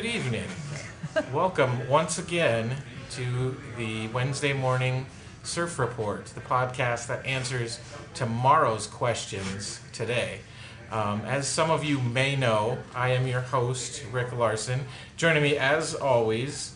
Good 0.00 0.14
evening. 0.14 0.48
Welcome 1.30 1.86
once 1.86 2.18
again 2.18 2.74
to 3.10 3.54
the 3.76 4.08
Wednesday 4.08 4.54
morning 4.54 5.04
surf 5.42 5.78
report, 5.78 6.24
the 6.24 6.40
podcast 6.40 7.06
that 7.08 7.26
answers 7.26 7.78
tomorrow's 8.14 8.86
questions 8.86 9.78
today. 9.92 10.38
Um, 10.90 11.20
as 11.26 11.46
some 11.46 11.70
of 11.70 11.84
you 11.84 12.00
may 12.00 12.34
know, 12.34 12.78
I 12.94 13.10
am 13.10 13.26
your 13.26 13.42
host, 13.42 14.02
Rick 14.10 14.32
Larson. 14.32 14.80
Joining 15.18 15.42
me, 15.42 15.58
as 15.58 15.94
always, 15.94 16.74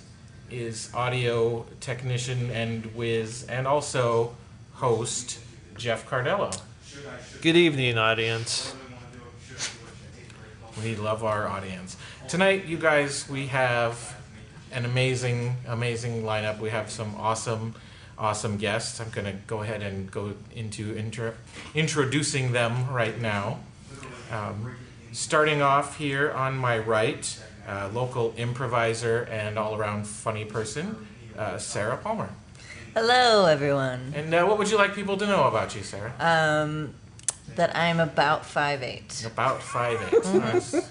is 0.50 0.90
audio 0.92 1.64
technician 1.80 2.50
and 2.50 2.94
whiz, 2.94 3.46
and 3.48 3.66
also 3.66 4.36
host 4.74 5.38
Jeff 5.78 6.06
Cardello. 6.06 6.54
Good 7.40 7.56
evening, 7.56 7.96
audience. 7.96 8.74
We 10.82 10.96
love 10.96 11.22
our 11.24 11.46
audience. 11.48 11.96
Tonight, 12.28 12.64
you 12.64 12.78
guys, 12.78 13.28
we 13.28 13.46
have 13.48 14.16
an 14.72 14.84
amazing, 14.84 15.56
amazing 15.68 16.22
lineup. 16.22 16.58
We 16.58 16.70
have 16.70 16.90
some 16.90 17.14
awesome, 17.16 17.74
awesome 18.18 18.56
guests. 18.56 18.98
I'm 18.98 19.10
going 19.10 19.26
to 19.26 19.34
go 19.46 19.62
ahead 19.62 19.82
and 19.82 20.10
go 20.10 20.32
into 20.54 20.96
intro- 20.96 21.34
introducing 21.74 22.52
them 22.52 22.90
right 22.90 23.20
now. 23.20 23.60
Um, 24.32 24.74
starting 25.12 25.60
off 25.62 25.98
here 25.98 26.32
on 26.32 26.56
my 26.56 26.78
right, 26.78 27.40
uh, 27.68 27.90
local 27.92 28.32
improviser 28.36 29.28
and 29.30 29.58
all 29.58 29.76
around 29.76 30.06
funny 30.06 30.44
person, 30.44 31.06
uh, 31.38 31.58
Sarah 31.58 31.98
Palmer. 31.98 32.30
Hello, 32.94 33.44
everyone. 33.46 34.12
And 34.14 34.32
uh, 34.32 34.44
what 34.46 34.58
would 34.58 34.70
you 34.70 34.78
like 34.78 34.94
people 34.94 35.16
to 35.18 35.26
know 35.26 35.44
about 35.44 35.76
you, 35.76 35.82
Sarah? 35.82 36.14
Um, 36.18 36.94
that 37.56 37.76
I'm 37.76 38.00
about 38.00 38.44
five 38.44 38.82
eight. 38.82 39.24
About 39.26 39.62
five 39.62 39.98
eight. 40.12 40.24
Nice. 40.34 40.90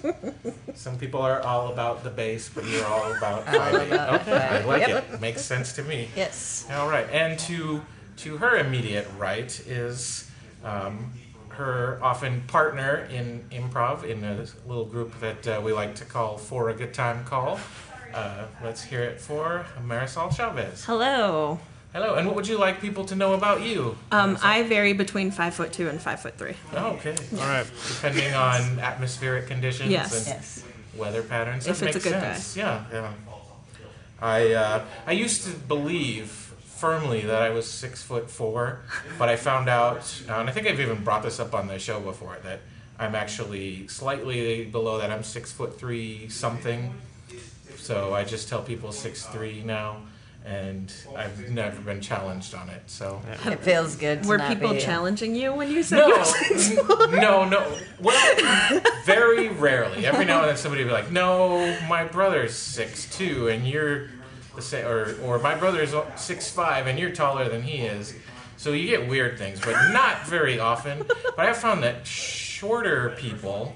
Some 0.74 0.98
people 0.98 1.20
are 1.22 1.40
all 1.40 1.72
about 1.72 2.02
the 2.04 2.10
base, 2.10 2.48
but 2.48 2.64
you're 2.66 2.84
all 2.86 3.12
about 3.12 3.46
All 3.46 3.54
five 3.58 3.74
eight. 3.74 3.92
about 3.92 4.20
Okay, 4.22 4.32
I 4.36 4.64
like 4.64 4.86
Yep. 4.88 5.12
it. 5.14 5.20
Makes 5.20 5.42
sense 5.42 5.72
to 5.74 5.82
me. 5.82 6.08
Yes. 6.16 6.66
All 6.72 6.88
right, 6.88 7.06
and 7.10 7.38
to 7.40 7.82
to 8.18 8.36
her 8.38 8.56
immediate 8.58 9.06
right 9.18 9.50
is 9.66 10.30
um, 10.64 11.12
her 11.48 11.98
often 12.02 12.42
partner 12.46 13.06
in 13.10 13.44
improv 13.50 14.04
in 14.04 14.24
a 14.24 14.46
little 14.66 14.84
group 14.84 15.18
that 15.20 15.46
uh, 15.46 15.60
we 15.64 15.72
like 15.72 15.94
to 15.96 16.04
call 16.04 16.36
For 16.38 16.70
a 16.70 16.74
Good 16.74 16.94
Time 16.94 17.24
Call. 17.24 17.58
Uh, 18.12 18.46
let's 18.62 18.82
hear 18.82 19.02
it 19.02 19.20
for 19.20 19.66
Marisol 19.84 20.34
Chavez. 20.34 20.84
Hello. 20.84 21.58
Hello, 21.94 22.16
and 22.16 22.26
what 22.26 22.34
would 22.34 22.48
you 22.48 22.58
like 22.58 22.80
people 22.80 23.04
to 23.04 23.14
know 23.14 23.34
about 23.34 23.62
you? 23.62 23.96
Um, 24.10 24.36
I 24.42 24.64
vary 24.64 24.94
between 24.94 25.30
five 25.30 25.54
foot 25.54 25.72
two 25.72 25.88
and 25.88 26.00
five 26.00 26.18
foot 26.18 26.36
three. 26.36 26.54
Oh, 26.74 26.86
okay. 26.94 27.14
All 27.34 27.46
right. 27.46 27.64
Depending 27.86 28.34
on 28.34 28.80
atmospheric 28.80 29.46
conditions 29.46 29.90
Yes. 29.92 30.12
and 30.12 30.26
Yes. 30.26 30.64
weather 30.96 31.22
patterns. 31.22 31.68
If 31.68 31.78
that 31.78 31.94
it's 31.94 32.04
a 32.04 32.10
makes 32.10 32.18
good 32.20 32.20
sense. 32.20 32.56
Yeah, 32.56 32.82
yeah. 32.92 33.12
I 34.20 34.52
uh, 34.54 34.84
I 35.06 35.12
used 35.12 35.44
to 35.44 35.50
believe 35.50 36.26
firmly 36.64 37.20
that 37.20 37.42
I 37.42 37.50
was 37.50 37.70
six 37.70 38.02
foot 38.02 38.28
four, 38.28 38.80
but 39.16 39.28
I 39.28 39.36
found 39.36 39.68
out, 39.68 40.20
uh, 40.28 40.32
and 40.32 40.50
I 40.50 40.52
think 40.52 40.66
I've 40.66 40.80
even 40.80 41.04
brought 41.04 41.22
this 41.22 41.38
up 41.38 41.54
on 41.54 41.68
the 41.68 41.78
show 41.78 42.00
before, 42.00 42.38
that 42.42 42.58
I'm 42.98 43.14
actually 43.14 43.86
slightly 43.86 44.64
below 44.64 44.98
that. 44.98 45.12
I'm 45.12 45.22
six 45.22 45.52
foot 45.52 45.78
three 45.78 46.28
something. 46.28 46.92
So 47.76 48.12
I 48.14 48.24
just 48.24 48.48
tell 48.48 48.62
people 48.62 48.90
six 48.90 49.26
three 49.26 49.62
now, 49.62 49.98
and 50.44 50.92
I've 51.16 51.48
never 51.50 51.80
been 51.80 52.00
challenged 52.02 52.54
on 52.54 52.68
it. 52.68 52.82
So. 52.86 53.22
It 53.46 53.60
feels 53.60 53.96
good. 53.96 54.22
To 54.22 54.28
Were 54.28 54.38
not 54.38 54.48
people 54.48 54.74
be- 54.74 54.80
challenging 54.80 55.34
you 55.34 55.54
when 55.54 55.70
you 55.70 55.82
said 55.82 55.98
No, 55.98 56.08
you 56.08 56.16
were 56.18 56.24
six 56.24 56.70
n- 56.78 56.86
no, 57.12 57.48
no. 57.48 57.78
Well, 57.98 58.80
very 59.04 59.48
rarely. 59.48 60.04
Every 60.06 60.24
now 60.26 60.40
and 60.40 60.50
then 60.50 60.56
somebody 60.56 60.84
will 60.84 60.90
be 60.90 60.94
like, 60.94 61.10
"No, 61.10 61.78
my 61.88 62.04
brother's 62.04 62.54
six 62.54 63.08
two, 63.16 63.48
and 63.48 63.66
you're 63.66 64.08
the 64.54 64.60
same," 64.62 64.86
or 64.86 65.16
"or 65.22 65.38
my 65.38 65.54
brother's 65.54 65.94
six 66.16 66.50
five, 66.50 66.86
and 66.86 66.98
you're 66.98 67.12
taller 67.12 67.48
than 67.48 67.62
he 67.62 67.78
is." 67.78 68.14
So 68.56 68.72
you 68.72 68.86
get 68.86 69.08
weird 69.08 69.38
things, 69.38 69.60
but 69.60 69.92
not 69.92 70.26
very 70.26 70.58
often. 70.60 71.04
But 71.36 71.38
I 71.46 71.52
found 71.54 71.82
that 71.82 72.06
shorter 72.06 73.10
people 73.18 73.74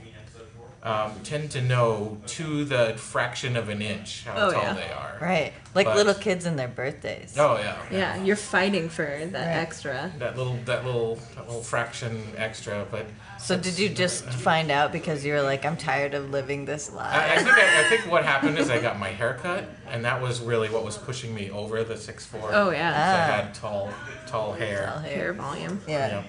um, 0.83 1.13
tend 1.25 1.51
to 1.51 1.61
know 1.61 2.19
to 2.27 2.65
the 2.65 2.95
fraction 2.97 3.57
of 3.57 3.69
an 3.69 3.83
inch 3.83 4.25
how 4.25 4.35
Oh, 4.49 4.53
tall 4.53 4.63
yeah. 4.63 4.73
they 4.75 4.91
are. 4.93 5.19
Right. 5.21 5.53
Like 5.75 5.87
But- 5.87 5.97
little 5.97 6.15
kids 6.15 6.47
and 6.47 6.57
their 6.59 6.69
birthdays. 6.69 7.37
Oh 7.37 7.59
yeah. 7.59 7.77
Yeah, 7.91 8.23
you're 8.23 8.37
fighting 8.37 8.89
for 8.89 9.03
that 9.05 9.33
Right. 9.33 9.57
extra. 9.63 10.13
That 10.19 10.37
little 10.37 10.57
that 10.67 10.85
little 10.85 11.17
that 11.35 11.47
little 11.47 11.63
fraction 11.63 12.23
extra, 12.37 12.87
but 12.91 13.07
So 13.41 13.57
did 13.57 13.79
you 13.79 13.89
just 13.89 14.25
find 14.25 14.71
out 14.71 14.93
because 14.93 15.25
you 15.25 15.33
were 15.33 15.43
like, 15.43 15.65
I'm 15.65 15.77
tired 15.77 16.15
of 16.15 16.31
living 16.31 16.65
this 16.65 16.93
life? 16.93 17.15
I 17.15 17.37
think 17.43 17.57
I, 17.59 17.81
I 17.81 17.89
think 17.89 18.11
what 18.11 18.25
happened 18.25 18.59
is 18.59 18.71
I 18.71 18.81
got 18.81 18.99
my 18.99 19.09
hair 19.11 19.39
cut, 19.43 19.65
and 19.89 20.05
that 20.05 20.21
was 20.23 20.41
really 20.41 20.69
what 20.71 20.85
was 20.85 20.97
pushing 20.97 21.35
me 21.35 21.51
over 21.51 21.83
the 21.85 21.97
six 21.97 22.25
four. 22.25 22.51
Oh 22.53 22.71
yeah, 22.71 22.91
I 22.91 22.93
Ah. 23.33 23.43
had 23.43 23.55
tall, 23.55 23.91
tall 24.27 24.53
hair. 24.53 24.87
Tall 24.93 25.03
hair 25.03 25.15
hair. 25.17 25.33
volume. 25.33 25.81
Yeah. 25.89 26.09
Yeah. 26.09 26.23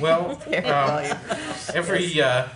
Well, 0.00 0.36
Hair 0.46 0.66
um, 0.74 0.88
volume. 0.88 1.18
every 1.74 2.22
uh, 2.22 2.46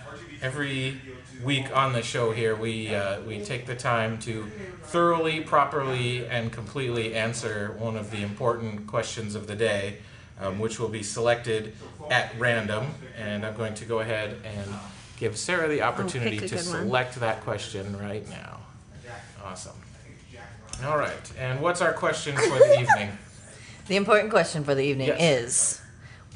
every 0.41 0.99
week 1.43 1.75
on 1.75 1.93
the 1.93 2.01
show 2.01 2.31
here, 2.31 2.55
we 2.55 2.93
uh, 2.93 3.21
we 3.21 3.41
take 3.43 3.65
the 3.65 3.75
time 3.75 4.17
to 4.19 4.45
thoroughly, 4.83 5.41
properly, 5.41 6.25
and 6.27 6.51
completely 6.51 7.13
answer 7.15 7.75
one 7.77 7.95
of 7.97 8.11
the 8.11 8.21
important 8.21 8.87
questions 8.87 9.35
of 9.35 9.47
the 9.47 9.55
day, 9.55 9.97
um, 10.39 10.59
which 10.59 10.79
will 10.79 10.89
be 10.89 11.03
selected 11.03 11.73
at 12.09 12.33
random. 12.39 12.87
And 13.17 13.45
I'm 13.45 13.55
going 13.55 13.73
to 13.75 13.85
go 13.85 13.99
ahead 13.99 14.37
and 14.43 14.73
give 15.17 15.37
Sarah 15.37 15.67
the 15.67 15.81
opportunity 15.81 16.39
pick 16.39 16.49
to 16.49 16.55
good 16.55 16.65
one. 16.67 16.81
select 16.83 17.15
that 17.15 17.41
question 17.41 17.97
right 17.97 18.27
now. 18.29 18.59
Awesome. 19.43 19.75
All 20.85 20.97
right. 20.97 21.31
And 21.39 21.59
what's 21.59 21.81
our 21.81 21.93
question 21.93 22.35
for 22.35 22.57
the 22.59 22.79
evening? 22.79 23.11
The 23.87 23.95
important 23.95 24.31
question 24.31 24.65
for 24.65 24.75
the 24.75 24.83
evening 24.83 25.07
Yes. 25.07 25.21
is, 25.21 25.81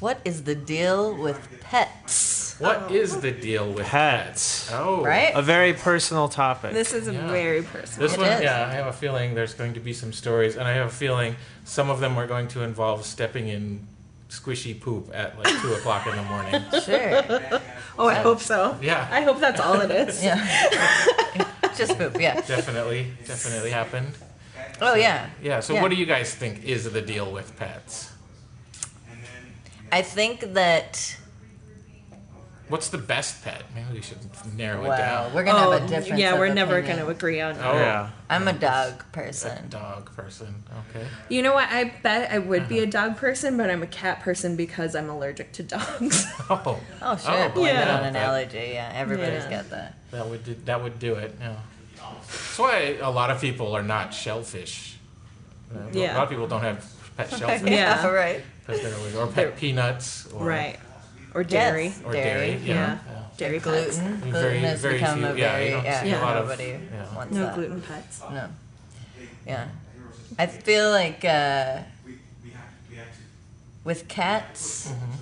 what 0.00 0.20
is 0.24 0.44
the 0.44 0.54
deal 0.54 1.14
with 1.14 1.38
pets? 1.60 2.31
What 2.58 2.84
oh. 2.88 2.94
is 2.94 3.20
the 3.20 3.30
deal 3.30 3.72
with 3.72 3.86
Pets. 3.86 4.70
Oh, 4.72 5.02
Right? 5.04 5.32
A 5.34 5.42
very 5.42 5.72
personal 5.72 6.28
topic. 6.28 6.72
This 6.72 6.92
is 6.92 7.08
Yeah. 7.08 7.26
very 7.30 7.62
personal. 7.62 8.08
This 8.08 8.16
It 8.16 8.20
one, 8.20 8.28
is. 8.32 8.42
yeah, 8.42 8.68
I 8.70 8.74
have 8.74 8.86
a 8.86 8.92
feeling 8.92 9.34
there's 9.34 9.54
going 9.54 9.74
to 9.74 9.80
be 9.80 9.92
some 9.92 10.12
stories, 10.12 10.56
and 10.56 10.66
I 10.68 10.72
have 10.72 10.86
a 10.86 10.90
feeling 11.04 11.36
some 11.64 11.90
of 11.90 12.00
them 12.00 12.16
are 12.18 12.26
going 12.26 12.48
to 12.48 12.62
involve 12.62 13.04
stepping 13.04 13.48
in 13.48 13.86
squishy 14.28 14.78
poop 14.78 15.10
at 15.12 15.38
like 15.38 15.60
two 15.60 15.72
o'clock 15.74 16.06
in 16.06 16.16
the 16.16 16.22
morning. 16.22 16.62
Sure. 16.82 17.60
Oh, 17.98 18.08
I 18.08 18.14
hope 18.14 18.40
so. 18.40 18.76
Yeah. 18.80 19.06
I 19.10 19.20
hope 19.22 19.38
that's 19.40 19.60
all 19.60 19.80
it 19.80 19.90
is. 19.90 20.24
Yeah. 20.24 20.38
just 21.76 21.98
poop, 21.98 22.18
yeah. 22.18 22.40
Definitely, 22.40 23.08
definitely 23.26 23.70
happened. 23.70 24.12
Oh, 24.80 24.94
yeah. 24.94 25.26
Yeah. 25.42 25.60
So, 25.60 25.74
Yeah. 25.74 25.82
what 25.82 25.90
do 25.90 25.96
you 25.96 26.06
guys 26.06 26.34
think 26.34 26.64
is 26.64 26.90
the 26.90 27.02
deal 27.02 27.30
with 27.30 27.56
pets? 27.56 28.10
I 29.92 30.00
think 30.02 30.54
that, 30.54 31.16
What's 32.72 32.88
the 32.88 32.96
best 32.96 33.44
pet? 33.44 33.64
Maybe 33.74 33.86
we 33.92 34.00
should 34.00 34.16
narrow 34.56 34.82
it 34.90 34.96
down. 34.96 35.34
we're 35.34 35.44
going 35.44 35.56
to 35.56 35.66
Oh, 35.66 35.70
have 35.72 35.84
a 35.84 35.86
difference. 35.86 36.18
yeah, 36.18 36.32
of 36.32 36.38
we're 36.38 36.54
never 36.54 36.78
opinion. 36.78 36.96
going 37.04 37.06
to 37.06 37.14
agree 37.18 37.40
on. 37.42 37.56
Oh, 37.58 37.74
yeah. 37.74 38.08
I'm 38.30 38.48
a 38.48 38.54
dog 38.54 39.04
person. 39.12 39.50
a 39.50 39.54
person. 39.56 39.68
dog 39.68 40.16
person. 40.16 40.54
Okay. 40.90 41.06
You 41.28 41.42
know 41.42 41.52
what? 41.52 41.68
I 41.68 41.92
bet 42.02 42.30
I 42.32 42.38
would 42.38 42.60
Uh-huh. 42.60 42.68
be 42.70 42.78
a 42.78 42.86
dog 42.86 43.18
person, 43.18 43.58
but 43.58 43.68
I'm 43.68 43.82
a 43.82 43.86
cat 43.86 44.20
person 44.20 44.56
because 44.56 44.96
I'm 44.96 45.10
allergic 45.10 45.52
to 45.52 45.62
dogs. 45.62 46.24
Oh, 46.50 46.80
Oh, 47.02 47.16
sure. 47.18 47.48
Blame 47.50 47.76
it 47.76 47.78
Yeah. 47.86 47.98
on 47.98 48.04
an 48.04 48.16
allergy. 48.16 48.70
Yeah, 48.72 48.90
everybody's 48.94 49.44
Yeah. 49.44 49.50
got 49.50 49.68
that. 49.70 49.94
that 50.10 50.26
would 50.28 50.42
do, 50.42 50.56
that 50.64 50.82
would 50.82 50.98
do 50.98 51.16
it. 51.16 51.36
Yeah. 51.38 51.56
That's 51.98 52.58
why 52.58 52.96
a 53.02 53.10
lot 53.10 53.30
of 53.30 53.38
people 53.38 53.76
are 53.76 53.82
not 53.82 54.14
shellfish. 54.14 54.96
Uh, 55.74 55.78
A 55.94 56.14
lot 56.14 56.22
of 56.24 56.30
people 56.30 56.46
don't 56.48 56.62
have 56.62 56.90
pet 57.18 57.28
shellfish. 57.38 57.70
Yeah. 57.70 58.06
right. 58.08 58.42
Because 58.66 58.80
they're 58.80 59.22
or 59.22 59.26
pet 59.26 59.58
peanuts 59.58 60.26
or 60.32 60.46
right. 60.46 60.78
Or 61.34 61.42
dairy. 61.44 61.84
Yes. 61.86 62.00
or 62.04 62.12
dairy. 62.12 62.50
Dairy, 62.52 62.62
yeah. 62.64 62.74
Yeah. 62.74 62.98
Dairy 63.38 63.60
pets. 63.60 63.98
Gluten. 63.98 64.16
Very- 64.16 64.30
Gluten 64.32 64.60
has 64.64 64.80
very 64.80 64.94
become 64.94 65.18
few- 65.18 65.26
a 65.26 65.34
yeah, 65.36 65.52
very 65.52 65.64
you 65.64 65.70
don't 65.72 65.84
yeah, 65.84 66.02
see 66.02 66.10
a 66.12 66.20
lot 66.20 66.36
of- 66.36 66.44
nobody 66.48 66.68
yeah. 66.68 67.14
wants 67.16 67.34
No 67.34 67.40
that. 67.46 67.54
gluten 67.54 67.80
pets. 67.82 68.20
No. 68.30 68.48
Yeah. 69.46 69.68
I 70.38 70.46
feel 70.46 70.90
like 70.90 71.24
uh, 71.24 71.78
with 73.84 74.08
cats, 74.08 74.88
Mm-hmm. 74.88 75.12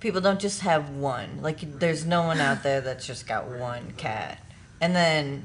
people 0.00 0.20
don't 0.20 0.40
just 0.40 0.60
have 0.62 0.90
one. 0.90 1.42
Like, 1.42 1.78
there's 1.78 2.04
no 2.06 2.22
one 2.22 2.40
out 2.40 2.62
there 2.62 2.80
that's 2.80 3.06
just 3.06 3.26
got 3.26 3.48
one 3.48 3.92
cat. 3.96 4.38
And 4.80 4.94
then 4.96 5.44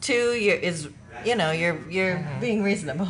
two, 0.00 0.32
you're, 0.34 0.56
is 0.56 0.88
you 1.24 1.34
know 1.36 1.50
you're 1.52 1.78
you're 1.88 2.16
Mm-hmm. 2.16 2.40
being 2.40 2.62
reasonable. 2.62 3.08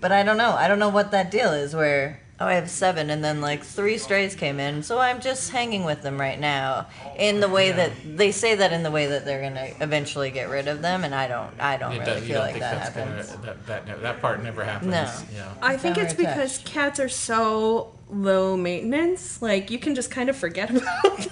But 0.00 0.12
I 0.12 0.22
don't 0.22 0.36
know. 0.36 0.52
I 0.52 0.68
don't 0.68 0.78
know 0.78 0.90
what 0.90 1.10
that 1.12 1.30
deal 1.30 1.52
is. 1.52 1.74
Where 1.74 2.20
oh, 2.38 2.46
I 2.46 2.54
have 2.54 2.68
seven, 2.70 3.10
and 3.10 3.24
then 3.24 3.40
like 3.40 3.64
three 3.64 3.98
strays 3.98 4.34
came 4.34 4.60
in, 4.60 4.82
so 4.82 4.98
I'm 4.98 5.20
just 5.20 5.50
hanging 5.50 5.84
with 5.84 6.02
them 6.02 6.20
right 6.20 6.38
now. 6.38 6.86
In 7.18 7.40
the 7.40 7.48
way 7.48 7.72
that 7.72 7.92
they 8.16 8.30
say 8.32 8.54
that 8.56 8.72
in 8.72 8.82
the 8.82 8.90
way 8.90 9.06
that 9.06 9.24
they're 9.24 9.40
gonna 9.42 9.68
eventually 9.80 10.30
get 10.30 10.48
rid 10.50 10.68
of 10.68 10.82
them, 10.82 11.04
and 11.04 11.14
I 11.14 11.28
don't. 11.28 11.50
I 11.58 11.76
don't 11.76 11.92
It 11.92 12.00
really 12.00 12.04
does- 12.12 12.20
you 12.22 12.26
feel 12.28 12.34
don't 12.36 12.42
like 12.44 12.52
think 12.52 12.60
that 12.60 12.74
that's 12.94 12.94
happens. 12.96 13.30
gonna, 13.32 13.42
that, 13.66 13.86
that, 13.86 14.02
that 14.02 14.20
part 14.20 14.42
never 14.42 14.64
happens. 14.64 14.90
No. 14.90 15.10
Yeah. 15.34 15.48
I 15.62 15.76
think 15.76 15.96
Never 15.96 16.06
it's 16.08 16.14
because 16.16 16.56
attached. 16.56 16.66
cats 16.66 17.00
are 17.00 17.08
so 17.08 17.92
low 18.08 18.56
maintenance. 18.56 19.40
Like 19.42 19.70
you 19.70 19.78
can 19.78 19.94
just 19.94 20.10
kind 20.10 20.28
of 20.28 20.36
forget 20.36 20.70
about 20.76 21.02
them. 21.18 21.28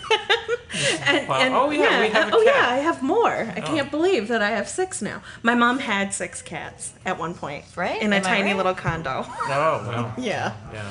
and, 1.06 1.28
Wow. 1.28 1.38
and 1.40 1.54
Oh, 1.54 1.70
yeah, 1.70 2.00
we 2.00 2.08
have 2.08 2.32
a 2.32 2.36
oh 2.36 2.44
cat. 2.44 2.54
yeah, 2.56 2.68
I 2.70 2.76
have 2.78 3.02
more. 3.02 3.30
I 3.32 3.60
oh. 3.60 3.66
can't 3.66 3.90
believe 3.90 4.28
that 4.28 4.42
I 4.42 4.50
have 4.50 4.68
six 4.68 5.00
now. 5.00 5.22
My 5.42 5.54
mom 5.54 5.78
had 5.78 6.12
six 6.12 6.42
cats 6.42 6.92
at 7.06 7.18
one 7.18 7.34
point, 7.34 7.64
Right? 7.76 8.00
In 8.02 8.12
a 8.12 8.16
Am 8.16 8.22
I 8.22 8.24
tiny 8.28 8.48
right? 8.48 8.56
little 8.56 8.74
condo. 8.74 9.24
Oh, 9.26 9.84
well. 9.88 10.14
yeah, 10.18 10.54
Yeah. 10.72 10.90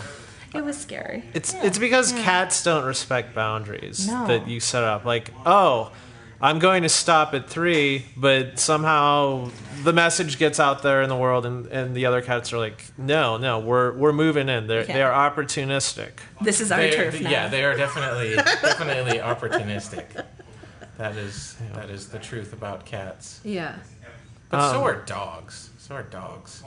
it 0.55 0.63
was 0.63 0.77
scary. 0.77 1.23
It's 1.33 1.53
it's 1.55 1.77
because 1.77 2.13
cats 2.13 2.63
don't 2.63 2.85
respect 2.85 3.35
boundaries 3.35 4.07
No. 4.07 4.25
that 4.27 4.47
you 4.47 4.59
set 4.61 4.83
up. 4.83 5.03
Like, 5.03 5.31
oh, 5.45 5.91
I'm 6.43 6.59
going 6.59 6.83
to 6.83 6.89
stop 6.89 7.33
at 7.33 7.49
three, 7.49 8.03
but 8.17 8.59
somehow 8.59 9.49
the 9.83 9.93
message 9.93 10.37
gets 10.37 10.59
out 10.59 10.83
there 10.83 11.01
in 11.01 11.07
the 11.07 11.15
world, 11.15 11.45
and, 11.45 11.67
and 11.67 11.95
the 11.95 12.05
other 12.05 12.21
cats 12.21 12.51
are 12.51 12.57
like, 12.57 12.83
no, 12.97 13.37
no, 13.37 13.59
we're 13.59 13.93
we're 13.93 14.11
moving 14.11 14.49
in. 14.49 14.67
They're 14.67 14.83
they 14.83 15.01
are 15.01 15.13
opportunistic. 15.31 16.11
This 16.41 16.59
is 16.59 16.69
our 16.69 16.79
They- 16.79 16.91
turf 16.91 17.21
now. 17.21 17.29
Yeah, 17.29 17.47
they 17.47 17.63
are 17.63 17.77
definitely 17.77 18.35
definitely 18.35 19.19
opportunistic. 19.19 20.05
That 20.97 21.15
is 21.15 21.55
that 21.75 21.89
is 21.89 22.09
the 22.09 22.19
truth 22.19 22.51
about 22.51 22.85
cats. 22.85 23.39
yeah. 23.45 23.77
But 24.49 24.69
so 24.71 24.79
Um, 24.79 24.83
are 24.83 25.01
dogs. 25.05 25.69
So 25.79 25.95
are 25.95 26.03
dogs. 26.03 26.61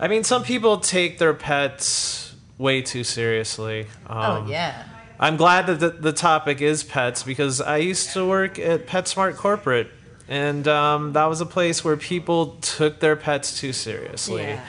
I 0.00 0.08
mean, 0.08 0.24
some 0.24 0.42
people 0.42 0.78
take 0.78 1.18
their 1.18 1.34
pets 1.34 2.34
way 2.58 2.80
too 2.82 3.04
seriously. 3.04 3.82
Um, 4.08 4.18
Oh 4.46 4.46
yeah. 4.48 4.84
I'm 5.22 5.36
glad 5.36 5.68
that 5.68 5.78
the, 5.78 5.90
the 5.90 6.12
topic 6.12 6.60
is 6.60 6.82
pets 6.82 7.22
because 7.22 7.60
I 7.60 7.76
used 7.76 8.12
to 8.14 8.26
work 8.26 8.58
at 8.58 8.88
PetSmart 8.88 9.36
Corporate, 9.36 9.88
and 10.26 10.66
um, 10.66 11.12
that 11.12 11.26
was 11.26 11.40
a 11.40 11.46
place 11.46 11.84
where 11.84 11.96
people 11.96 12.56
took 12.60 12.98
their 12.98 13.14
pets 13.14 13.56
too 13.56 13.72
seriously. 13.72 14.42
Yeah. 14.42 14.64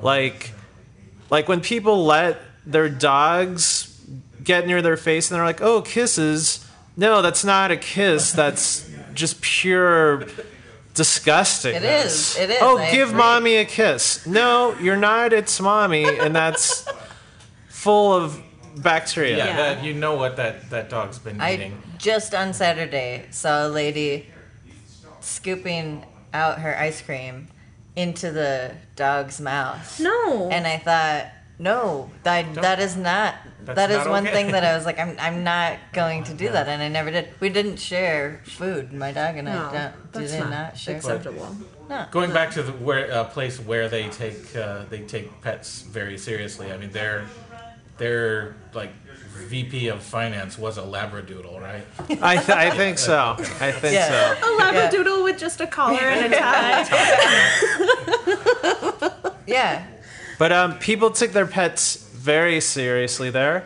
Like, 0.00 0.52
like 1.28 1.48
when 1.48 1.60
people 1.60 2.04
let 2.04 2.40
their 2.64 2.88
dogs 2.88 4.00
get 4.44 4.64
near 4.64 4.80
their 4.80 4.96
face 4.96 5.28
and 5.28 5.36
they're 5.36 5.44
like, 5.44 5.60
"Oh, 5.60 5.82
kisses." 5.82 6.64
No, 6.96 7.20
that's 7.20 7.44
not 7.44 7.72
a 7.72 7.76
kiss. 7.76 8.30
That's 8.42 8.88
just 9.14 9.40
pure 9.40 10.26
disgusting. 10.94 11.74
It 11.74 11.82
is. 11.82 12.36
It 12.38 12.50
is. 12.50 12.58
Oh, 12.60 12.78
I 12.78 12.92
give 12.92 13.08
agree. 13.08 13.18
mommy 13.18 13.56
a 13.56 13.64
kiss. 13.64 14.24
No, 14.24 14.76
you're 14.78 14.96
not. 14.96 15.32
It's 15.32 15.60
mommy, 15.60 16.04
and 16.04 16.34
that's 16.34 16.86
full 17.68 18.12
of 18.12 18.40
bacteria. 18.76 19.36
Yeah, 19.36 19.46
Yeah. 19.46 19.56
That, 19.56 19.84
you 19.84 19.94
know 19.94 20.14
what 20.14 20.36
that, 20.36 20.70
that 20.70 20.90
dog's 20.90 21.18
been 21.18 21.40
I 21.40 21.54
eating. 21.54 21.82
just 21.98 22.34
on 22.34 22.52
Saturday 22.52 23.26
saw 23.30 23.66
a 23.66 23.68
lady 23.68 24.26
scooping 25.20 26.04
out 26.32 26.60
her 26.60 26.76
ice 26.78 27.02
cream 27.02 27.48
into 27.96 28.30
the 28.30 28.74
dog's 28.96 29.40
mouth. 29.40 30.00
No. 30.00 30.48
And 30.50 30.66
I 30.66 30.78
thought, 30.78 31.32
no, 31.58 32.10
that, 32.22 32.54
that 32.54 32.80
is 32.80 32.96
not. 32.96 33.34
That's 33.62 33.76
that 33.76 33.90
is 33.90 33.98
not 33.98 34.08
one 34.08 34.26
okay. 34.26 34.34
thing 34.34 34.52
that 34.52 34.64
I 34.64 34.74
was 34.74 34.86
like, 34.86 34.98
I'm, 35.04 35.14
I'm 35.18 35.44
not 35.44 35.78
going 35.92 36.24
to 36.24 36.34
do 36.34 36.48
that, 36.48 36.66
and 36.68 36.82
I 36.82 36.88
never 36.88 37.10
did. 37.10 37.28
We 37.40 37.50
didn't 37.50 37.76
share 37.76 38.40
food. 38.44 38.94
My 38.94 39.12
dog 39.12 39.36
and 39.36 39.46
no, 39.46 39.52
I 39.52 39.72
don't, 39.72 40.12
that's 40.12 40.32
did 40.32 40.40
not, 40.40 40.50
not 40.50 40.78
share 40.78 41.00
food. 41.00 41.10
acceptable. 41.10 41.56
No. 41.90 42.06
Going 42.10 42.32
back 42.32 42.52
to 42.52 42.62
the 42.62 42.72
where 42.72 43.12
uh, 43.12 43.24
place 43.24 43.60
where 43.60 43.90
they 43.90 44.08
take 44.08 44.56
uh, 44.56 44.84
they 44.88 45.00
take 45.00 45.42
pets 45.42 45.82
very 45.82 46.16
seriously. 46.16 46.72
I 46.72 46.78
mean, 46.78 46.92
their 46.92 47.26
their 48.00 48.56
like 48.74 48.90
VP 49.48 49.88
of 49.88 50.02
finance 50.02 50.58
was 50.58 50.76
a 50.78 50.82
labradoodle, 50.82 51.60
right? 51.60 51.84
I, 52.22 52.36
th- 52.36 52.48
I 52.50 52.70
think 52.70 52.98
so. 52.98 53.36
I 53.60 53.70
think 53.72 53.94
Yeah. 53.94 54.08
so. 54.08 54.56
A 54.56 54.60
labradoodle 54.60 55.22
with 55.24 55.38
just 55.38 55.60
a 55.60 55.66
collar 55.66 55.98
and 56.00 56.32
a 56.32 56.36
tie. 56.38 56.82
Yeah. 59.46 59.86
But 60.38 60.52
um, 60.52 60.78
people 60.78 61.10
took 61.10 61.32
their 61.32 61.46
pets 61.46 61.96
very 62.12 62.60
seriously 62.60 63.30
there. 63.30 63.64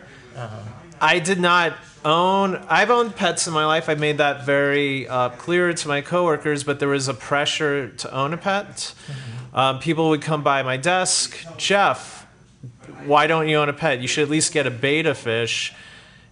I 1.01 1.19
did 1.19 1.39
not 1.39 1.73
own. 2.03 2.55
I've 2.69 2.89
owned 2.91 3.15
pets 3.15 3.47
in 3.47 3.53
my 3.53 3.65
life. 3.65 3.87
I 3.89 3.95
made 3.95 4.17
that 4.19 4.45
very 4.45 5.07
uh, 5.07 5.29
clear 5.29 5.73
to 5.73 5.87
my 5.87 6.01
coworkers. 6.01 6.63
But 6.63 6.79
there 6.79 6.89
was 6.89 7.07
a 7.07 7.13
pressure 7.13 7.89
to 7.89 8.13
own 8.13 8.33
a 8.33 8.37
pet. 8.37 8.93
Um, 9.53 9.79
people 9.79 10.09
would 10.09 10.21
come 10.21 10.43
by 10.43 10.63
my 10.63 10.77
desk. 10.77 11.37
Jeff, 11.57 12.24
why 13.05 13.27
don't 13.27 13.47
you 13.47 13.57
own 13.57 13.69
a 13.69 13.73
pet? 13.73 13.99
You 13.99 14.07
should 14.07 14.23
at 14.23 14.29
least 14.29 14.53
get 14.53 14.67
a 14.67 14.71
betta 14.71 15.15
fish. 15.15 15.73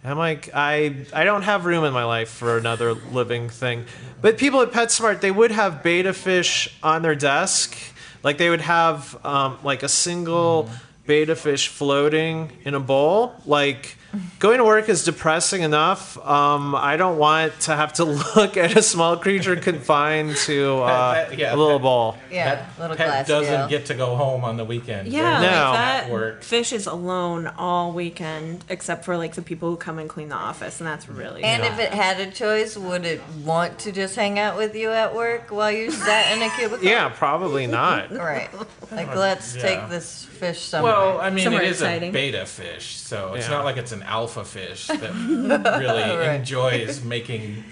I'm 0.06 0.18
like, 0.18 0.50
I 0.54 1.06
I 1.14 1.24
don't 1.24 1.44
have 1.44 1.66
room 1.66 1.86
in 1.86 1.94
my 1.94 2.04
life 2.04 2.30
for 2.30 2.58
another 2.58 2.94
living 2.94 3.48
thing. 3.48 3.86
But 4.22 4.38
people 4.38 4.62
at 4.62 4.72
PetSmart, 4.72 5.22
they 5.22 5.32
would 5.32 5.52
have 5.52 5.82
betta 5.82 6.12
fish 6.14 6.78
on 6.84 7.02
their 7.04 7.16
desk. 7.16 7.76
Like 8.22 8.38
they 8.38 8.50
would 8.50 8.62
have 8.62 9.18
um, 9.26 9.60
like 9.64 9.82
a 9.84 9.88
single 9.88 10.70
betta 11.06 11.36
fish 11.36 11.70
floating 11.70 12.52
in 12.66 12.74
a 12.74 12.80
bowl. 12.80 13.36
Like 13.46 13.98
going 14.40 14.58
to 14.60 14.64
work 14.64 14.90
is 14.90 15.04
depressing 15.04 15.62
enough. 15.64 16.18
Um, 16.26 16.76
I 16.76 16.98
don't 16.98 17.18
want 17.18 17.60
to 17.62 17.76
have 17.76 17.94
to 17.94 18.06
look 18.36 18.58
at 18.58 18.76
a 18.78 18.82
small 18.84 19.18
creature 19.18 19.56
confined 19.56 20.36
to 20.46 20.82
uh, 20.82 21.14
That- 21.14 21.38
yeah, 21.38 21.54
a 21.54 21.56
little 21.56 21.80
that- 21.80 21.84
bowl. 21.84 22.16
Yeah. 22.32 22.56
that 22.56 22.80
little 22.80 22.96
pet 22.96 23.08
glass 23.08 23.28
doesn't 23.28 23.60
deal. 23.62 23.68
get 23.70 23.86
to 23.88 23.94
go 23.96 24.16
home 24.16 24.44
on 24.44 24.58
the 24.58 24.66
weekend. 24.66 25.08
Yeah, 25.08 25.42
No. 25.42 25.48
like 25.72 25.74
that 25.74 26.10
work. 26.12 26.44
fish 26.44 26.72
is 26.74 26.86
alone 26.88 27.48
all 27.58 27.92
weekend, 27.92 28.64
except 28.70 29.06
for 29.06 29.18
like 29.18 29.34
the 29.36 29.42
people 29.42 29.70
who 29.70 29.78
come 29.78 30.00
and 30.00 30.10
clean 30.10 30.30
the 30.30 30.36
office, 30.36 30.80
and 30.80 30.88
that's 30.88 31.08
really. 31.10 31.44
And 31.44 31.64
sad. 31.64 31.74
if 31.74 31.80
it 31.80 31.94
had 31.94 32.20
a 32.20 32.32
choice, 32.32 32.78
would 32.78 33.06
it 33.06 33.22
want 33.44 33.80
to 33.80 33.92
just 33.92 34.16
hang 34.16 34.40
out 34.40 34.58
with 34.58 34.76
you 34.76 34.90
at 34.92 35.14
work 35.16 35.50
while 35.50 35.72
you 35.72 35.92
sat 35.92 36.36
in 36.36 36.42
a 36.44 36.50
cubicle? 36.58 36.86
Yeah, 36.88 37.10
probably 37.10 37.68
not. 37.68 38.12
Right. 38.24 38.50
Like, 38.92 39.16
let's 39.16 39.56
Yeah. 39.56 39.62
take 39.62 39.90
this 39.90 40.28
fish 40.44 40.60
somewhere. 40.62 40.94
Well, 40.94 41.22
I 41.22 41.30
mean, 41.30 41.44
Somewhere 41.46 41.64
it 41.64 41.70
is 41.72 41.82
exciting. 41.82 42.10
a 42.10 42.14
beta 42.14 42.46
fish, 42.46 42.96
so 42.98 43.34
it's 43.36 43.48
Yeah. 43.48 43.56
not 43.56 43.66
like 43.66 43.78
it's 43.78 43.92
an 43.92 44.04
alpha 44.04 44.44
fish 44.44 44.88
that 44.88 45.02
really 45.28 46.02
Right. 46.18 46.36
enjoys 46.40 47.04
making, 47.04 47.64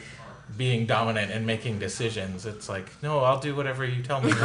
being 0.58 0.86
dominant 0.86 1.32
and 1.32 1.46
making 1.46 1.80
decisions. 1.80 2.46
It's 2.46 2.68
like, 2.70 2.88
no, 3.02 3.20
I'll 3.20 3.40
do 3.40 3.56
whatever 3.56 3.84
you 3.86 4.02
tell 4.04 4.22
me 4.22 4.32
to 4.32 4.38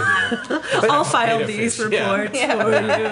do. 0.49 0.61
I'll 0.91 1.05
file 1.05 1.45
these 1.47 1.77
fish, 1.77 1.85
reports 1.87 2.35
Yeah. 2.35 2.63
for 2.63 2.71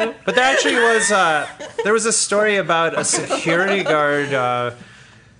you. 0.08 0.14
But 0.24 0.34
there 0.36 0.44
actually 0.52 0.76
was 0.76 1.10
uh, 1.12 1.46
there 1.84 1.92
was 1.92 2.06
a 2.06 2.12
story 2.12 2.56
about 2.56 2.98
a 2.98 3.04
security 3.04 3.82
guard 3.82 4.32
uh, 4.34 4.70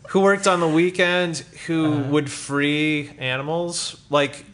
who 0.08 0.20
worked 0.20 0.46
on 0.46 0.60
the 0.60 0.68
weekend 0.68 1.38
who 1.66 1.99
would 2.12 2.30
free 2.30 3.10
animals. 3.18 3.96
Like 4.10 4.44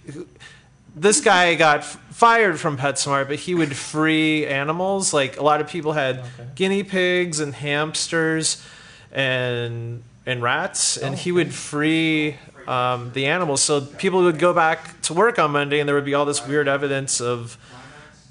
this 0.97 1.21
guy 1.21 1.54
got 1.54 1.78
f- 1.80 1.99
fired 2.11 2.59
from 2.61 2.76
PetSmart, 2.76 3.29
but 3.29 3.37
he 3.40 3.55
would 3.55 3.75
free 3.76 4.47
animals. 4.47 5.12
Like 5.12 5.38
a 5.38 5.43
lot 5.43 5.61
of 5.61 5.69
people 5.69 5.93
had 5.93 6.25
guinea 6.55 6.83
pigs 6.83 7.40
and 7.40 7.55
hamsters 7.55 8.64
and 9.12 10.02
and 10.26 10.43
rats, 10.43 10.97
and 10.97 11.14
he 11.17 11.33
would 11.33 11.52
free. 11.55 12.37
Um, 12.69 13.11
the 13.14 13.26
animals, 13.26 13.62
so 13.62 13.81
people 13.81 14.23
would 14.25 14.38
go 14.38 14.52
back 14.52 15.00
to 15.02 15.14
work 15.14 15.38
on 15.40 15.50
Monday, 15.50 15.81
and 15.81 15.88
there 15.88 15.97
would 15.97 16.05
be 16.05 16.14
all 16.14 16.25
this 16.26 16.47
weird 16.47 16.69
evidence 16.69 17.21
of 17.21 17.57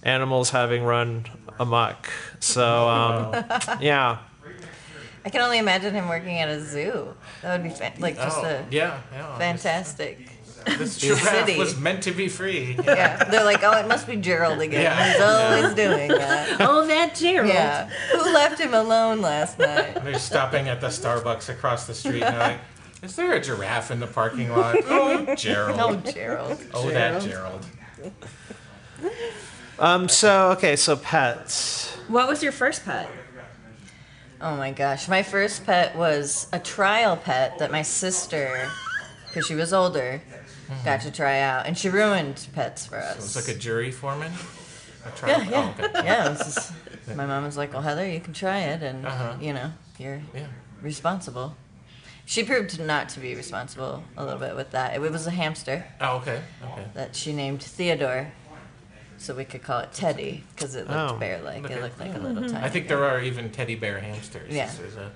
animals 0.03 0.51
having 0.51 0.83
run 0.83 1.25
amok. 1.59 2.09
So 2.39 2.87
um, 2.87 3.33
yeah, 3.81 4.19
I 5.25 5.29
can 5.29 5.41
only 5.41 5.57
imagine 5.57 5.93
him 5.93 6.07
working 6.07 6.37
at 6.39 6.47
a 6.47 6.63
zoo. 6.63 7.13
That 7.41 7.57
would 7.59 7.63
be 7.69 7.75
fa- 7.75 7.91
like 7.99 8.15
just 8.15 8.37
Oh, 8.37 8.45
a 8.45 8.65
yeah, 8.71 9.01
yeah. 9.11 9.37
fantastic. 9.37 10.29
This 10.77 10.97
giraffe 10.97 11.21
city. 11.47 11.57
was 11.57 11.77
meant 11.79 12.03
to 12.03 12.11
be 12.11 12.27
free. 12.27 12.77
Yeah, 12.83 13.23
they're 13.25 13.43
like, 13.43 13.63
oh, 13.63 13.71
it 13.79 13.87
must 13.87 14.07
be 14.07 14.15
Gerald 14.15 14.59
again. 14.61 14.81
Yeah. 14.83 15.11
He's 15.11 15.21
always 15.21 15.75
doing 15.75 16.07
that. 16.09 16.59
Oh, 16.61 16.85
that 16.87 17.15
Gerald. 17.15 17.49
Yeah, 17.49 17.89
who 18.11 18.33
left 18.33 18.59
him 18.59 18.73
alone 18.73 19.21
last 19.21 19.59
night? 19.59 20.03
They're 20.03 20.19
stopping 20.19 20.67
at 20.69 20.79
the 20.81 20.87
Starbucks 20.87 21.49
across 21.49 21.87
the 21.87 21.93
street, 21.93 22.23
and 22.23 22.33
they're 22.35 22.47
like, 22.51 22.59
"Is 23.01 23.15
there 23.15 23.33
a 23.33 23.41
giraffe 23.41 23.91
in 23.91 23.99
the 23.99 24.07
parking 24.07 24.49
lot?" 24.49 24.75
Oh, 24.87 25.35
Gerald. 25.35 25.79
Oh, 25.79 26.11
Gerald. 26.11 26.59
oh, 26.73 26.89
that 26.89 27.21
Gerald. 27.21 27.65
Um. 29.79 30.07
So 30.09 30.51
okay. 30.51 30.75
So 30.75 30.95
pets. 30.97 31.95
What 32.07 32.27
was 32.27 32.43
your 32.43 32.51
first 32.51 32.85
pet? 32.85 33.09
Oh 34.41 34.55
my 34.55 34.71
gosh, 34.71 35.07
my 35.09 35.21
first 35.23 35.65
pet 35.65 35.95
was 35.97 36.47
a 36.53 36.59
trial 36.59 37.17
pet 37.17 37.59
that 37.59 37.71
my 37.71 37.81
sister, 37.81 38.69
because 39.27 39.45
she 39.45 39.53
was 39.55 39.73
older, 39.73 40.21
got 40.85 41.01
to 41.01 41.11
try 41.11 41.39
out, 41.39 41.65
and 41.65 41.77
she 41.77 41.89
ruined 41.89 42.47
pets 42.53 42.85
for 42.85 42.97
us. 42.97 43.17
It's 43.17 43.35
like 43.35 43.55
a 43.55 43.59
jury 43.59 43.91
foreman. 43.91 44.31
A 45.05 45.09
tri- 45.11 45.29
Yeah, 45.29 45.49
yeah, 45.49 45.73
Oh, 45.79 45.83
okay. 45.85 45.91
yeah. 46.05 46.25
It 46.25 46.29
was 46.29 46.39
just, 46.55 46.73
my 47.15 47.25
mom 47.25 47.43
was 47.45 47.57
like, 47.57 47.71
"Well, 47.73 47.81
Heather, 47.81 48.07
you 48.07 48.19
can 48.19 48.33
try 48.33 48.59
it, 48.59 48.83
and 48.83 49.05
Uh-huh. 49.05 49.35
you 49.39 49.53
know, 49.53 49.71
you're 49.97 50.21
Yeah. 50.33 50.47
responsible." 50.81 51.55
She 52.25 52.43
proved 52.43 52.79
not 52.79 53.09
to 53.09 53.19
be 53.19 53.33
responsible 53.33 54.03
a 54.15 54.23
little 54.23 54.39
bit 54.39 54.55
with 54.55 54.71
that. 54.71 54.93
It 54.93 55.01
was 55.01 55.25
a 55.25 55.31
hamster 55.31 55.85
Oh, 55.99 56.17
okay. 56.17 56.41
Okay. 56.63 56.85
that 56.93 57.15
she 57.15 57.33
named 57.33 57.63
Theodore, 57.63 58.31
so 59.17 59.33
we 59.33 59.45
could 59.45 59.63
call 59.63 59.79
it 59.79 59.91
Teddy 59.93 60.43
because 60.55 60.75
it 60.75 60.87
looked 60.87 61.13
Oh. 61.13 61.17
bear-like. 61.17 61.65
Okay. 61.65 61.73
It 61.75 61.81
looked 61.81 61.99
like 61.99 62.13
a 62.13 62.19
little 62.19 62.47
tiny. 62.47 62.63
I 62.63 62.69
think 62.69 62.87
there 62.87 63.03
are 63.03 63.19
even 63.19 63.49
teddy 63.49 63.73
bear 63.75 63.99
hamsters. 63.99 64.53
Yeah. 64.53 64.69
A- 64.97 65.09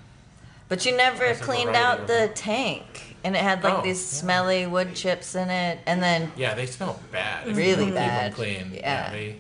But 0.70 0.86
you 0.88 0.98
never 0.98 1.36
cleaned 1.36 1.76
out 1.76 2.08
the 2.08 2.32
tank, 2.34 3.13
and 3.24 3.36
it 3.36 3.42
had 3.42 3.64
like 3.64 3.76
Oh, 3.80 3.82
these 3.82 4.02
yeah. 4.02 4.20
smelly 4.22 4.66
wood 4.68 4.96
chips 4.96 5.36
in 5.36 5.50
it, 5.50 5.80
and 5.86 6.02
then 6.04 6.32
yeah, 6.36 6.54
they 6.54 6.66
smell 6.66 7.00
bad. 7.12 7.48
if 7.48 7.52
you 7.52 7.56
Really 7.64 7.76
don't 7.86 7.94
keep 7.94 7.98
'em 8.02 8.08
bad. 8.08 8.34
clean. 8.34 8.72
Yeah. 8.74 9.12
they, 9.12 9.36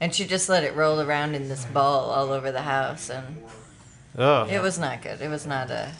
and 0.00 0.14
she 0.14 0.26
just 0.26 0.48
let 0.48 0.64
it 0.64 0.74
roll 0.74 1.00
around 1.00 1.34
in 1.34 1.48
this 1.48 1.64
ball 1.66 2.10
all 2.10 2.32
over 2.32 2.50
the 2.52 2.62
house, 2.62 3.08
and 3.10 3.42
Oh. 4.18 4.46
It 4.46 4.60
was 4.60 4.78
not 4.78 5.00
good. 5.02 5.22
It 5.22 5.28
was 5.30 5.46
not 5.46 5.70
a. 5.70 5.90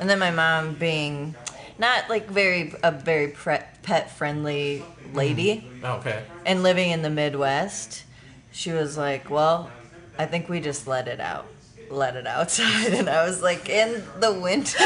And 0.00 0.08
then 0.08 0.18
my 0.18 0.30
mom 0.30 0.74
being 0.74 1.34
not 1.78 2.08
like 2.08 2.28
very 2.30 2.72
a 2.82 2.90
very 2.90 3.28
pre- 3.28 3.58
pet 3.82 4.10
friendly 4.10 4.82
lady 5.12 5.68
mm. 5.82 5.98
Okay. 5.98 6.22
and 6.46 6.62
living 6.62 6.90
in 6.90 7.02
the 7.02 7.10
Midwest, 7.10 8.04
she 8.52 8.72
was 8.72 8.96
like, 8.96 9.28
"Well, 9.28 9.70
I 10.18 10.24
think 10.26 10.48
we 10.48 10.60
just 10.60 10.86
let 10.86 11.08
it 11.08 11.20
out." 11.20 11.46
Let 11.90 12.16
it 12.16 12.26
outside, 12.26 12.92
and 12.94 13.08
I 13.08 13.24
was 13.26 13.42
like, 13.42 13.68
in 13.68 14.02
the 14.18 14.32
winter, 14.32 14.78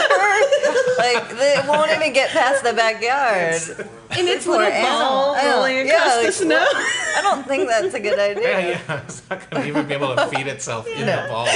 like 0.99 1.25
it 1.31 1.67
won't 1.67 1.91
even 1.93 2.13
get 2.13 2.31
past 2.31 2.63
the 2.63 2.73
backyard. 2.75 3.55
And 4.11 4.29
its 4.29 4.45
Poor 4.45 4.59
little 4.59 4.71
ball 4.83 5.35
I 5.35 5.43
know. 5.43 5.57
rolling 5.57 5.87
Yeah, 5.87 5.97
across 5.97 6.17
the 6.17 6.23
like, 6.25 6.33
snow. 6.33 6.67
I 7.17 7.21
don't 7.23 7.47
think 7.47 7.69
that's 7.69 7.95
a 7.95 8.01
good 8.01 8.19
idea. 8.31 8.43
Yeah, 8.43 8.81
yeah. 8.89 9.01
It's 9.05 9.23
not 9.31 9.49
going 9.51 9.63
to 9.63 9.69
even 9.69 9.87
be 9.87 9.95
able 9.95 10.15
to 10.17 10.27
feed 10.27 10.47
itself 10.47 10.87
in 10.89 11.07
No. 11.07 11.23
the 11.23 11.29
ball. 11.29 11.47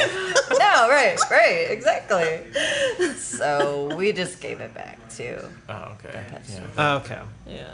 No, 0.59 0.89
right, 0.89 1.19
right, 1.31 1.67
exactly. 1.71 2.41
So 3.17 3.95
we 3.97 4.13
just 4.13 4.41
gave 4.41 4.61
it 4.61 4.73
back 4.75 4.99
to. 5.17 5.49
Oh, 5.69 5.93
okay. 6.05 6.25
pet 6.29 6.43
Yeah. 6.49 6.61
Oh, 6.79 6.97
okay. 6.99 7.21
Yeah. 7.47 7.67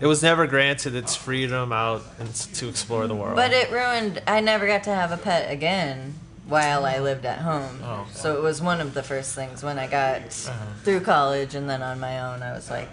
It 0.00 0.06
was 0.06 0.22
never 0.22 0.46
granted 0.46 0.94
its 0.94 1.14
freedom 1.14 1.72
out 1.72 2.02
and 2.18 2.34
to 2.34 2.68
explore 2.68 3.06
the 3.06 3.14
world. 3.14 3.36
But 3.36 3.52
it 3.52 3.70
ruined. 3.70 4.22
I 4.26 4.40
never 4.40 4.66
got 4.66 4.82
to 4.84 4.90
have 4.94 5.12
a 5.12 5.16
pet 5.16 5.50
again 5.50 6.14
while 6.46 6.84
I 6.84 6.98
lived 6.98 7.24
at 7.24 7.38
home. 7.38 7.80
Oh, 7.82 7.92
okay. 8.02 8.10
So 8.12 8.36
it 8.36 8.42
was 8.42 8.60
one 8.60 8.80
of 8.80 8.92
the 8.94 9.02
first 9.02 9.34
things 9.34 9.62
when 9.62 9.78
I 9.78 9.86
got 9.86 10.22
Uh-huh. 10.22 10.64
through 10.82 11.00
college 11.00 11.54
and 11.54 11.68
then 11.70 11.82
on 11.82 11.98
my 12.00 12.20
own. 12.20 12.42
I 12.42 12.52
was 12.52 12.70
like, 12.70 12.90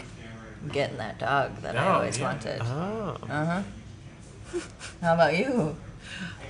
getting 0.72 0.98
that 0.98 1.17
dog 1.20 1.58
that 1.63 1.75
I 1.75 1.88
Oh, 1.88 1.91
always 1.93 2.17
yeah. 2.20 2.24
wanted. 2.25 2.62
oh. 2.62 3.17
Uh 3.29 3.46
huh. 3.46 3.62
How 5.01 5.13
about 5.15 5.38
you? 5.38 5.75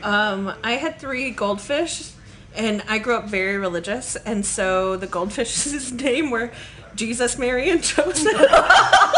Um, 0.04 0.54
I 0.64 0.74
had 0.74 1.00
three 1.00 1.32
goldfish, 1.32 2.12
and 2.56 2.84
I 2.90 2.98
grew 3.00 3.16
up 3.16 3.26
very 3.30 3.58
religious, 3.58 4.16
and 4.18 4.46
so 4.46 4.98
the 4.98 5.08
goldfish's 5.08 5.92
name 6.04 6.30
were 6.32 6.52
Jesus, 6.96 7.38
Mary, 7.38 7.70
and 7.70 7.82
Joseph. 7.82 8.34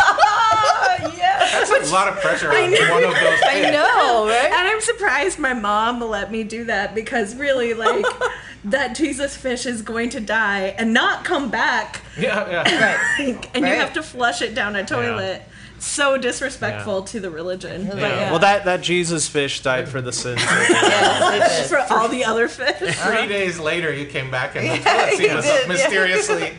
yeah. 1.52 1.66
That's 1.66 1.90
a 1.90 1.94
lot 1.94 2.08
of 2.08 2.16
pressure 2.20 2.50
on 2.52 2.56
one 2.72 3.04
of 3.04 3.12
those 3.12 3.42
I 3.44 3.54
kids. 3.54 3.72
know, 3.72 4.28
right? 4.30 4.46
And 4.46 4.68
I'm 4.68 4.82
surprised 4.82 5.40
my 5.40 5.54
mom 5.54 6.02
let 6.02 6.32
me 6.32 6.44
do 6.44 6.66
that 6.66 6.94
because 6.96 7.36
really, 7.36 7.74
like, 7.74 8.06
that 8.66 8.96
Jesus 8.96 9.36
fish 9.36 9.66
is 9.66 9.82
going 9.82 10.10
to 10.12 10.20
die 10.20 10.74
and 10.78 10.94
not 10.94 11.26
come 11.26 11.50
back, 11.52 12.02
Yeah, 12.18 12.50
yeah. 12.50 12.98
Right. 13.20 13.50
and 13.54 13.66
you 13.66 13.74
have 13.74 13.94
to 13.94 14.04
flush 14.04 14.42
it 14.42 14.56
down 14.56 14.76
a 14.76 14.86
toilet. 14.86 15.42
So 15.80 16.18
disrespectful 16.18 17.02
to 17.04 17.20
the 17.20 17.30
religion. 17.30 17.88
But 17.90 17.98
Yeah. 17.98 18.08
yeah. 18.08 18.30
Well, 18.32 18.40
that, 18.40 18.64
that 18.64 18.80
Jesus 18.82 19.28
fish 19.28 19.62
died 19.62 19.90
for 19.90 20.00
the 20.02 20.14
sins. 20.14 20.42
of- 20.42 20.48
Yes, 20.48 21.68
for 21.70 21.78
all 21.94 22.08
the 22.08 22.24
other 22.24 22.48
fish 22.48 22.78
Three 22.78 22.88
uh-huh. 22.90 23.26
days 23.28 23.60
later, 23.60 23.92
you 23.94 24.06
came 24.06 24.32
back 24.32 24.56
and 24.56 24.66
the 24.70 24.78
Yeah, 24.78 24.94
toilet 25.10 25.18
seat 25.18 25.36
was 25.36 25.44
did, 25.46 25.54
up 25.56 25.62
yeah. 25.62 25.74
mysteriously. 25.74 26.54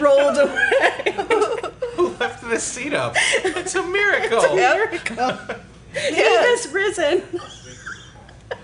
rolled 0.00 0.38
away. 0.38 1.49
Who 2.50 2.54
left 2.56 2.64
this 2.64 2.64
seat 2.64 2.92
up? 2.94 3.14
It's 3.16 3.74
a 3.74 3.82
miracle. 3.82 4.40
did. 4.56 6.14
He 6.14 6.22
has 6.22 6.68
risen. 6.72 7.22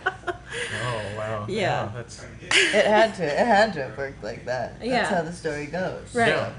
Oh 0.07 1.03
wow. 1.17 1.47
Yeah. 1.49 1.87
Wow, 1.87 1.93
that's 1.95 2.25
It 2.41 2.87
had 2.87 3.15
to. 3.17 3.25
It 3.25 3.47
had 3.47 3.73
to 3.75 3.83
have 3.85 3.99
worked 3.99 4.23
like 4.23 4.45
that. 4.47 4.79
That's 4.79 4.89
Yeah. 4.91 5.05
how 5.07 5.23
the 5.23 5.33
story 5.33 5.67
goes. 5.67 6.15
Right. 6.15 6.29
yeah. 6.29 6.53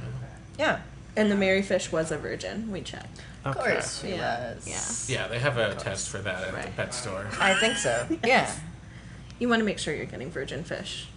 Yeah. 0.60 0.80
And 1.16 1.32
the 1.32 1.36
Mary 1.36 1.62
fish 1.62 1.92
was 1.92 2.12
a 2.12 2.18
virgin. 2.18 2.72
We 2.72 2.82
checked. 2.82 3.22
Of 3.46 3.58
course 3.58 4.02
she 4.02 4.10
Yeah. 4.10 4.54
was. 4.56 5.08
Yeah. 5.10 5.22
Yeah, 5.22 5.28
they 5.28 5.40
have 5.40 5.58
a 5.58 5.74
test 5.76 6.10
for 6.10 6.20
that 6.20 6.44
at 6.44 6.66
the 6.66 6.72
pet 6.72 6.94
store. 6.94 7.28
I 7.40 7.54
think 7.56 7.78
so. 7.78 8.08
Yeah. 8.24 8.52
You 9.40 9.48
want 9.50 9.60
to 9.60 9.66
make 9.66 9.80
sure 9.80 9.94
you're 9.96 10.06
getting 10.06 10.32
virgin 10.32 10.64
fish. 10.64 11.08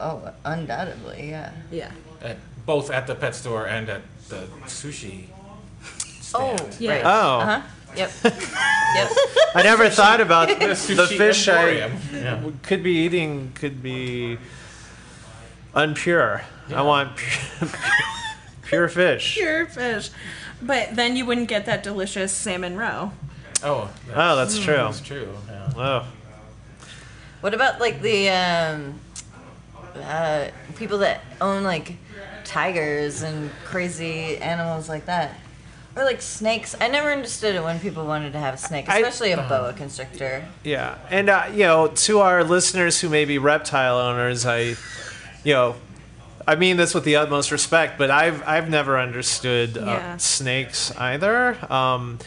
Oh, 0.00 0.30
undoubtedly, 0.44 1.30
yeah. 1.30 1.52
Yeah. 1.70 1.92
At, 2.20 2.36
both 2.66 2.90
at 2.90 3.06
the 3.06 3.14
pet 3.14 3.34
store 3.36 3.66
and 3.68 3.88
at 3.88 4.02
the 4.28 4.46
sushi 4.66 5.24
Oh. 6.34 6.56
Yeah. 6.78 6.90
right. 6.90 7.04
Oh. 7.04 7.38
Uh 7.38 7.46
huh. 7.46 7.62
Yep. 7.96 8.10
yep. 8.24 9.10
I 9.54 9.62
never 9.62 9.88
thought 9.88 10.20
about 10.20 10.48
The 10.48 10.54
the 10.66 10.72
sushi 10.74 11.16
fish 11.16 11.48
I. 11.48 11.70
Yeah. 12.12 12.42
could 12.62 12.82
be 12.82 12.92
eating 13.04 13.52
could 13.54 13.82
be 13.82 14.36
unpure. 15.74 16.42
I 16.74 16.82
want 16.82 17.16
pure, 17.16 17.68
pure 18.64 18.88
fish. 18.88 19.34
Pure 19.38 19.66
fish. 19.66 20.10
But 20.60 20.96
then 20.96 21.16
you 21.16 21.24
wouldn't 21.24 21.48
get 21.48 21.66
that 21.66 21.82
delicious 21.82 22.32
salmon 22.32 22.76
roe. 22.76 23.12
Oh, 23.62 23.90
that's, 24.06 24.18
Oh, 24.18 24.36
that's 24.36 24.58
true. 24.58 24.74
that's 24.76 25.00
true. 25.00 25.28
Yeah. 25.48 25.72
Oh, 25.76 26.06
What 27.40 27.54
about 27.54 27.80
like 27.80 28.02
the 28.02 28.28
um, 28.30 28.98
uh, 30.02 30.48
people 30.76 30.98
that 30.98 31.22
own 31.40 31.62
like 31.62 31.94
tigers 32.44 33.22
and 33.22 33.50
crazy 33.64 34.38
animals 34.38 34.88
like 34.88 35.06
that? 35.06 35.34
Or 35.96 36.04
like 36.04 36.20
snakes. 36.20 36.76
I 36.78 36.88
never 36.88 37.10
understood 37.10 37.54
it 37.54 37.62
when 37.62 37.80
people 37.80 38.04
wanted 38.06 38.32
to 38.34 38.38
have 38.38 38.52
a 38.54 38.58
snake, 38.58 38.86
especially 38.86 39.32
a 39.32 39.38
boa 39.38 39.72
constrictor. 39.72 40.44
yeah. 40.62 40.98
And 41.10 41.30
uh, 41.30 41.44
you 41.52 41.60
know, 41.60 41.88
to 41.88 42.18
our 42.20 42.44
listeners 42.44 43.00
who 43.00 43.08
may 43.08 43.24
be 43.24 43.38
reptile 43.38 43.96
owners, 43.98 44.44
I, 44.44 44.76
you 45.42 45.54
know, 45.54 45.76
I 46.46 46.54
mean 46.54 46.76
this 46.76 46.94
with 46.94 47.04
the 47.04 47.16
utmost 47.16 47.50
respect, 47.50 47.96
but 47.96 48.10
I've 48.10 48.46
I've 48.46 48.68
never 48.68 48.98
understood 49.00 49.78
uh, 49.78 49.84
Yeah. 49.86 50.16
snakes 50.18 50.94
either. 50.98 51.56
Um, 51.72 52.18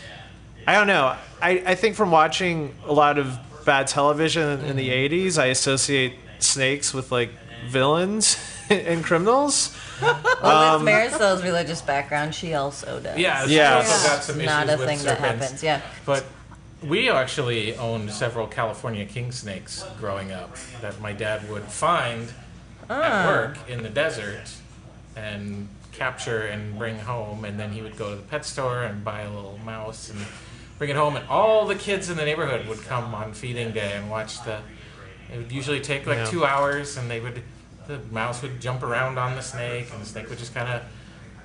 I 0.65 0.74
don't 0.74 0.88
know. 0.88 1.15
I, 1.41 1.63
I 1.65 1.75
think 1.75 1.96
from 1.96 2.10
watching 2.10 2.74
a 2.88 2.93
lot 2.93 3.17
of 3.19 3.38
bad 3.65 3.86
television 3.86 4.62
in 4.65 4.77
the 4.77 4.89
'80s, 4.89 5.38
I 5.38 5.46
associate 5.48 6.13
snakes 6.39 6.91
with 6.91 7.12
like 7.12 7.29
villains 7.67 8.36
and 8.88 9.04
criminals. 9.04 9.76
Well, 10.02 10.78
with 10.80 10.86
Marisol's 10.86 11.44
religious 11.44 11.82
background, 11.82 12.36
she 12.36 12.54
also 12.54 13.00
does. 13.00 13.18
Yeah, 13.18 13.44
she's 13.44 13.52
Yeah. 13.52 13.76
also 13.78 14.08
got 14.08 14.24
some 14.24 14.38
Not 14.44 14.68
issues 14.68 14.76
a 14.76 14.78
with 14.78 14.88
thing 14.88 14.98
that 15.00 15.18
serpents. 15.18 15.44
happens. 15.46 15.64
Yeah. 15.64 15.82
But 16.06 16.26
we 16.84 17.10
actually 17.10 17.76
owned 17.78 18.12
several 18.12 18.48
California 18.48 19.06
king 19.06 19.32
snakes 19.32 19.84
growing 20.00 20.32
up 20.32 20.56
that 20.82 21.00
my 21.02 21.14
dad 21.14 21.50
would 21.50 21.64
find 21.64 22.32
Ah. 22.90 23.02
at 23.04 23.26
work 23.28 23.58
in 23.68 23.84
the 23.84 23.90
desert 23.90 24.50
and 25.16 25.68
capture 25.92 26.42
and 26.46 26.78
bring 26.78 27.00
home, 27.00 27.44
and 27.46 27.60
then 27.60 27.72
he 27.72 27.82
would 27.82 27.98
go 27.98 28.12
to 28.12 28.16
the 28.16 28.22
pet 28.22 28.46
store 28.46 28.84
and 28.84 29.04
buy 29.04 29.22
a 29.22 29.30
little 29.30 29.60
mouse 29.66 30.10
and 30.10 30.20
bring 30.78 30.90
it 30.90 30.96
home, 30.96 31.16
and 31.18 31.28
all 31.28 31.66
the 31.66 31.76
kids 31.76 32.10
in 32.10 32.16
the 32.18 32.24
neighborhood 32.24 32.66
would 32.68 32.82
come 32.86 33.14
on 33.14 33.34
feeding 33.34 33.72
day 33.72 33.94
and 33.94 34.10
watch 34.10 34.42
the. 34.46 34.60
It 35.32 35.38
would 35.38 35.52
usually 35.52 35.82
take 35.82 36.08
like 36.08 36.18
Yeah. 36.20 36.26
two 36.26 36.46
hours, 36.46 36.96
and 36.98 37.12
they 37.12 37.20
would, 37.20 37.44
the 37.89 38.00
mouse 38.13 38.41
would 38.43 38.62
jump 38.62 38.84
around 38.84 39.17
on 39.17 39.36
the 39.36 39.41
snake, 39.41 39.88
and 39.91 40.01
the 40.01 40.05
snake 40.05 40.29
would 40.29 40.38
just 40.39 40.53
kind 40.53 40.69
of 40.69 40.81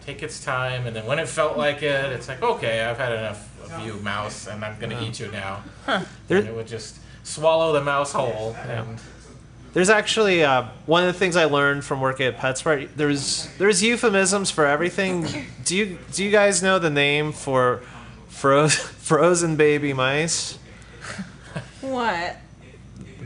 take 0.04 0.22
its 0.22 0.44
time, 0.44 0.86
and 0.86 0.94
then 0.94 1.06
when 1.06 1.18
it 1.18 1.26
felt 1.26 1.56
like 1.56 1.82
it, 1.82 2.12
it's 2.12 2.28
like, 2.28 2.42
okay, 2.42 2.82
I've 2.84 2.98
had 2.98 3.12
enough 3.12 3.48
of 3.64 3.84
you, 3.84 3.94
mouse, 3.94 4.46
and 4.46 4.62
I'm 4.62 4.78
gonna 4.78 5.02
eat 5.02 5.18
you 5.18 5.28
now. 5.32 5.62
There- 6.28 6.38
And 6.38 6.48
it 6.48 6.54
would 6.54 6.66
just 6.68 6.98
swallow 7.22 7.72
the 7.72 7.80
mouse 7.82 8.12
whole, 8.12 8.54
and 8.68 8.98
There's 9.72 9.88
actually 9.90 10.44
uh, 10.44 10.64
one 10.86 11.02
of 11.02 11.12
the 11.12 11.18
things 11.18 11.34
I 11.34 11.46
learned 11.46 11.84
from 11.84 12.00
working 12.00 12.26
at 12.26 12.36
PetSmart. 12.38 12.90
There's 12.94 13.48
there's 13.58 13.82
euphemisms 13.82 14.50
for 14.50 14.66
everything. 14.66 15.26
Do 15.64 15.74
you 15.76 15.98
do 16.12 16.22
you 16.22 16.30
guys 16.30 16.62
know 16.62 16.78
the 16.78 16.90
name 16.90 17.32
for 17.32 17.80
fro- 18.28 18.68
frozen 19.08 19.56
baby 19.56 19.92
mice? 19.92 20.58
What? 21.80 22.36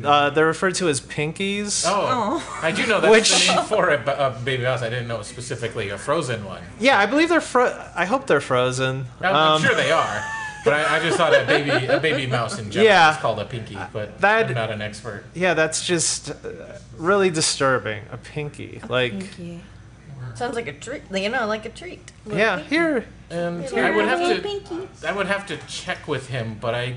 Uh, 0.04 0.30
they're 0.30 0.46
referred 0.46 0.74
to 0.76 0.88
as 0.88 1.00
pinkies. 1.00 1.84
oh, 1.86 2.42
I 2.62 2.72
do 2.72 2.86
know 2.86 3.00
that's 3.00 3.10
Which- 3.10 3.46
the 3.48 3.54
name 3.54 3.64
for 3.66 3.88
a, 3.90 3.98
ba- 3.98 4.26
a 4.26 4.30
baby 4.44 4.62
mouse. 4.62 4.82
I 4.82 4.88
didn't 4.90 5.08
know 5.08 5.22
specifically 5.22 5.88
a 5.90 5.98
frozen 5.98 6.44
one. 6.44 6.62
Yeah, 6.78 6.98
I 6.98 7.06
believe 7.06 7.28
they're 7.28 7.40
fro- 7.40 7.76
I 7.94 8.04
hope 8.04 8.26
they're 8.26 8.40
frozen. 8.40 9.06
I'm, 9.20 9.34
Um, 9.34 9.34
I'm 9.34 9.60
sure 9.62 9.74
they 9.74 9.90
are, 9.92 10.24
but 10.64 10.74
I, 10.74 10.96
I 10.96 11.00
just 11.00 11.16
thought 11.16 11.34
a 11.34 11.44
baby 11.44 11.86
a 11.86 11.98
baby 12.00 12.26
mouse 12.26 12.58
in 12.58 12.70
general 12.70 12.86
Yeah. 12.90 13.10
is 13.12 13.16
called 13.18 13.38
a 13.40 13.44
pinky, 13.44 13.78
but 13.92 14.20
That- 14.20 14.46
I'm 14.48 14.54
not 14.54 14.70
an 14.70 14.82
expert. 14.82 15.24
Yeah, 15.34 15.54
that's 15.54 15.84
just 15.86 16.30
uh, 16.30 16.34
really 16.96 17.30
disturbing. 17.30 18.02
A 18.12 18.16
pinky, 18.16 18.80
like 18.88 19.14
Sounds 20.34 20.54
like 20.54 20.68
a 20.68 20.72
treat. 20.72 21.02
You 21.12 21.30
know, 21.30 21.46
like 21.46 21.64
a 21.66 21.68
treat. 21.70 22.12
yeah. 22.26 22.60
Here, 22.60 23.06
And 23.30 23.62
Little 23.62 23.78
I 23.80 23.90
would 23.90 24.04
have 24.06 24.36
to 24.36 24.40
Pinky. 24.42 24.88
I 25.06 25.12
would 25.12 25.26
have 25.26 25.46
to 25.46 25.56
check 25.66 26.06
with 26.06 26.28
him, 26.28 26.56
but 26.60 26.74
I 26.74 26.94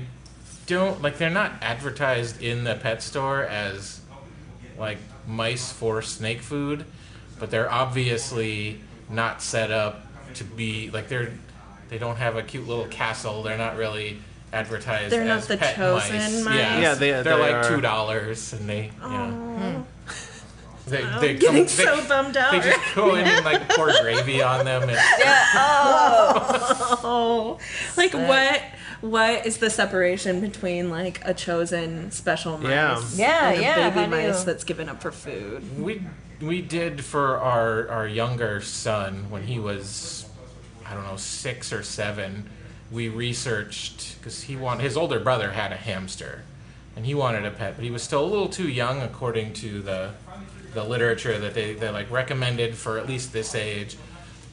don't 0.74 1.02
like 1.02 1.18
they're 1.18 1.30
not 1.30 1.52
advertised 1.62 2.42
in 2.42 2.64
the 2.64 2.74
pet 2.74 3.02
store 3.02 3.42
as 3.44 4.00
like 4.78 4.98
mice 5.26 5.72
for 5.72 6.02
snake 6.02 6.40
food, 6.40 6.84
but 7.38 7.50
they're 7.50 7.70
obviously 7.70 8.80
not 9.08 9.42
set 9.42 9.70
up 9.70 10.06
to 10.34 10.44
be 10.44 10.90
like 10.90 11.08
they're 11.08 11.32
they 11.88 11.98
don't 11.98 12.16
have 12.16 12.36
a 12.36 12.42
cute 12.42 12.66
little 12.66 12.86
castle. 12.86 13.42
They're 13.42 13.58
not 13.58 13.76
really 13.76 14.18
advertised. 14.52 15.12
They're 15.12 15.24
not 15.24 15.38
as 15.38 15.46
the 15.48 15.56
pet 15.58 15.76
chosen 15.76 16.44
mice? 16.44 16.56
Yeah, 16.56 16.78
Yeah, 16.80 16.94
they- 16.94 17.10
they're 17.10 17.22
they 17.24 17.32
like 17.34 17.52
are- 17.52 17.68
two 17.68 17.80
dollars, 17.80 18.52
and 18.52 18.68
they 18.68 18.90
yeah. 19.00 19.82
They, 20.84 21.04
I'm 21.04 21.20
they 21.20 21.34
getting 21.36 21.58
come, 21.62 21.68
so 21.68 21.96
they, 22.00 22.08
bummed 22.08 22.36
out. 22.36 22.50
they 22.50 22.58
just 22.58 22.94
go 22.96 23.14
in 23.14 23.24
and 23.24 23.44
like 23.44 23.68
pour 23.68 23.92
gravy 24.02 24.42
on 24.42 24.64
them 24.64 24.82
and 24.82 24.90
Yeah. 25.18 25.44
Oh. 25.54 26.98
Oh, 27.04 27.58
like 27.96 28.12
what? 28.14 28.62
What 29.02 29.44
is 29.44 29.58
the 29.58 29.68
separation 29.68 30.40
between 30.40 30.88
like 30.88 31.20
a 31.24 31.34
chosen 31.34 32.10
special 32.10 32.56
mice 32.56 32.70
Yeah. 32.70 33.02
Yeah, 33.14 33.50
a 33.50 33.60
yeah, 33.60 33.90
baby 33.90 34.00
how 34.00 34.06
do 34.06 34.16
you- 34.22 34.28
mice 34.28 34.44
that's 34.44 34.64
given 34.64 34.88
up 34.88 35.02
for 35.02 35.12
food? 35.12 35.78
We 35.78 36.02
we 36.40 36.62
did 36.62 37.04
for 37.04 37.38
our 37.38 37.88
our 37.88 38.08
younger 38.08 38.60
son 38.62 39.26
when 39.30 39.42
he 39.44 39.58
was 39.58 40.24
I 40.86 40.94
don't 40.94 41.04
know 41.04 41.16
six 41.16 41.72
or 41.72 41.82
seven. 41.82 42.48
We 42.90 43.08
researched 43.08 44.18
because 44.18 44.42
he 44.42 44.56
wanted 44.56 44.82
his 44.82 44.96
older 44.96 45.18
brother 45.20 45.52
had 45.52 45.72
a 45.72 45.76
hamster, 45.76 46.42
and 46.96 47.06
he 47.06 47.14
wanted 47.14 47.44
a 47.46 47.50
pet, 47.50 47.74
but 47.76 47.84
he 47.84 47.90
was 47.90 48.02
still 48.02 48.24
a 48.24 48.26
little 48.26 48.48
too 48.48 48.68
young 48.68 49.00
according 49.02 49.52
to 49.54 49.80
the 49.82 50.10
the 50.74 50.84
literature 50.84 51.38
that 51.38 51.54
they 51.54 51.74
they 51.74 51.88
like 51.90 52.10
recommended 52.10 52.74
for 52.76 52.98
at 52.98 53.06
least 53.08 53.32
this 53.32 53.54
age. 53.54 53.96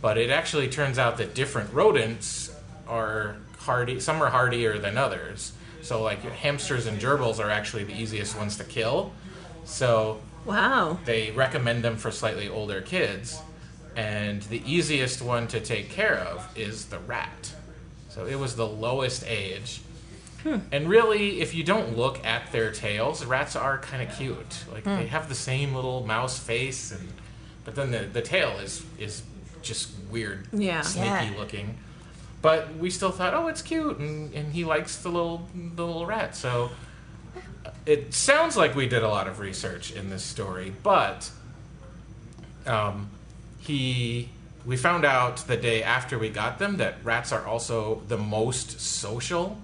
But 0.02 0.18
it 0.18 0.30
actually 0.30 0.70
turns 0.70 0.98
out 0.98 1.18
that 1.18 1.34
different 1.36 1.74
rodents 1.74 2.52
are 2.88 3.36
hardy. 3.70 4.00
Some 4.00 4.22
are 4.24 4.30
hardier 4.32 4.80
than 4.80 4.98
others. 4.98 5.54
So 5.82 6.02
like 6.02 6.22
hamsters 6.22 6.88
and 6.88 7.00
gerbils 7.00 7.40
are 7.40 7.52
actually 7.52 7.84
the 7.84 7.94
easiest 7.94 8.36
ones 8.36 8.58
to 8.58 8.64
kill. 8.64 9.12
So 9.64 10.22
Wow. 10.46 10.98
they 11.06 11.30
recommend 11.32 11.84
them 11.84 11.96
for 11.98 12.10
slightly 12.12 12.50
older 12.50 12.82
kids. 12.82 13.40
And 13.96 14.42
the 14.44 14.62
easiest 14.66 15.22
one 15.22 15.48
to 15.50 15.60
take 15.60 15.90
care 15.90 16.18
of 16.18 16.48
is 16.58 16.86
the 16.86 17.00
rat. 17.00 17.54
So 18.10 18.26
it 18.26 18.40
was 18.40 18.56
the 18.56 18.66
lowest 18.68 19.24
age. 19.28 19.82
Hmm. 20.44 20.58
And 20.72 20.90
really, 20.90 21.42
if 21.42 21.54
you 21.54 21.64
don't 21.64 21.96
look 21.98 22.26
at 22.26 22.52
their 22.52 22.72
tails, 22.72 23.24
rats 23.26 23.56
are 23.56 23.78
kind 23.78 24.02
of 24.02 24.16
cute. 24.18 24.64
Like 24.72 24.86
they 24.86 25.04
hmm. 25.04 25.16
have 25.16 25.28
the 25.30 25.36
same 25.36 25.76
little 25.76 26.06
mouse 26.06 26.40
face, 26.40 26.92
and 26.92 27.10
but 27.66 27.76
then 27.76 27.92
the, 27.92 28.00
the 28.00 28.22
tail 28.22 28.58
is 28.58 28.84
is 28.98 29.22
just 29.62 29.90
weird, 30.10 30.48
Yeah. 30.54 30.82
snaky 30.82 31.34
Yeah. 31.34 31.38
looking. 31.40 31.78
But 32.42 32.76
we 32.76 32.90
still 32.90 33.12
thought, 33.12 33.34
oh, 33.34 33.48
it's 33.48 33.62
cute, 33.62 33.98
and, 33.98 34.34
and 34.34 34.54
he 34.54 34.64
likes 34.64 34.98
the 34.98 35.10
little 35.10 35.48
the 35.54 35.86
little 35.86 36.06
rat. 36.06 36.36
So 36.36 36.70
it 37.86 38.14
sounds 38.14 38.56
like 38.56 38.76
we 38.76 38.88
did 38.88 39.04
a 39.04 39.10
lot 39.10 39.28
of 39.28 39.40
research 39.40 39.92
in 39.92 40.10
this 40.10 40.24
story, 40.24 40.74
but 40.84 41.30
um, 42.66 43.10
he 43.60 44.30
we 44.66 44.78
found 44.78 45.06
out 45.06 45.38
the 45.48 45.58
day 45.58 45.84
after 45.84 46.18
we 46.20 46.30
got 46.30 46.60
them 46.60 46.78
that 46.78 46.96
rats 47.04 47.32
are 47.32 47.46
also 47.46 48.02
the 48.08 48.18
most 48.18 48.80
social 48.80 49.58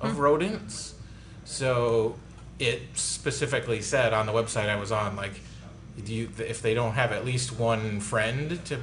of 0.00 0.18
rodents. 0.18 0.94
So 1.44 2.16
it 2.58 2.82
specifically 2.94 3.80
said 3.80 4.12
on 4.12 4.26
the 4.26 4.32
website 4.32 4.68
I 4.68 4.76
was 4.76 4.92
on, 4.92 5.16
like, 5.16 5.40
do 6.04 6.14
you, 6.14 6.28
if 6.38 6.60
they 6.62 6.74
don't 6.74 6.92
have 6.92 7.12
at 7.12 7.24
least 7.24 7.58
one 7.58 8.00
friend 8.00 8.64
to 8.66 8.78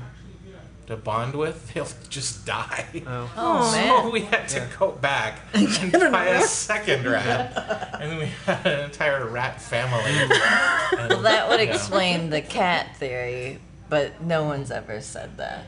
to 0.87 0.95
bond 0.97 1.35
with, 1.35 1.73
they'll 1.73 1.87
just 2.09 2.45
die. 2.45 2.85
Oh. 3.05 3.09
Oh, 3.09 3.31
oh 3.37 3.71
So 3.71 3.77
man. 3.77 4.11
we 4.11 4.21
had 4.21 4.47
to 4.49 4.67
go 4.79 4.91
back 4.91 5.39
and 5.53 5.91
buy 6.11 6.25
a 6.27 6.41
second 6.41 7.05
rat, 7.05 7.93
and 8.01 8.11
then 8.11 8.17
we 8.19 8.25
had 8.45 8.65
an 8.65 8.85
entire 8.85 9.25
rat 9.27 9.61
family. 9.61 10.11
And, 10.11 11.09
Well, 11.09 11.21
that 11.23 11.49
would 11.49 11.59
yeah. 11.59 11.65
explain 11.73 12.29
the 12.29 12.41
cat 12.41 12.95
theory, 12.97 13.59
but 13.89 14.21
no 14.21 14.43
one's 14.45 14.71
ever 14.71 15.01
said 15.01 15.37
that. 15.37 15.65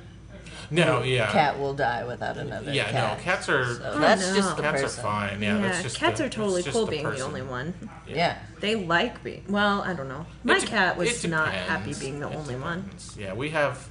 No, 0.72 1.02
yeah, 1.02 1.32
Cat 1.32 1.58
will 1.58 1.74
die 1.74 2.04
without 2.04 2.38
another 2.38 2.66
cat. 2.68 2.74
yeah, 2.76 2.92
cat. 2.92 3.18
no, 3.18 3.24
cats 3.24 3.50
are 3.50 3.66
So 3.74 4.00
that's 4.00 4.28
no. 4.30 4.36
just 4.36 4.56
the 4.56 4.62
cats 4.62 4.82
person. 4.84 5.00
are 5.00 5.04
fine. 5.04 5.42
Yeah, 5.42 5.56
Yeah, 5.56 5.62
that's 5.64 5.82
just 5.82 5.98
cats 5.98 6.20
the- 6.20 6.26
are 6.26 6.30
totally 6.30 6.62
cool 6.62 6.86
the 6.86 6.92
being 6.92 7.04
the 7.06 7.10
person. 7.10 7.26
only 7.26 7.42
one. 7.42 7.74
Yeah. 8.08 8.38
They 8.60 8.76
like 8.76 9.24
being. 9.24 9.44
Well, 9.50 9.82
I 9.82 9.94
don't 9.94 10.08
know. 10.08 10.28
My 10.44 10.58
It 10.58 10.68
cat 10.68 10.96
was 10.96 11.26
not 11.26 11.52
happy 11.52 11.96
being 11.96 12.20
the 12.20 12.30
It 12.30 12.36
only 12.36 12.56
one. 12.56 12.88
Yeah, 13.18 13.34
we 13.34 13.50
have 13.50 13.88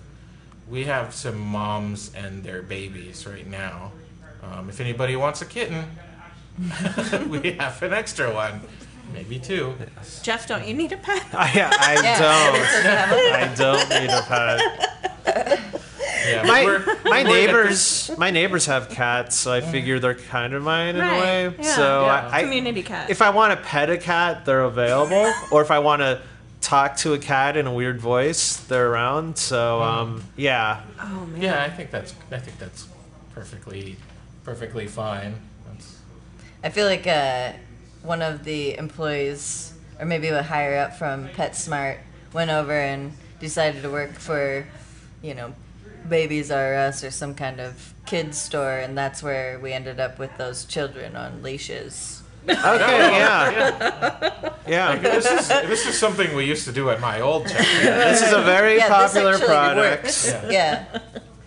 we 0.68 0.84
have 0.84 1.14
some 1.14 1.38
moms 1.38 2.12
and 2.14 2.42
their 2.44 2.62
babies 2.62 3.26
right 3.26 3.46
now. 3.46 3.92
Um, 4.42 4.68
if 4.68 4.80
anybody 4.80 5.16
wants 5.16 5.42
a 5.42 5.46
kitten, 5.46 5.84
we 7.28 7.52
have 7.52 7.82
an 7.82 7.92
extra 7.92 8.32
one, 8.32 8.60
maybe 9.12 9.38
two. 9.38 9.74
Jeff, 10.22 10.46
don't 10.46 10.66
you 10.66 10.74
need 10.74 10.92
a 10.92 10.96
pet? 10.96 11.24
I, 11.32 11.70
I 11.78 11.94
Yeah. 12.02 12.18
don't. 12.18 13.34
I 13.34 13.54
don't 13.54 13.88
need 13.88 14.10
a 14.10 14.22
pet. 14.22 15.64
Yeah, 16.26 16.42
My 16.42 16.64
we're- 16.64 16.84
my 17.04 17.10
we're 17.10 17.18
at 17.20 17.26
neighbors 17.26 18.10
my 18.18 18.30
neighbors 18.30 18.66
have 18.66 18.90
cats, 18.90 19.36
so 19.36 19.52
I 19.52 19.60
figure 19.60 19.98
they're 19.98 20.14
kind 20.14 20.52
of 20.52 20.62
mine 20.62 20.96
in 20.96 21.00
Right, 21.00 21.16
a 21.16 21.20
way. 21.20 21.54
yeah. 21.60 21.74
So 21.76 22.04
Yeah. 22.04 22.28
I, 22.30 22.38
I 22.38 22.42
Community 22.42 22.82
cat. 22.82 23.08
if 23.08 23.22
I 23.22 23.30
want 23.30 23.58
to 23.58 23.64
pet 23.64 23.88
a 23.88 23.96
cat, 23.96 24.44
they're 24.44 24.62
available. 24.64 25.32
or 25.50 25.62
if 25.62 25.70
I 25.70 25.78
want 25.78 26.02
to 26.02 26.20
talk 26.60 26.96
to 26.98 27.14
a 27.14 27.18
cat 27.18 27.56
in 27.56 27.66
a 27.66 27.72
weird 27.72 28.00
voice, 28.00 28.56
they're 28.56 28.90
around. 28.90 29.38
So 29.38 29.82
um, 29.82 30.24
yeah, 30.36 30.82
oh 31.00 31.26
man. 31.26 31.42
Yeah, 31.42 31.62
I 31.62 31.70
think 31.70 31.90
that's 31.90 32.14
I 32.30 32.38
think 32.38 32.58
that's 32.58 32.88
perfectly 33.34 33.96
perfectly 34.44 34.86
fine. 34.86 35.34
That's, 35.66 35.98
I 36.64 36.70
feel 36.70 36.86
like 36.86 37.06
uh, 37.06 37.52
one 38.02 38.22
of 38.22 38.44
the 38.44 38.76
employees, 38.78 39.72
or 39.98 40.06
maybe 40.06 40.28
a 40.28 40.42
higher 40.42 40.78
up 40.78 40.96
from 40.96 41.28
PetSmart, 41.28 41.98
went 42.32 42.50
over 42.50 42.72
and 42.72 43.12
decided 43.40 43.82
to 43.82 43.90
work 43.90 44.12
for, 44.14 44.66
you 45.22 45.34
know, 45.34 45.54
Babies 46.08 46.50
R 46.50 46.74
Us 46.74 47.04
or 47.04 47.10
some 47.10 47.34
kind 47.34 47.60
of 47.60 47.94
kids 48.06 48.40
store, 48.40 48.78
and 48.78 48.96
that's 48.96 49.22
where 49.22 49.58
we 49.58 49.72
ended 49.72 50.00
up 50.00 50.18
with 50.18 50.36
those 50.38 50.64
children 50.64 51.14
on 51.16 51.42
leashes. 51.42 52.17
Okay, 52.48 53.18
yeah, 53.18 53.50
yeah. 53.50 54.54
yeah. 54.66 54.96
This 54.96 55.26
is 55.26 55.48
this 55.48 55.86
is 55.86 55.98
something 55.98 56.34
we 56.34 56.44
used 56.44 56.64
to 56.66 56.72
do 56.72 56.90
at 56.90 57.00
my 57.00 57.20
old 57.20 57.46
job. 57.48 57.58
This 57.58 58.22
is 58.22 58.32
a 58.32 58.42
very 58.42 58.76
yeah, 58.76 58.88
popular 58.88 59.32
this 59.32 59.40
actually 59.40 59.54
product. 59.54 60.02
works. 60.04 60.26
Yeah. 60.26 60.50
Yeah. 60.50 60.98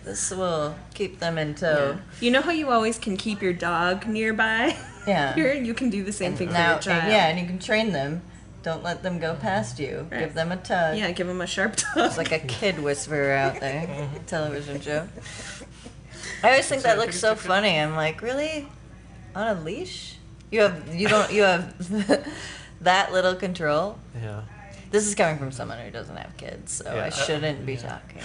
This 0.04 0.30
will 0.30 0.74
keep 0.94 1.20
them 1.20 1.38
in 1.38 1.54
tow. 1.54 1.98
You 2.20 2.30
know 2.32 2.42
how 2.42 2.50
you 2.50 2.70
always 2.70 2.98
can 2.98 3.16
keep 3.16 3.40
your 3.40 3.52
dog 3.52 4.06
nearby? 4.06 4.76
Yeah. 5.06 5.34
Here, 5.36 5.52
you 5.52 5.74
can 5.74 5.90
do 5.90 6.02
the 6.02 6.12
same 6.12 6.34
thing 6.34 6.52
now, 6.52 6.78
for 6.78 6.90
your 6.90 6.96
child. 6.96 7.02
and 7.04 7.12
yeah, 7.12 7.28
and 7.28 7.38
you 7.38 7.46
can 7.46 7.58
train 7.58 7.92
them. 7.92 8.22
Don't 8.62 8.82
let 8.82 9.02
them 9.02 9.18
go 9.18 9.34
past 9.34 9.78
you. 9.78 10.06
Right. 10.10 10.20
Give 10.20 10.34
them 10.34 10.52
a 10.52 10.56
tug. 10.56 10.96
Yeah, 10.96 11.10
give 11.12 11.28
him 11.28 11.40
a 11.40 11.46
sharp 11.46 11.76
tug. 11.76 12.06
It's 12.06 12.18
like 12.18 12.32
a 12.32 12.38
kid 12.38 12.80
whisperer 12.80 13.32
out 13.32 13.58
there. 13.60 14.08
Television 14.26 14.80
show. 14.80 15.08
I 16.44 16.50
always 16.50 16.68
think 16.68 16.82
that 16.82 16.98
looks 16.98 17.18
so 17.18 17.34
funny. 17.34 17.78
I'm 17.78 17.96
like, 17.96 18.22
really? 18.22 18.68
On 19.34 19.56
a 19.56 19.60
leash? 19.60 20.11
You 20.52 20.60
have 20.60 20.94
you 20.94 21.08
don't 21.08 21.32
you 21.32 21.42
have 21.42 21.74
that 22.82 23.12
little 23.12 23.34
control? 23.34 23.98
Yeah, 24.22 24.42
This 24.90 25.06
is 25.06 25.14
coming 25.14 25.38
from 25.38 25.50
someone 25.50 25.78
who 25.78 25.90
doesn't 25.90 26.14
have 26.16 26.36
kids, 26.36 26.72
so 26.72 26.94
Yeah. 26.94 27.06
I 27.06 27.08
shouldn't 27.10 27.64
be 27.66 27.76
talking. 27.78 28.20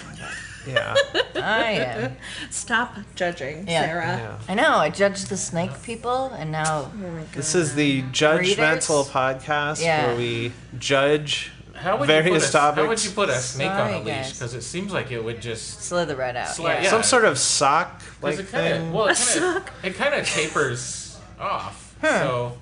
yeah, 0.68 0.94
I 1.36 1.64
am. 1.72 2.18
Stop 2.50 2.96
judging, 3.16 3.66
Yeah. 3.68 3.82
Sarah. 3.86 4.06
yeah. 4.06 4.38
I 4.50 4.54
know. 4.56 4.76
I 4.76 4.90
judged 4.90 5.30
the 5.30 5.38
snake 5.38 5.72
people, 5.84 6.26
and 6.38 6.52
now 6.52 6.92
Oh. 6.94 7.24
This 7.34 7.56
is 7.56 7.76
the 7.76 8.04
judgmental 8.04 9.06
Readers? 9.06 9.14
podcast 9.14 9.82
Yeah. 9.82 10.08
where 10.08 10.18
we 10.18 10.52
judge 10.78 11.52
How 11.76 11.96
would 11.96 12.08
various 12.08 12.26
you 12.28 12.40
put 12.40 12.50
a, 12.50 12.52
topics. 12.52 12.82
How 12.84 12.88
would 12.90 13.04
you 13.06 13.12
put 13.12 13.30
a 13.30 13.36
snake 13.40 13.72
on 13.72 13.94
a 13.94 14.00
leash? 14.02 14.34
Because 14.34 14.54
it 14.54 14.64
seems 14.64 14.92
like 14.92 15.12
it 15.12 15.24
would 15.24 15.42
just 15.42 15.82
slither 15.84 16.18
right 16.18 16.36
out. 16.36 16.50
Slide- 16.50 16.74
yeah. 16.74 16.84
yeah. 16.84 16.90
Some 16.90 17.04
sort 17.04 17.24
of 17.24 17.38
sock 17.38 18.02
like 18.22 18.36
Because 18.36 18.40
it 18.40 18.52
kind 18.52 18.74
thing. 18.84 18.92
well, 18.92 19.08
A 19.08 19.16
kind 19.16 19.58
of 19.58 19.70
it 19.86 19.96
kind 19.96 20.14
of 20.20 20.28
tapers 20.28 21.18
off. 21.40 21.87
So, 22.02 22.58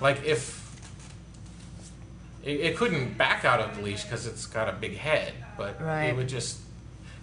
like 0.00 0.24
if 0.24 0.60
it, 2.44 2.60
it 2.60 2.76
couldn't 2.76 3.16
back 3.16 3.44
out 3.44 3.60
of 3.60 3.76
the 3.76 3.82
leash 3.82 4.02
because 4.04 4.26
it's 4.26 4.46
got 4.46 4.68
a 4.68 4.72
big 4.72 4.96
head, 4.96 5.32
but 5.56 5.80
Right. 5.80 6.04
it 6.06 6.16
would 6.16 6.28
just 6.28 6.58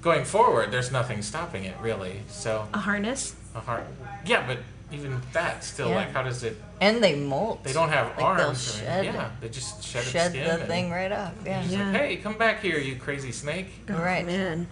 going 0.01 0.25
forward. 0.25 0.71
There's 0.71 0.91
nothing 0.91 1.21
stopping 1.21 1.63
it 1.65 1.75
really. 1.81 2.21
So 2.27 2.67
a 2.73 2.77
harness. 2.79 3.35
a 3.55 3.59
hard, 3.59 3.83
yeah, 4.25 4.45
but 4.47 4.57
even 4.91 5.21
that 5.33 5.63
still 5.63 5.89
Yeah. 5.89 5.95
like 5.97 6.11
how 6.13 6.23
does 6.23 6.43
it? 6.43 6.61
And 6.81 7.03
they 7.03 7.15
molt. 7.15 7.63
They 7.63 7.73
don't 7.73 7.89
have 7.89 8.07
Like 8.07 8.17
they'll 8.17 8.25
arms. 8.25 8.75
or, 8.75 8.79
shed- 8.83 9.05
yeah, 9.05 9.29
they 9.39 9.49
just 9.49 9.83
shed, 9.83 10.01
its 10.01 10.11
Shed 10.11 10.31
skin 10.31 10.43
the 10.45 10.53
and 10.53 10.67
thing 10.67 10.89
right 10.91 11.11
off. 11.11 11.33
Yeah. 11.45 11.63
Yeah. 11.65 11.85
like, 11.91 11.95
hey, 12.01 12.15
come 12.17 12.37
back 12.37 12.61
here, 12.61 12.79
you 12.79 12.95
crazy 12.95 13.31
snake. 13.31 13.67
Oh, 13.89 13.93
Right. 13.93 14.25
man. 14.25 14.65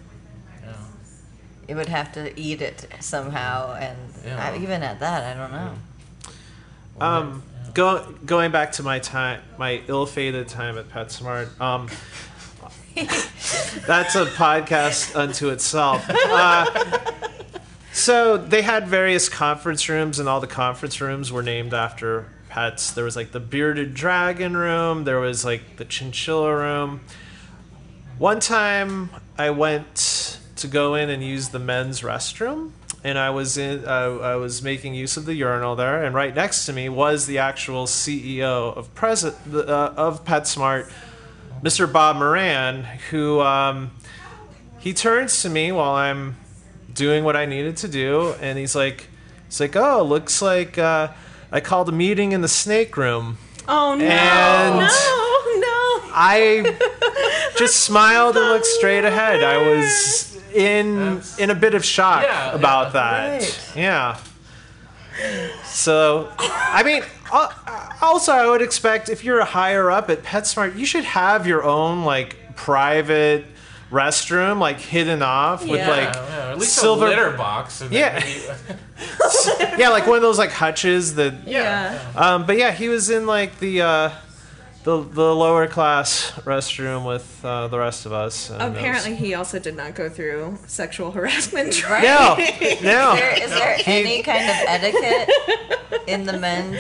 Yeah. 0.65 0.72
It 1.68 1.76
would 1.76 1.89
have 1.89 2.12
to 2.13 2.38
eat 2.39 2.62
it 2.63 2.88
somehow, 3.00 3.74
and 3.76 3.98
Yeah. 4.26 4.44
I, 4.44 4.58
even 4.58 4.82
at 4.82 5.00
that, 5.02 5.24
I 5.36 5.39
don't 5.39 5.52
know. 5.52 5.74
Um, 7.00 7.44
go, 7.74 8.12
going 8.26 8.52
back 8.52 8.74
to 8.74 8.84
my 8.84 9.00
time, 9.00 9.42
my 9.58 9.82
ill-fated 9.88 10.48
time 10.48 10.78
at 10.78 10.90
PetSmart. 10.90 11.60
Um, 11.60 11.88
that's 13.88 14.16
a 14.16 14.26
podcast 14.26 15.16
unto 15.16 15.50
itself. 15.50 16.06
Uh, 16.10 16.66
so 17.94 18.38
they 18.38 18.62
had 18.62 18.88
various 18.88 19.30
conference 19.30 19.88
rooms, 19.88 20.20
and 20.20 20.28
all 20.28 20.42
the 20.42 20.48
conference 20.48 21.00
rooms 21.00 21.32
were 21.32 21.44
named 21.44 21.74
after 21.74 22.26
pets. 22.50 22.92
There 22.92 23.06
was 23.06 23.16
like 23.16 23.32
the 23.32 23.40
bearded 23.40 23.94
dragon 23.94 24.58
room. 24.58 25.04
There 25.06 25.20
was 25.20 25.46
like 25.46 25.78
the 25.78 25.86
chinchilla 25.86 26.54
room. 26.56 27.02
One 28.18 28.40
time, 28.40 29.10
I 29.38 29.52
went 29.52 30.40
to 30.58 30.68
go 30.68 30.96
in 30.96 31.10
and 31.10 31.24
use 31.24 31.50
the 31.50 31.60
men's 31.60 32.02
restroom, 32.02 32.72
and 33.04 33.18
I 33.18 33.30
was 33.30 33.58
in. 33.58 33.86
Uh, 33.86 34.18
I 34.22 34.36
was 34.36 34.62
making 34.62 34.94
use 34.94 35.18
of 35.18 35.26
the 35.26 35.34
urinal 35.34 35.76
there, 35.76 36.04
and 36.04 36.14
right 36.14 36.34
next 36.34 36.66
to 36.66 36.74
me 36.74 36.90
was 36.90 37.26
the 37.26 37.38
actual 37.38 37.86
CEO 37.86 38.76
of 38.76 38.94
present 38.96 39.36
uh, 39.54 39.94
of 39.96 40.26
PetSmart, 40.26 40.92
Mr. 41.64 41.92
Bob 41.92 42.18
Moran, 42.18 42.84
who 43.10 43.40
um, 43.42 43.92
he 44.80 44.94
turns 44.94 45.42
to 45.44 45.50
me 45.50 45.72
while 45.72 45.94
I'm 45.94 46.36
doing 46.94 47.24
what 47.24 47.36
I 47.36 47.46
needed 47.46 47.78
to 47.78 47.88
do, 47.88 48.34
and 48.42 48.58
he's 48.58 48.76
like, 48.76 49.08
It's 49.48 49.60
like, 49.60 49.76
oh, 49.76 50.04
looks 50.04 50.42
like 50.42 50.78
uh, 50.78 51.10
I 51.52 51.62
called 51.62 51.90
a 51.90 51.94
meeting 51.94 52.32
in 52.34 52.42
the 52.42 52.48
snake 52.48 52.98
room. 52.98 53.38
Oh 53.68 53.96
no! 53.96 54.06
And- 54.06 54.80
no! 54.80 55.26
No! 55.60 56.10
I 56.12 56.76
just 57.58 57.78
smiled 57.84 58.36
and 58.36 58.46
looked 58.48 58.66
straight 58.66 59.06
ahead. 59.06 59.44
I 59.44 59.58
was 59.58 60.29
in 60.54 60.98
That's- 61.16 61.38
in 61.40 61.50
a 61.50 61.56
bit 61.56 61.74
of 61.76 61.84
shock 61.86 62.24
Yeah, 62.24 62.52
about 62.54 62.88
yeah. 62.88 62.92
that. 62.94 63.42
Right. 63.42 63.72
Yeah. 63.76 64.18
So, 65.66 66.32
I 66.40 66.82
mean, 66.84 67.04
also 68.02 68.32
I 68.32 68.48
would 68.48 68.62
expect 68.62 69.10
if 69.10 69.24
you're 69.24 69.40
a 69.40 69.46
higher 69.46 69.92
up 69.92 70.10
at 70.10 70.24
PetSmart, 70.24 70.78
you 70.78 70.86
should 70.86 71.04
have 71.04 71.46
your 71.46 71.64
own 71.64 72.04
like 72.06 72.56
private 72.56 73.46
restroom, 73.92 74.60
like 74.60 74.80
hidden 74.80 75.22
off 75.22 75.62
with 75.64 75.86
like 75.88 76.14
Yeah, 76.14 76.26
yeah, 76.46 76.52
at 76.52 76.60
least 76.60 76.74
silver- 76.76 77.08
a 77.08 77.10
litter 77.10 77.32
box. 77.32 77.82
and 77.82 77.92
Yeah. 77.92 78.20
maybe- 78.20 78.80
yeah, 79.82 79.90
like 79.90 80.08
one 80.08 80.16
of 80.18 80.22
those 80.22 80.38
like 80.38 80.52
hutches 80.52 81.16
that. 81.16 81.34
Yeah. 81.46 82.00
Um, 82.16 82.46
but 82.46 82.58
yeah, 82.58 82.72
he 82.72 82.88
was 82.88 83.10
in 83.10 83.26
like 83.26 83.60
the 83.60 83.82
uh, 83.82 84.10
the 84.84 85.02
the 85.04 85.36
lower 85.36 85.68
class 85.68 86.32
restroom 86.46 87.06
with 87.06 87.44
uh, 87.44 87.68
the 87.68 87.78
rest 87.78 88.06
of 88.06 88.13
us. 88.13 88.50
and 88.50 88.62
it 88.62 88.70
was- 88.70 88.78
Apparently, 88.78 89.15
he 89.15 89.34
also 89.34 89.60
did 89.60 89.76
not 89.76 89.94
go 89.96 90.10
through 90.10 90.58
sexual 90.68 91.12
harassment 91.18 91.74
training. 91.74 92.04
No, 92.10 92.36
no. 92.38 93.13
Is 93.13 93.20
there, 93.20 93.44
is 93.44 93.50
there 93.52 93.78
any 93.86 94.24
kind 94.24 94.50
of 94.50 94.56
etiquette 94.68 95.30
in 96.08 96.26
the 96.26 96.38
men's? 96.38 96.78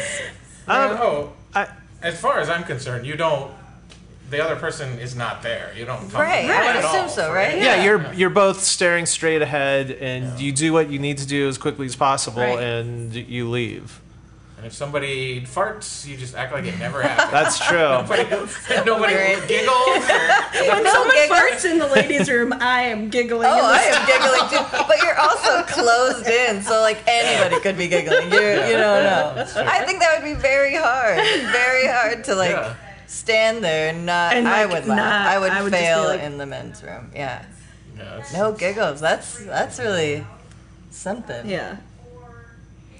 Um, 0.67 0.91
oh, 1.01 1.33
I- 1.53 1.67
as 2.01 2.19
far 2.19 2.39
as 2.39 2.49
I'm 2.49 2.63
concerned, 2.63 3.05
you 3.05 3.15
don't. 3.15 3.51
The 4.29 4.43
other 4.45 4.55
person 4.55 4.99
is 4.99 5.15
not 5.15 5.41
there. 5.41 5.73
You 5.75 5.85
don't. 5.85 6.07
talk 6.11 6.21
Right, 6.21 6.43
to 6.43 6.47
them 6.47 6.61
I 6.61 6.75
would 6.75 6.85
assume 6.85 7.01
all, 7.01 7.09
so, 7.09 7.33
right? 7.33 7.57
yeah, 7.57 7.83
you're 7.83 8.13
you're 8.13 8.29
both 8.29 8.61
staring 8.61 9.07
straight 9.07 9.41
ahead, 9.41 9.89
and 9.91 10.39
you 10.39 10.51
do 10.51 10.71
what 10.71 10.89
you 10.91 10.99
need 10.99 11.17
to 11.17 11.25
do 11.27 11.47
as 11.49 11.57
quickly 11.57 11.87
as 11.87 11.95
possible, 11.95 12.41
Right. 12.43 12.59
and 12.63 13.13
you 13.15 13.49
leave. 13.49 13.99
And 14.59 14.67
if 14.67 14.73
somebody 14.73 15.39
farts, 15.39 16.05
you 16.05 16.17
just 16.17 16.35
act 16.35 16.51
like 16.51 16.65
it 16.65 16.77
never 16.79 17.01
happened. 17.07 17.31
That's 17.31 17.57
true. 17.65 17.77
nobody 17.79 18.23
nobody 18.85 19.13
giggles. 19.47 20.03
Or, 20.03 20.67
When 20.67 20.85
someone 20.85 21.15
giggles. 21.15 21.39
farts 21.39 21.63
in 21.71 21.77
the 21.79 21.87
ladies' 21.87 22.29
room, 22.29 22.51
I 22.59 22.81
am 22.81 23.09
giggling. 23.09 23.47
Oh, 23.47 23.71
I 23.71 23.79
am 23.87 24.05
giggling 24.05 24.49
too. 24.51 24.85
But 24.85 25.01
you're 25.01 25.17
also 25.17 25.63
closed 25.63 26.27
in, 26.27 26.61
so 26.61 26.81
like 26.81 26.97
anybody 27.07 27.61
could 27.61 27.77
be 27.77 27.87
giggling. 27.87 28.33
You 28.33 28.39
you 28.41 28.75
don't 28.75 29.03
know. 29.07 29.45
I 29.55 29.85
think 29.85 30.01
that 30.01 30.19
would 30.19 30.25
be 30.27 30.33
very 30.33 30.75
hard. 30.75 31.15
Very 31.53 31.87
hard 31.87 32.25
to 32.25 32.35
like 32.35 32.51
Yeah. 32.51 32.75
stand 33.07 33.63
there 33.63 33.89
and 33.91 34.05
not. 34.05 34.33
And, 34.35 34.45
I 34.45 34.65
like, 34.65 34.73
would 34.73 34.87
laugh. 34.89 34.97
not- 34.97 35.27
I 35.27 35.39
would 35.39 35.51
I 35.53 35.63
would 35.63 35.71
fail 35.71 36.03
like- 36.03 36.19
in 36.21 36.37
the 36.37 36.45
men's 36.45 36.83
room. 36.83 37.11
Yeah. 37.15 37.45
Yeah, 37.97 38.23
No 38.33 38.51
giggles. 38.51 38.99
That's 38.99 39.39
that's 39.45 39.79
really 39.79 40.25
something. 40.91 41.49
Yeah. 41.49 41.77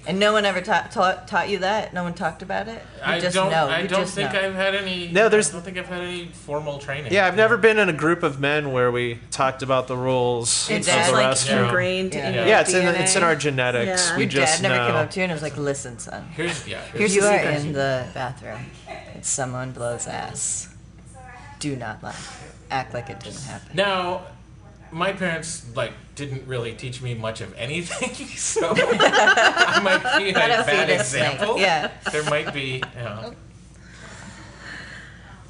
And 0.09 0.19
no 0.19 0.33
one 0.33 0.43
ever 0.43 0.59
taught 0.59 0.91
taught 0.91 1.27
taught 1.27 1.49
you 1.49 1.59
that. 1.59 1.93
No 1.93 2.01
one 2.03 2.15
talked 2.15 2.41
about 2.41 2.67
it. 2.67 2.81
You 2.97 3.01
I 3.05 3.19
just 3.19 3.35
don't. 3.35 3.51
know. 3.51 3.67
I 3.67 3.81
You 3.81 3.87
don't 3.87 3.99
just 4.01 4.15
think 4.15 4.33
know. 4.33 4.39
I've 4.39 4.55
had 4.55 4.73
any. 4.73 5.07
No, 5.09 5.29
there's- 5.29 5.49
I 5.51 5.53
don't 5.53 5.61
think 5.61 5.77
I've 5.77 5.85
had 5.85 6.01
any 6.01 6.25
formal 6.33 6.79
training. 6.79 7.13
Yeah, 7.13 7.27
I've 7.27 7.35
never 7.35 7.57
been 7.57 7.77
in 7.77 7.89
a 7.89 7.93
group 7.93 8.23
of 8.23 8.39
men 8.39 8.71
where 8.71 8.91
we 8.91 9.19
talked 9.29 9.61
about 9.61 9.87
the 9.87 9.95
rules 9.95 10.67
Your 10.67 10.79
of 10.79 10.85
dad, 10.87 11.09
the 11.09 11.13
like 11.13 11.27
restroom. 11.27 11.65
ingrained 11.65 12.15
Yeah. 12.15 12.27
in 12.27 12.33
Yeah. 12.33 12.45
yeah, 12.47 12.61
it's 12.61 12.73
in 12.73 12.87
it's 12.87 13.15
in 13.15 13.21
our 13.21 13.35
genetics. 13.35 14.09
Yeah. 14.09 14.17
We 14.17 14.23
Your 14.23 14.31
just 14.31 14.63
dad 14.63 14.69
never 14.69 14.87
came 14.87 14.95
up 14.95 15.11
to 15.11 15.19
you 15.19 15.23
and 15.25 15.31
was 15.31 15.43
like, 15.43 15.57
"Listen, 15.57 15.99
son. 15.99 16.27
Here's 16.35 16.67
yeah. 16.67 16.81
Here 16.85 16.99
Here's 17.01 17.15
you 17.15 17.21
are 17.23 17.37
secret. 17.37 17.55
in 17.61 17.73
the 17.73 18.05
bathroom. 18.15 18.65
And 19.13 19.23
someone 19.23 19.73
blows 19.73 20.07
ass. 20.07 20.69
Do 21.59 21.75
not 21.75 22.01
laugh. 22.01 22.51
Act 22.71 22.95
like 22.95 23.11
it 23.11 23.19
didn't 23.19 23.43
happen. 23.43 23.75
Now, 23.75 24.21
my 24.91 25.13
parents 25.13 25.65
like 25.75 25.91
didn't 26.15 26.47
really 26.47 26.73
teach 26.73 27.01
me 27.01 27.13
much 27.13 27.41
of 27.41 27.53
anything, 27.55 28.09
so 28.37 28.73
I 28.75 29.79
might 29.83 30.17
be 30.17 30.29
a 30.29 30.39
How 30.39 30.47
to 30.47 30.53
bad 30.65 30.87
feed 30.87 30.95
a 30.95 31.03
snake. 31.03 31.33
example. 31.33 31.59
Yeah. 31.59 31.91
There 32.11 32.23
might 32.25 32.53
be. 32.53 32.81
You 32.97 33.03
know, 33.03 33.33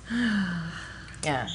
Yeah. 1.24 1.48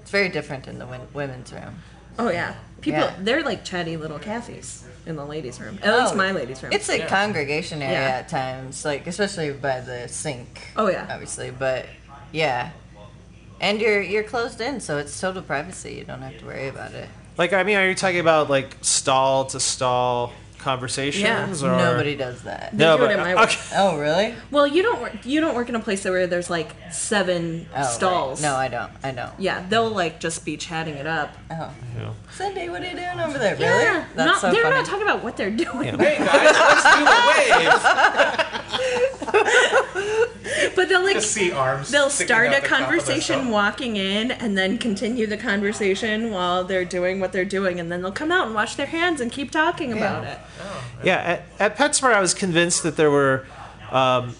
It's 0.00 0.10
very 0.10 0.28
different 0.30 0.66
in 0.68 0.78
the 0.78 0.86
women's 1.14 1.52
room. 1.52 1.74
Oh 2.18 2.30
yeah. 2.30 2.54
People, 2.80 3.00
Yeah. 3.00 3.14
they're 3.20 3.42
like 3.42 3.64
chatty 3.64 3.96
little 3.96 4.18
Cathys 4.18 4.82
in 5.06 5.16
the 5.16 5.24
ladies' 5.24 5.60
room. 5.60 5.78
At 5.82 5.98
least 5.98 6.14
Oh, 6.14 6.16
my 6.16 6.32
ladies' 6.32 6.62
room. 6.62 6.72
It's 6.72 6.88
a 6.88 6.98
Yeah. 6.98 7.06
congregation 7.08 7.82
area 7.82 7.98
Yeah. 8.00 8.16
at 8.18 8.28
times, 8.28 8.84
like 8.84 9.06
especially 9.06 9.52
by 9.52 9.80
the 9.80 10.08
sink. 10.08 10.60
Oh, 10.76 10.88
yeah. 10.88 11.06
Obviously, 11.10 11.50
but 11.50 11.86
yeah. 12.32 12.70
And 13.60 13.80
you're 13.80 14.02
you're 14.02 14.22
closed 14.24 14.60
in, 14.60 14.80
so 14.80 14.98
it's 14.98 15.18
total 15.20 15.42
privacy. 15.42 15.94
You 15.94 16.04
don't 16.04 16.22
have 16.22 16.38
to 16.38 16.44
worry 16.46 16.68
about 16.68 16.92
it. 16.92 17.08
Like, 17.36 17.52
I 17.52 17.62
mean, 17.62 17.76
are 17.76 17.86
you 17.88 17.94
talking 17.94 18.18
about 18.20 18.50
like 18.50 18.76
stall 18.82 19.44
to 19.46 19.60
stall 19.60 20.32
conversations? 20.58 21.22
Yeah, 21.62 21.68
or 21.68 21.76
Nobody 21.76 22.16
does 22.16 22.42
that. 22.42 22.74
No, 22.74 22.96
do 22.96 23.04
it 23.04 23.06
but 23.06 23.12
at 23.16 23.20
my 23.20 23.34
work. 23.36 23.44
okay. 23.50 23.60
Oh, 23.76 23.96
really? 23.98 24.34
well, 24.50 24.66
you 24.66 24.82
don't 24.82 25.00
work. 25.00 25.24
You 25.24 25.40
don't 25.40 25.54
work 25.54 25.68
in 25.68 25.76
a 25.76 25.80
place 25.80 26.04
where 26.04 26.26
there's 26.26 26.50
like 26.50 26.74
seven 26.90 27.66
Oh, 27.72 27.76
right. 27.76 27.86
stalls. 27.86 28.42
No, 28.42 28.54
I 28.56 28.66
don't. 28.68 28.90
I 29.04 29.12
don't. 29.12 29.30
Yeah, 29.38 29.64
they'll 29.68 29.88
like 29.90 30.18
just 30.20 30.44
be 30.44 30.56
chatting 30.56 30.94
it 30.94 31.06
up. 31.06 31.32
Oh. 31.50 31.72
Yeah. 31.96 32.12
Cindy, 32.32 32.68
what 32.68 32.82
are 32.82 32.86
you 32.86 32.96
doing 32.96 33.20
over 33.20 33.38
there? 33.38 33.54
Really? 33.56 33.66
Yeah, 33.84 34.04
That's 34.14 34.26
not, 34.26 34.40
so 34.40 34.50
they're 34.52 34.62
funny. 34.64 34.76
not 34.76 34.86
talking 34.86 35.02
about 35.02 35.22
what 35.24 35.36
they're 35.36 35.50
doing, 35.50 35.96
hey 35.98 36.16
guys, 36.18 36.54
let's 36.54 36.84
do 36.94 37.04
the 37.04 37.14
wave. 39.34 40.27
but 40.76 40.88
they'll 40.88 41.02
like 41.02 41.14
Just 41.14 41.32
see 41.32 41.52
arms. 41.52 41.90
they'll 41.90 42.10
start 42.10 42.48
a 42.48 42.50
the 42.50 42.56
top 42.56 42.62
of 42.64 42.70
the 42.70 42.76
conversation 42.76 43.48
walking 43.50 43.96
in 43.96 44.30
and 44.30 44.56
then 44.56 44.78
continue 44.78 45.26
the 45.26 45.36
conversation 45.36 46.30
while 46.30 46.64
they're 46.64 46.84
doing 46.84 47.20
what 47.20 47.32
they're 47.32 47.44
doing 47.44 47.80
and 47.80 47.90
then 47.90 48.02
they'll 48.02 48.12
come 48.12 48.30
out 48.32 48.46
and 48.46 48.54
wash 48.54 48.74
their 48.76 48.86
hands 48.86 49.20
and 49.20 49.32
keep 49.32 49.50
talking 49.50 49.92
about 49.92 50.24
it 50.24 50.38
Yeah, 51.04 51.16
at, 51.58 51.72
at 51.72 51.76
PetSmart, 51.76 52.14
I 52.14 52.20
was 52.20 52.34
convinced 52.34 52.82
that 52.82 52.96
there 52.96 53.10
were 53.10 53.46
um, 53.90 54.34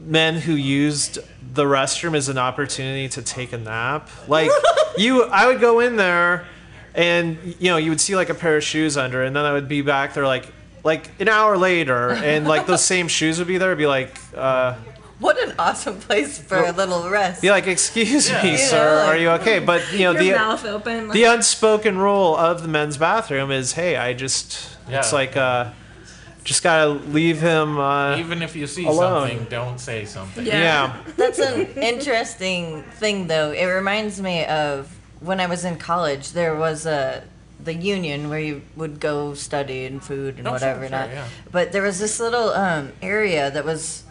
men 0.00 0.34
who 0.36 0.54
used 0.54 1.18
the 1.54 1.64
restroom 1.64 2.16
as 2.16 2.28
an 2.28 2.38
opportunity 2.38 3.08
to 3.08 3.22
take 3.22 3.52
a 3.52 3.58
nap. 3.58 4.08
Like 4.28 4.50
you, 4.98 5.24
I 5.24 5.46
would 5.46 5.60
go 5.60 5.80
in 5.80 5.96
there, 5.96 6.46
and 6.94 7.38
you 7.58 7.70
know, 7.70 7.76
you 7.76 7.90
would 7.90 8.00
see 8.00 8.16
like 8.16 8.28
a 8.28 8.34
pair 8.34 8.56
of 8.56 8.64
shoes 8.64 8.96
under, 8.96 9.22
and 9.22 9.34
then 9.36 9.44
I 9.44 9.52
would 9.52 9.68
be 9.68 9.82
back 9.82 10.14
there 10.14 10.26
like 10.26 10.46
like 10.82 11.10
an 11.20 11.28
hour 11.28 11.56
later, 11.56 12.10
and 12.10 12.46
like 12.46 12.66
those 12.66 12.84
same 12.94 13.08
shoes 13.08 13.38
would 13.38 13.48
be 13.48 13.58
there. 13.58 13.70
I'd 13.72 13.78
be 13.78 13.86
like. 13.86 14.16
Uh, 14.36 14.74
What 15.20 15.40
an 15.42 15.54
awesome 15.58 15.98
place 16.00 16.38
for 16.38 16.56
a 16.58 16.72
little 16.72 17.08
rest. 17.08 17.40
be 17.42 17.50
like, 17.50 17.66
excuse 17.66 18.30
me, 18.30 18.52
Yeah. 18.52 18.56
sir, 18.56 18.76
Yeah, 19.04 19.10
are 19.10 19.16
you 19.16 19.30
okay? 19.40 19.58
But 19.60 19.92
you 19.92 20.00
know, 20.00 20.12
your 20.12 20.22
the 20.22 20.32
mouth 20.32 20.64
open 20.64 21.08
like, 21.08 21.14
the 21.14 21.24
unspoken 21.24 21.98
rule 21.98 22.36
of 22.36 22.62
the 22.62 22.68
men's 22.68 22.96
bathroom 22.96 23.50
is, 23.50 23.72
hey, 23.72 23.96
I 23.96 24.12
just, 24.12 24.76
it's 24.88 25.12
like, 25.12 25.36
uh, 25.36 25.70
just 26.42 26.62
gotta 26.62 26.88
leave 26.90 27.40
him. 27.40 27.78
Uh, 27.78 28.16
Even 28.18 28.42
if 28.42 28.54
you 28.56 28.66
see 28.66 28.84
Alone. 28.86 29.28
something, 29.28 29.46
don't 29.48 29.78
say 29.78 30.04
something. 30.04 30.44
Yeah. 30.44 30.52
yeah. 30.60 30.96
That's 31.16 31.38
an 31.38 31.66
interesting 31.76 32.82
thing, 32.82 33.28
though. 33.28 33.52
It 33.52 33.64
reminds 33.66 34.20
me 34.20 34.44
of 34.46 34.94
when 35.20 35.40
I 35.40 35.46
was 35.46 35.64
in 35.64 35.76
college. 35.78 36.32
There 36.32 36.54
was 36.56 36.86
a 36.86 37.22
the 37.62 37.72
union 37.72 38.28
where 38.28 38.40
you 38.40 38.60
would 38.76 39.00
go 39.00 39.32
study 39.32 39.86
and 39.86 40.04
food 40.04 40.36
and 40.38 40.46
Oh, 40.46 40.50
sure, 40.50 40.68
whatever. 40.68 40.80
sure, 40.82 40.90
not. 40.90 41.08
yeah. 41.08 41.26
But 41.50 41.72
there 41.72 41.80
was 41.82 41.98
this 41.98 42.20
little 42.20 42.50
um, 42.50 42.92
area 43.00 43.50
that 43.50 43.64
was 43.64 44.02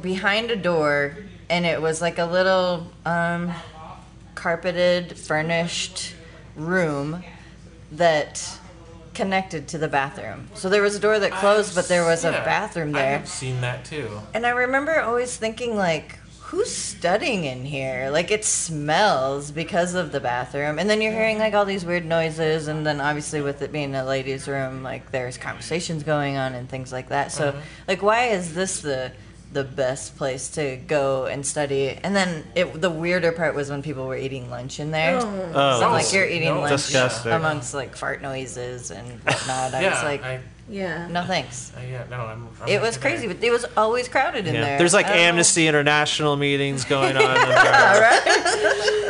behind 0.00 0.50
a 0.50 0.56
door, 0.56 1.16
and 1.48 1.66
it 1.66 1.80
was 1.80 2.00
like 2.00 2.18
a 2.18 2.24
little 2.24 2.86
um, 3.04 3.52
carpeted, 4.34 5.18
furnished 5.18 6.14
room 6.56 7.22
that 7.92 8.58
connected 9.14 9.68
to 9.68 9.78
the 9.78 9.88
bathroom. 9.88 10.48
So 10.54 10.68
there 10.68 10.82
was 10.82 10.94
a 10.94 11.00
door 11.00 11.18
that 11.18 11.32
closed, 11.32 11.74
but 11.74 11.88
there 11.88 12.04
was 12.04 12.24
a 12.24 12.32
bathroom 12.32 12.92
there. 12.92 13.18
I've 13.18 13.28
seen 13.28 13.60
that 13.60 13.84
too. 13.84 14.08
And 14.32 14.46
I 14.46 14.50
remember 14.50 15.00
always 15.00 15.36
thinking 15.36 15.76
like, 15.76 16.18
who's 16.50 16.74
studying 16.74 17.44
in 17.44 17.64
here? 17.64 18.10
Like 18.10 18.30
it 18.30 18.44
smells 18.44 19.50
because 19.52 19.94
of 19.94 20.10
the 20.10 20.20
bathroom. 20.20 20.78
And 20.78 20.90
then 20.90 21.00
you're 21.00 21.12
hearing 21.12 21.38
like 21.38 21.54
all 21.54 21.64
these 21.64 21.84
weird 21.84 22.04
noises 22.04 22.66
and 22.66 22.84
then 22.84 23.00
obviously 23.00 23.40
with 23.40 23.62
it 23.62 23.70
being 23.70 23.94
a 23.94 24.04
ladies' 24.04 24.48
room, 24.48 24.82
like 24.82 25.10
there's 25.12 25.38
conversations 25.38 26.02
going 26.02 26.36
on 26.36 26.54
and 26.54 26.68
things 26.68 26.92
like 26.92 27.10
that. 27.10 27.30
So 27.30 27.54
like 27.86 28.02
why 28.02 28.26
is 28.28 28.54
this 28.54 28.80
the 28.80 29.12
the 29.52 29.64
best 29.64 30.16
place 30.16 30.48
to 30.50 30.76
go 30.76 31.26
and 31.26 31.44
study? 31.44 31.90
And 32.02 32.14
then 32.14 32.44
it 32.54 32.80
the 32.80 32.90
weirder 32.90 33.32
part 33.32 33.54
was 33.54 33.68
when 33.70 33.82
people 33.82 34.06
were 34.06 34.16
eating 34.16 34.48
lunch 34.50 34.78
in 34.80 34.90
there. 34.90 35.18
Oh. 35.20 35.50
Oh, 35.54 35.80
So 35.80 35.90
like 35.90 36.12
you're 36.12 36.26
eating 36.26 36.48
no, 36.54 36.60
lunch 36.60 36.70
Disgusting. 36.70 37.32
amongst 37.32 37.74
like 37.74 37.96
fart 37.96 38.22
noises 38.22 38.90
and 38.90 39.06
whatnot. 39.24 39.74
I 39.74 39.80
yeah, 39.82 39.90
was 39.94 40.02
like, 40.04 40.22
I, 40.22 40.40
yeah 40.68 41.08
no 41.08 41.24
thanks. 41.24 41.72
I, 41.76 41.86
yeah, 41.86 42.04
no, 42.08 42.20
I'm. 42.20 42.48
I'm 42.62 42.68
It 42.68 42.80
was 42.80 42.94
with 42.96 42.96
you 42.96 43.00
there. 43.00 43.10
crazy, 43.18 43.26
but 43.26 43.42
it 43.42 43.50
was 43.50 43.66
always 43.76 44.08
crowded 44.08 44.46
in 44.46 44.54
Yeah. 44.54 44.60
there. 44.64 44.78
There's 44.78 44.94
like 44.94 45.06
I 45.06 45.10
don't 45.10 45.18
know. 45.18 45.22
Amnesty 45.30 45.66
International 45.66 46.36
meetings 46.36 46.84
going 46.84 47.16
on. 47.16 47.22
in 47.22 47.48
there. 47.48 48.00
right? 48.00 49.06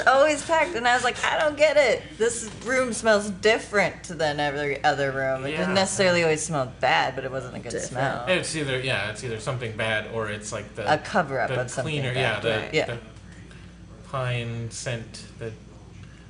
it 0.00 0.06
was 0.06 0.14
always 0.14 0.44
packed, 0.44 0.74
and 0.74 0.86
I 0.86 0.94
was 0.94 1.04
like, 1.04 1.22
I 1.24 1.38
don't 1.38 1.56
get 1.56 1.76
it. 1.76 2.02
This 2.18 2.50
room 2.64 2.92
smells 2.92 3.30
different 3.30 4.02
than 4.04 4.40
every 4.40 4.82
other 4.84 5.10
room. 5.12 5.44
It 5.46 5.50
Yeah. 5.52 5.58
didn't 5.58 5.74
necessarily 5.74 6.22
always 6.22 6.42
smell 6.42 6.72
bad, 6.80 7.14
but 7.14 7.24
it 7.24 7.30
wasn't 7.30 7.56
a 7.56 7.58
good 7.58 7.70
Different. 7.72 7.90
smell. 7.92 8.24
It's 8.28 8.54
either 8.56 8.78
yeah, 8.80 9.10
it's 9.10 9.22
either 9.24 9.40
something 9.40 9.72
bad 9.76 10.06
or 10.12 10.28
it's 10.28 10.52
like 10.52 10.74
the 10.74 10.92
A 10.92 10.98
cover 10.98 11.40
up 11.40 11.48
the 11.50 11.60
of 11.60 11.70
something 11.70 11.92
cleaner, 11.94 12.14
bad, 12.14 12.20
yeah, 12.20 12.40
the, 12.40 12.50
right. 12.62 12.74
Yeah. 12.74 12.86
the 12.86 12.98
pine 14.08 14.70
scent, 14.70 15.24
the 15.38 15.52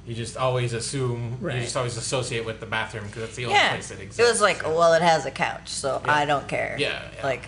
you 0.07 0.15
just 0.15 0.37
always 0.37 0.73
assume 0.73 1.37
Right. 1.41 1.57
you 1.57 1.63
just 1.63 1.77
always 1.77 1.97
associate 1.97 2.45
with 2.45 2.59
the 2.59 2.67
bathroom 2.67 3.07
because 3.07 3.23
that's 3.23 3.37
the 3.37 3.45
only 3.45 3.57
Yeah. 3.57 3.71
place 3.71 3.91
it 3.91 4.01
exists. 4.01 4.19
It 4.19 4.25
was 4.25 4.41
like, 4.41 4.65
well, 4.65 4.95
it 4.95 5.03
has 5.03 5.25
a 5.27 5.31
couch, 5.31 5.69
so 5.69 6.03
I 6.05 6.25
don't 6.25 6.49
care. 6.49 6.75
Yeah, 6.79 7.01
yeah. 7.17 7.23
Like, 7.25 7.47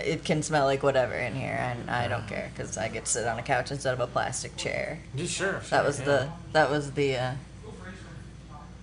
it 0.00 0.24
can 0.24 0.42
smell 0.42 0.64
like 0.66 0.82
whatever 0.82 1.14
in 1.14 1.34
here, 1.34 1.56
and 1.60 1.90
I 1.90 2.08
don't 2.08 2.26
care 2.26 2.50
because 2.54 2.76
I 2.76 2.88
get 2.88 3.04
to 3.04 3.10
sit 3.10 3.26
on 3.26 3.38
a 3.38 3.42
couch 3.42 3.70
instead 3.70 3.94
of 3.94 4.00
a 4.00 4.06
plastic 4.06 4.56
chair. 4.56 4.98
Yeah, 5.14 5.26
sure, 5.26 5.60
That 5.70 5.84
was 5.84 5.98
yeah. 6.00 6.04
the 6.04 6.28
that 6.52 6.70
was 6.70 6.92
the 6.92 7.16
uh, 7.16 7.32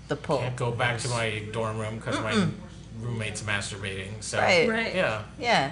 the 0.08 0.16
pull. 0.16 0.40
Can't 0.40 0.56
go 0.56 0.72
back 0.72 1.00
to 1.00 1.10
my 1.10 1.44
dorm 1.52 1.78
room 1.78 1.98
because 1.98 2.20
my 2.22 2.48
roommate's 3.02 3.42
masturbating. 3.44 4.22
So 4.22 4.38
Right. 4.40 4.68
Right. 4.70 4.96
yeah, 4.96 5.24
Yeah. 5.40 5.72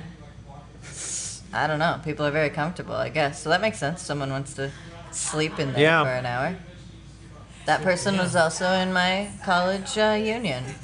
I 1.54 1.65
don't 1.65 1.80
know. 1.80 2.00
People 2.04 2.26
are 2.26 2.32
very 2.32 2.50
comfortable, 2.50 2.95
I 2.95 3.10
guess. 3.10 3.41
So 3.41 3.50
that 3.50 3.62
makes 3.62 3.78
sense. 3.80 4.02
Someone 4.02 4.30
wants 4.30 4.54
to 4.56 4.69
sleep 5.12 5.60
in 5.60 5.71
there 5.73 5.82
Yeah. 5.82 6.04
for 6.04 6.10
an 6.10 6.26
hour. 6.26 6.56
That 7.68 7.82
person 7.84 8.16
was 8.18 8.34
also 8.34 8.72
in 8.72 8.94
my 8.94 9.28
college 9.44 9.98
uh, 9.98 10.14
union, 10.14 10.64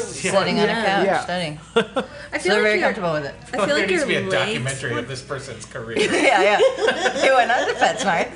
sitting 0.00 0.58
on 0.58 0.68
a 0.68 0.72
couch 0.74 1.06
Yeah. 1.06 1.20
studying. 1.22 1.60
I 1.76 1.82
So 1.82 1.84
feel 1.92 2.02
they're 2.02 2.54
like 2.54 2.62
very 2.62 2.78
your- 2.80 2.86
comfortable 2.88 3.12
with 3.12 3.24
it. 3.26 3.34
I 3.52 3.56
feel 3.56 3.66
there 3.66 3.76
like 3.78 3.88
needs 3.88 3.92
your 3.92 4.00
to 4.00 4.06
be 4.08 4.16
a 4.16 4.20
legs 4.20 4.34
documentary 4.34 4.98
of 4.98 5.06
this 5.06 5.22
person's 5.22 5.64
career. 5.64 5.96
yeah, 6.00 6.42
yeah. 6.42 6.58
He 7.22 7.30
went 7.30 7.52
on 7.52 7.68
to 7.68 7.74
PetSmart. 7.74 8.32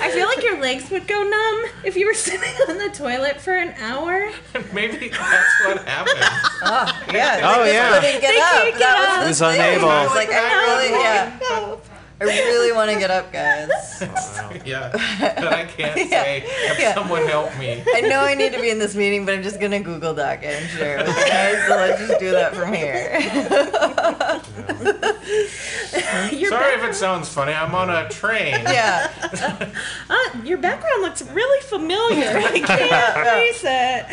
I 0.00 0.10
feel 0.12 0.26
like 0.28 0.44
your 0.44 0.60
legs 0.60 0.88
would 0.92 1.08
go 1.08 1.24
numb 1.24 1.64
if 1.82 1.96
you 1.96 2.06
were 2.06 2.14
sitting 2.14 2.54
on 2.68 2.78
the 2.78 2.90
toilet 2.90 3.40
for 3.40 3.54
an 3.54 3.74
hour. 3.80 4.30
Maybe 4.72 5.08
that's 5.08 5.64
what 5.66 5.84
happened. 5.84 6.20
Oh, 6.62 7.02
yeah. 7.12 7.40
Oh, 7.42 7.64
they 7.64 7.72
just 7.72 7.74
yeah. 7.74 8.00
couldn't 8.00 8.20
get 8.20 8.30
They 8.34 8.40
up. 8.40 8.50
can't 8.52 8.70
get 8.70 8.78
that 8.78 9.16
up. 9.18 9.18
was 9.18 9.26
He's 9.26 9.38
the 9.40 9.50
thing. 9.50 9.60
unable. 9.60 9.88
I 9.88 10.04
was 10.04 10.14
like, 10.14 10.28
I 10.30 10.52
really, 10.62 10.90
yeah. 11.02 11.76
I 12.30 12.38
really 12.46 12.72
want 12.72 12.90
to 12.90 12.98
get 12.98 13.10
up, 13.10 13.32
guys. 13.32 13.68
yeah, 14.64 14.90
but 15.20 15.52
I 15.52 15.64
can't 15.66 15.96
Yeah. 16.10 16.22
say. 16.22 16.40
Have 16.68 16.78
Yeah. 16.78 16.94
someone 16.94 17.26
help 17.26 17.56
me. 17.58 17.82
I 17.94 18.00
know 18.02 18.20
I 18.20 18.34
need 18.34 18.52
to 18.52 18.60
be 18.60 18.70
in 18.70 18.78
this 18.78 18.94
meeting, 18.94 19.24
but 19.24 19.34
I'm 19.34 19.42
just 19.42 19.60
gonna 19.60 19.80
Google 19.80 20.14
Doc 20.14 20.40
it 20.42 20.60
and 20.62 20.70
share 20.70 20.98
it 20.98 21.06
with 21.06 21.16
you 21.16 21.26
guys. 21.26 21.68
So 21.68 21.76
let's 21.76 22.06
just 22.06 22.20
do 22.20 22.30
that 22.32 22.54
from 22.54 22.72
here. 22.72 23.18
Your, 26.32 26.48
Sorry 26.50 26.74
if 26.74 26.84
it 26.84 26.94
sounds 26.94 27.28
funny. 27.28 27.52
I'm 27.52 27.74
on 27.74 27.90
a 27.90 28.08
train. 28.08 28.54
yeah. 28.64 29.10
uh, 30.10 30.38
your 30.44 30.58
background 30.58 31.02
looks 31.02 31.22
really 31.22 31.62
familiar. 31.66 32.28
I 32.28 32.60
can't 32.60 33.14
face 33.28 33.62
it. 33.64 34.06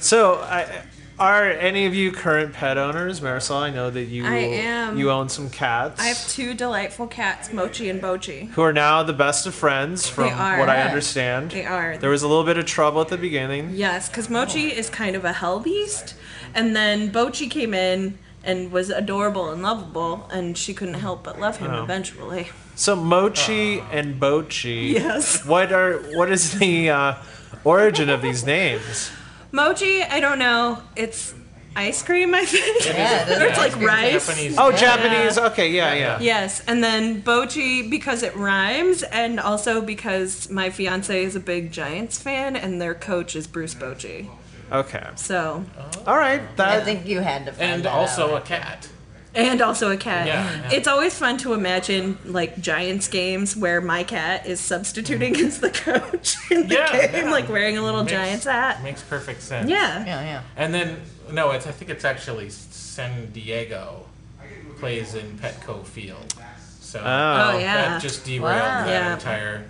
So, 0.00 0.36
I, 0.36 0.82
are 1.20 1.44
any 1.50 1.84
of 1.86 1.94
you 1.94 2.10
current 2.10 2.54
pet 2.54 2.78
owners, 2.78 3.20
Marisol? 3.20 3.56
I 3.60 3.70
know 3.70 3.90
that 3.90 4.04
you 4.04 4.24
I 4.26 4.36
am. 4.38 4.96
you 4.98 5.10
own 5.10 5.28
some 5.28 5.50
cats. 5.50 6.00
I 6.00 6.06
have 6.06 6.28
two 6.28 6.54
delightful 6.54 7.06
cats, 7.06 7.52
Mochi 7.52 7.90
and 7.90 8.00
Bochi. 8.00 8.48
who 8.48 8.62
are 8.62 8.72
now 8.72 9.02
the 9.02 9.12
best 9.12 9.46
of 9.46 9.54
friends, 9.54 10.08
from 10.08 10.30
what 10.30 10.68
I 10.70 10.82
understand. 10.82 11.50
They 11.50 11.66
are. 11.66 11.98
There 11.98 12.10
was 12.10 12.22
a 12.22 12.28
little 12.28 12.44
bit 12.44 12.56
of 12.56 12.64
trouble 12.64 13.00
at 13.02 13.08
the 13.08 13.18
beginning. 13.18 13.70
Yes, 13.74 14.08
because 14.08 14.30
Mochi 14.30 14.68
is 14.68 14.88
kind 14.88 15.14
of 15.14 15.24
a 15.24 15.34
hell 15.34 15.60
beast, 15.60 16.14
and 16.54 16.74
then 16.74 17.10
Bochi 17.12 17.50
came 17.50 17.74
in 17.74 18.18
and 18.42 18.72
was 18.72 18.88
adorable 18.88 19.50
and 19.50 19.62
lovable, 19.62 20.26
and 20.32 20.56
she 20.56 20.72
couldn't 20.72 20.94
help 20.94 21.22
but 21.22 21.38
love 21.38 21.58
him 21.58 21.70
Oh. 21.70 21.82
eventually. 21.84 22.48
So 22.74 22.96
Mochi 22.96 23.80
and 23.92 24.18
Bochi. 24.18 24.92
Yes. 24.94 25.44
What 25.44 25.70
are 25.70 25.98
what 26.16 26.30
is 26.32 26.58
the 26.58 26.88
uh, 26.88 27.14
origin 27.62 28.08
of 28.08 28.22
these 28.22 28.46
names? 28.46 29.10
Mochi, 29.52 30.02
I 30.02 30.20
don't 30.20 30.38
know. 30.38 30.82
It's 30.96 31.34
ice 31.76 32.02
cream, 32.02 32.34
I 32.34 32.44
think. 32.44 32.84
Yeah, 32.86 33.22
it 33.22 33.28
is 33.30 33.38
or 33.40 33.46
it's 33.46 33.58
like 33.58 33.76
rice. 33.80 34.26
Japanese. 34.26 34.56
Oh, 34.58 34.70
Yeah. 34.70 34.76
Japanese. 34.76 35.38
Okay, 35.38 35.70
yeah, 35.70 35.94
yeah. 35.94 36.18
Yes, 36.20 36.62
and 36.66 36.82
then 36.82 37.22
Bochi 37.22 37.88
because 37.88 38.22
it 38.22 38.34
rhymes, 38.36 39.02
and 39.02 39.38
also 39.40 39.80
because 39.80 40.50
my 40.50 40.70
fiance 40.70 41.22
is 41.24 41.36
a 41.36 41.40
big 41.40 41.72
Giants 41.72 42.20
fan, 42.20 42.56
and 42.56 42.80
their 42.80 42.94
coach 42.94 43.34
is 43.36 43.46
Bruce 43.46 43.74
Bochy. 43.74 44.28
Okay. 44.72 45.04
So, 45.16 45.64
All 46.06 46.16
right. 46.16 46.40
I 46.40 46.54
That 46.56 46.84
think 46.84 47.04
you 47.06 47.20
had 47.20 47.46
to 47.46 47.52
find 47.52 47.70
and 47.72 47.82
that 47.84 47.92
also 47.92 48.36
out. 48.36 48.42
a 48.42 48.46
cat. 48.46 48.88
And 49.34 49.60
also 49.60 49.90
a 49.90 49.96
cat. 49.96 50.26
Yeah, 50.26 50.60
yeah. 50.62 50.70
It's 50.72 50.88
always 50.88 51.16
fun 51.18 51.38
to 51.38 51.52
imagine 51.54 52.18
like 52.24 52.60
Giants 52.60 53.08
games 53.08 53.56
where 53.56 53.80
my 53.80 54.02
cat 54.02 54.46
is 54.46 54.60
substituting 54.60 55.34
mm-hmm. 55.34 55.46
as 55.46 55.60
the 55.60 55.70
coach 55.70 56.36
in 56.50 56.68
the 56.68 56.74
Yeah, 56.74 57.06
game, 57.06 57.26
yeah. 57.26 57.30
like 57.30 57.48
wearing 57.48 57.78
a 57.78 57.82
little 57.82 58.00
Makes- 58.02 58.12
Giants 58.12 58.44
hat. 58.44 58.82
Makes 58.82 59.02
perfect 59.02 59.42
sense. 59.42 59.70
Yeah. 59.70 60.04
Yeah, 60.04 60.20
yeah. 60.22 60.42
And 60.56 60.74
then 60.74 61.00
no, 61.32 61.52
it's 61.52 61.66
I 61.66 61.70
think 61.70 61.90
it's 61.90 62.04
actually 62.04 62.50
San 62.50 63.30
Diego 63.30 64.06
plays 64.78 65.14
in 65.14 65.38
Petco 65.38 65.84
Field. 65.84 66.34
So 66.80 67.00
Oh. 67.00 67.04
Oh 67.04 67.58
yeah. 67.58 67.74
that 67.90 68.02
just 68.02 68.24
derailed 68.24 68.42
Wow. 68.42 68.84
that 68.84 68.88
Yeah. 68.88 69.12
entire 69.14 69.64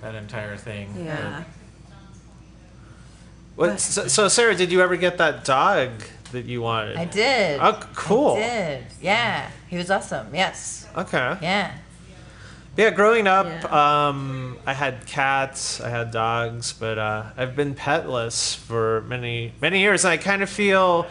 that 0.00 0.14
entire 0.14 0.56
thing. 0.56 0.94
Yeah. 1.04 1.44
What, 3.56 3.78
so, 3.78 4.06
so, 4.08 4.28
Sarah, 4.28 4.54
did 4.54 4.72
you 4.72 4.80
ever 4.80 4.96
get 4.96 5.18
that 5.18 5.44
dog 5.44 5.90
that 6.32 6.44
you 6.46 6.62
wanted? 6.62 6.96
I 6.96 7.04
did. 7.04 7.60
Oh, 7.60 7.80
cool. 7.94 8.34
I 8.34 8.40
did. 8.40 8.84
Yeah. 9.00 9.50
He 9.68 9.76
was 9.76 9.90
awesome. 9.90 10.34
Yes. 10.34 10.86
Okay. 10.96 11.36
Yeah. 11.42 11.72
Yeah, 12.76 12.90
growing 12.90 13.26
up, 13.26 13.46
Yeah. 13.46 14.08
um, 14.08 14.56
I 14.64 14.72
had 14.72 15.04
cats, 15.04 15.80
I 15.80 15.90
had 15.90 16.12
dogs, 16.12 16.72
but 16.72 16.98
uh, 16.98 17.24
I've 17.36 17.54
been 17.56 17.74
petless 17.74 18.54
for 18.56 19.02
many 19.02 19.52
many 19.60 19.80
years. 19.80 20.04
And 20.04 20.12
I 20.12 20.16
kind 20.16 20.42
of 20.42 20.48
feel, 20.48 21.06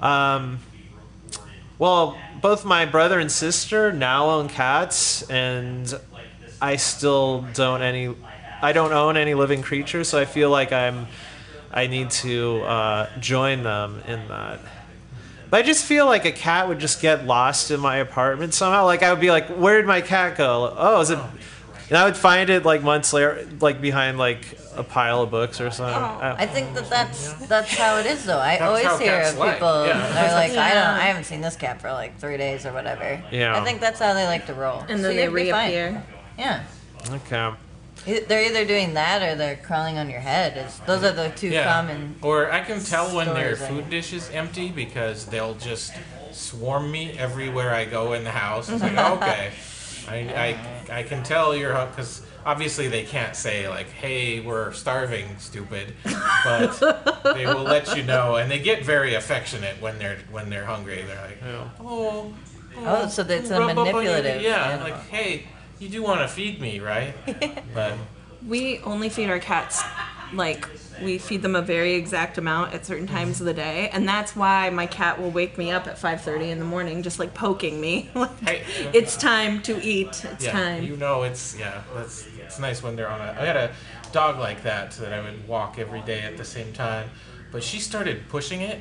um, 0.00 0.58
well, 1.78 2.16
both 2.42 2.64
my 2.64 2.84
brother 2.84 3.18
and 3.18 3.32
sister 3.32 3.92
now 3.92 4.30
own 4.30 4.48
cats, 4.48 5.22
and 5.30 5.98
I 6.60 6.76
still 6.76 7.46
don't 7.54 7.80
any, 7.82 8.14
I 8.62 8.72
don't 8.72 8.92
own 8.92 9.16
any 9.16 9.34
living 9.34 9.62
creatures. 9.62 10.08
So 10.10 10.18
I 10.20 10.26
feel 10.26 10.50
like 10.50 10.70
I'm, 10.70 11.06
I 11.72 11.86
need 11.86 12.10
to 12.10 12.62
uh, 12.62 13.08
join 13.20 13.62
them 13.62 14.02
in 14.06 14.26
that. 14.28 14.58
But 15.50 15.60
I 15.60 15.62
just 15.62 15.84
feel 15.84 16.06
like 16.06 16.24
a 16.24 16.32
cat 16.32 16.68
would 16.68 16.78
just 16.78 17.00
get 17.02 17.26
lost 17.26 17.70
in 17.70 17.80
my 17.80 17.96
apartment 17.96 18.54
somehow. 18.54 18.84
Like 18.84 19.02
I 19.02 19.12
would 19.12 19.20
be 19.20 19.30
like, 19.30 19.48
"Where 19.48 19.76
did 19.78 19.86
my 19.86 20.00
cat 20.00 20.36
go? 20.36 20.72
Oh, 20.76 21.00
is 21.00 21.10
it?" 21.10 21.18
And 21.88 21.98
I 21.98 22.04
would 22.04 22.16
find 22.16 22.50
it 22.50 22.64
like 22.64 22.82
months 22.82 23.12
later, 23.12 23.48
like 23.60 23.80
behind 23.80 24.16
like 24.16 24.56
a 24.76 24.84
pile 24.84 25.22
of 25.22 25.30
books 25.32 25.60
or 25.60 25.72
something. 25.72 25.96
I 25.96 26.42
I- 26.42 26.46
think 26.46 26.74
that 26.74 26.88
that's 26.88 27.32
that's 27.48 27.76
how 27.76 27.98
it 27.98 28.06
is 28.06 28.24
though. 28.24 28.38
I 28.38 28.58
That's 28.58 28.62
always 28.62 29.00
hear 29.00 29.10
cats 29.22 29.32
of 29.32 29.38
like, 29.38 29.54
people 29.54 29.86
yeah. 29.86 30.12
they're 30.12 30.32
like, 30.34 30.52
I 30.52 30.74
don't, 30.74 30.84
I 30.84 31.00
haven't 31.06 31.24
seen 31.24 31.40
this 31.40 31.56
cat 31.56 31.80
for 31.80 31.90
like 31.90 32.16
three 32.20 32.36
days 32.36 32.64
or 32.64 32.72
whatever. 32.72 33.20
Yeah. 33.32 33.60
I 33.60 33.64
think 33.64 33.80
that's 33.80 33.98
how 33.98 34.14
they 34.14 34.26
like 34.26 34.46
to 34.46 34.54
roll. 34.54 34.84
And 34.88 35.00
So 35.00 35.08
they 35.08 35.24
you'd 35.24 35.34
be 35.34 35.50
fine. 35.50 35.70
reappear. 35.72 36.04
Yeah. 36.38 36.62
okay. 37.10 37.50
They're 38.06 38.44
either 38.44 38.64
doing 38.64 38.94
that 38.94 39.22
or 39.22 39.34
they're 39.36 39.56
crawling 39.56 39.98
on 39.98 40.08
your 40.08 40.20
head. 40.20 40.56
It's, 40.56 40.78
those 40.80 41.04
are 41.04 41.12
the 41.12 41.28
two 41.30 41.48
Yeah. 41.48 41.70
common. 41.72 42.16
Or 42.22 42.50
I 42.50 42.60
can 42.62 42.80
tell 42.82 43.14
when 43.14 43.26
their 43.28 43.54
stories, 43.56 43.62
I 43.62 43.68
food 43.68 43.76
think. 43.80 43.90
dish 43.90 44.12
is 44.12 44.30
empty 44.30 44.70
because 44.70 45.26
they'll 45.26 45.54
just 45.54 45.92
swarm 46.32 46.90
me 46.90 47.16
everywhere 47.18 47.74
I 47.74 47.84
go 47.84 48.12
in 48.14 48.24
the 48.24 48.30
house. 48.30 48.68
It's 48.68 48.82
like, 48.82 48.96
okay, 48.98 49.50
I, 50.08 50.14
I, 50.90 50.98
I 51.00 51.02
can 51.02 51.22
tell 51.22 51.54
you're 51.54 51.74
because 51.86 52.22
obviously 52.46 52.88
they 52.88 53.04
can't 53.04 53.36
say 53.36 53.68
like, 53.68 53.88
hey, 53.90 54.40
we're 54.40 54.72
starving, 54.72 55.36
stupid, 55.38 55.92
but 56.44 57.22
they 57.34 57.44
will 57.46 57.62
let 57.64 57.94
you 57.96 58.02
know, 58.02 58.36
and 58.36 58.50
they 58.50 58.58
get 58.60 58.82
very 58.84 59.14
affectionate 59.14 59.80
when 59.82 59.98
they're 59.98 60.16
when 60.30 60.48
they're 60.48 60.64
hungry. 60.64 61.02
They're 61.06 61.22
like, 61.26 61.42
oh, 61.80 62.32
Oh, 62.82 63.08
so 63.08 63.22
that's 63.24 63.50
a 63.50 63.58
rub 63.60 63.70
up 63.70 63.76
on 63.78 63.84
your- 63.86 63.94
manipulative. 63.96 64.40
Yeah, 64.42 64.70
animal. 64.70 64.90
like 64.90 65.08
hey, 65.10 65.46
you 65.80 65.88
do 65.88 66.02
want 66.02 66.20
to 66.20 66.28
feed 66.28 66.60
me, 66.60 66.78
right? 66.80 67.14
But 67.74 67.94
We 68.46 68.78
only 68.80 69.08
feed 69.08 69.30
our 69.30 69.38
cats 69.40 69.82
like 70.32 70.68
we 71.02 71.18
feed 71.18 71.42
them 71.42 71.56
a 71.56 71.62
very 71.62 71.94
exact 71.94 72.36
amount 72.38 72.74
at 72.74 72.84
certain 72.86 73.06
times 73.06 73.40
of 73.40 73.46
the 73.46 73.54
day, 73.54 73.88
and 73.92 74.06
that's 74.08 74.36
why 74.36 74.68
my 74.70 74.86
cat 74.86 75.20
will 75.20 75.30
wake 75.30 75.56
me 75.58 75.70
up 75.72 75.86
at 75.86 75.98
5:30 75.98 76.50
in 76.50 76.58
the 76.58 76.64
morning, 76.64 77.02
just 77.02 77.18
like 77.18 77.32
poking 77.34 77.80
me. 77.80 78.10
like, 78.14 78.30
Hey. 78.40 78.62
it's 78.92 79.16
time 79.16 79.62
to 79.62 79.82
eat. 79.82 80.24
It's 80.24 80.44
yeah, 80.44 80.52
time. 80.52 80.84
you 80.84 80.96
know 80.96 81.22
it's 81.22 81.58
yeah, 81.58 81.82
that's 81.94 82.26
it's 82.38 82.58
nice 82.58 82.82
when 82.82 82.94
they're 82.96 83.08
on 83.08 83.20
a. 83.20 83.30
I 83.40 83.44
had 83.46 83.56
a 83.56 83.72
dog 84.12 84.38
like 84.38 84.62
that 84.62 84.92
so 84.92 85.02
that 85.02 85.12
I 85.12 85.20
would 85.22 85.48
walk 85.48 85.78
every 85.78 86.02
day 86.02 86.20
at 86.20 86.36
the 86.36 86.44
same 86.44 86.72
time, 86.72 87.10
but 87.50 87.62
she 87.64 87.78
started 87.80 88.28
pushing 88.28 88.60
it, 88.60 88.78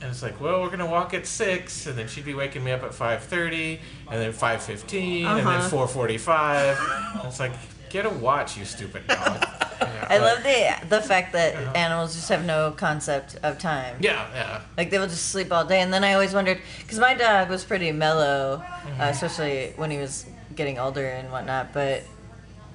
and 0.00 0.10
it's 0.10 0.22
like, 0.22 0.40
well, 0.40 0.62
we're 0.62 0.70
gonna 0.70 0.86
walk 0.86 1.12
at 1.14 1.26
six, 1.26 1.86
and 1.86 1.96
then 1.98 2.08
she'd 2.08 2.24
be 2.24 2.34
waking 2.34 2.64
me 2.64 2.72
up 2.72 2.82
at 2.82 2.94
five 2.94 3.22
thirty, 3.24 3.80
and 4.10 4.20
then 4.20 4.32
five 4.32 4.62
fifteen, 4.62 5.26
and 5.26 5.38
then 5.40 5.46
Uh-huh. 5.46 5.68
four 5.68 5.86
forty-five. 5.88 6.78
It's 7.24 7.40
like, 7.40 7.52
get 7.90 8.06
a 8.06 8.10
watch, 8.10 8.56
you 8.56 8.64
stupid 8.64 9.06
dog. 9.06 9.46
Yeah, 9.80 10.06
I 10.10 10.18
but- 10.18 10.24
love 10.24 10.42
the 10.42 10.88
the 10.88 11.00
fact 11.00 11.32
that 11.32 11.54
animals 11.74 12.14
just 12.14 12.28
have 12.28 12.44
no 12.44 12.70
concept 12.72 13.36
of 13.42 13.58
time. 13.58 13.96
Yeah, 14.00 14.26
yeah. 14.34 14.60
Like 14.76 14.90
they 14.90 14.98
will 14.98 15.06
just 15.06 15.30
sleep 15.30 15.50
all 15.50 15.64
day, 15.64 15.80
and 15.80 15.90
then 15.92 16.04
I 16.04 16.12
always 16.12 16.34
wondered 16.34 16.58
because 16.80 16.98
my 16.98 17.14
dog 17.14 17.48
was 17.48 17.64
pretty 17.64 17.90
mellow, 17.90 18.62
Mm-hmm. 18.62 19.00
uh, 19.00 19.04
especially 19.06 19.72
when 19.76 19.90
he 19.90 19.96
was 19.98 20.26
getting 20.54 20.78
older 20.78 21.06
and 21.06 21.32
whatnot. 21.32 21.72
But 21.72 22.02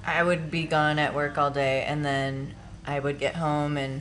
I 0.04 0.22
would 0.24 0.50
be 0.50 0.64
gone 0.64 0.98
at 0.98 1.14
work 1.14 1.38
all 1.38 1.50
day, 1.52 1.84
and 1.84 2.04
then 2.04 2.54
I 2.86 2.98
would 2.98 3.20
get 3.20 3.36
home, 3.36 3.76
and 3.76 4.00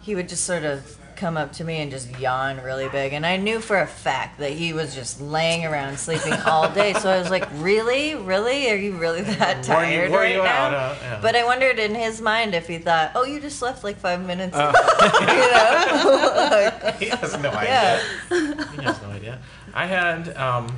he 0.00 0.16
would 0.16 0.28
just 0.28 0.42
sort 0.44 0.64
of 0.64 0.96
come 1.20 1.36
up 1.36 1.52
to 1.52 1.64
me 1.64 1.76
and 1.76 1.90
just 1.90 2.18
yawn 2.18 2.60
really 2.62 2.88
big. 2.88 3.12
And 3.12 3.26
I 3.26 3.36
knew 3.36 3.60
for 3.60 3.78
a 3.78 3.86
fact 3.86 4.38
that 4.38 4.52
he 4.52 4.72
was 4.72 4.94
just 4.94 5.20
laying 5.20 5.66
around 5.66 5.98
sleeping 5.98 6.32
all 6.32 6.68
day. 6.72 6.94
So 6.94 7.10
I 7.10 7.18
was 7.18 7.28
like, 7.30 7.46
really? 7.56 8.14
Really? 8.14 8.70
Are 8.70 8.74
you 8.76 8.92
really 8.96 9.20
that 9.20 9.68
Wore 9.68 9.84
you- 9.84 9.90
tired 9.96 10.10
wore 10.10 10.20
right 10.20 10.34
you 10.34 10.42
now? 10.42 10.66
out, 10.68 10.74
uh, 10.74 10.96
yeah. 11.02 11.18
But 11.20 11.36
I 11.36 11.44
wondered 11.44 11.78
in 11.78 11.94
his 11.94 12.20
mind 12.22 12.54
if 12.54 12.66
he 12.66 12.78
thought, 12.78 13.12
oh, 13.14 13.24
you 13.24 13.38
just 13.38 13.60
left 13.60 13.84
like 13.84 13.98
five 13.98 14.26
minutes 14.26 14.56
Uh. 14.56 14.72
ago. 14.72 15.18
you 15.20 15.36
know? 15.52 16.92
he 16.98 17.06
has 17.10 17.38
no 17.38 17.50
idea. 17.50 18.00
yeah. 18.30 18.72
He 18.76 18.82
has 18.82 19.02
no 19.02 19.08
idea. 19.10 19.38
I 19.74 19.86
had 19.86 20.34
um, 20.36 20.74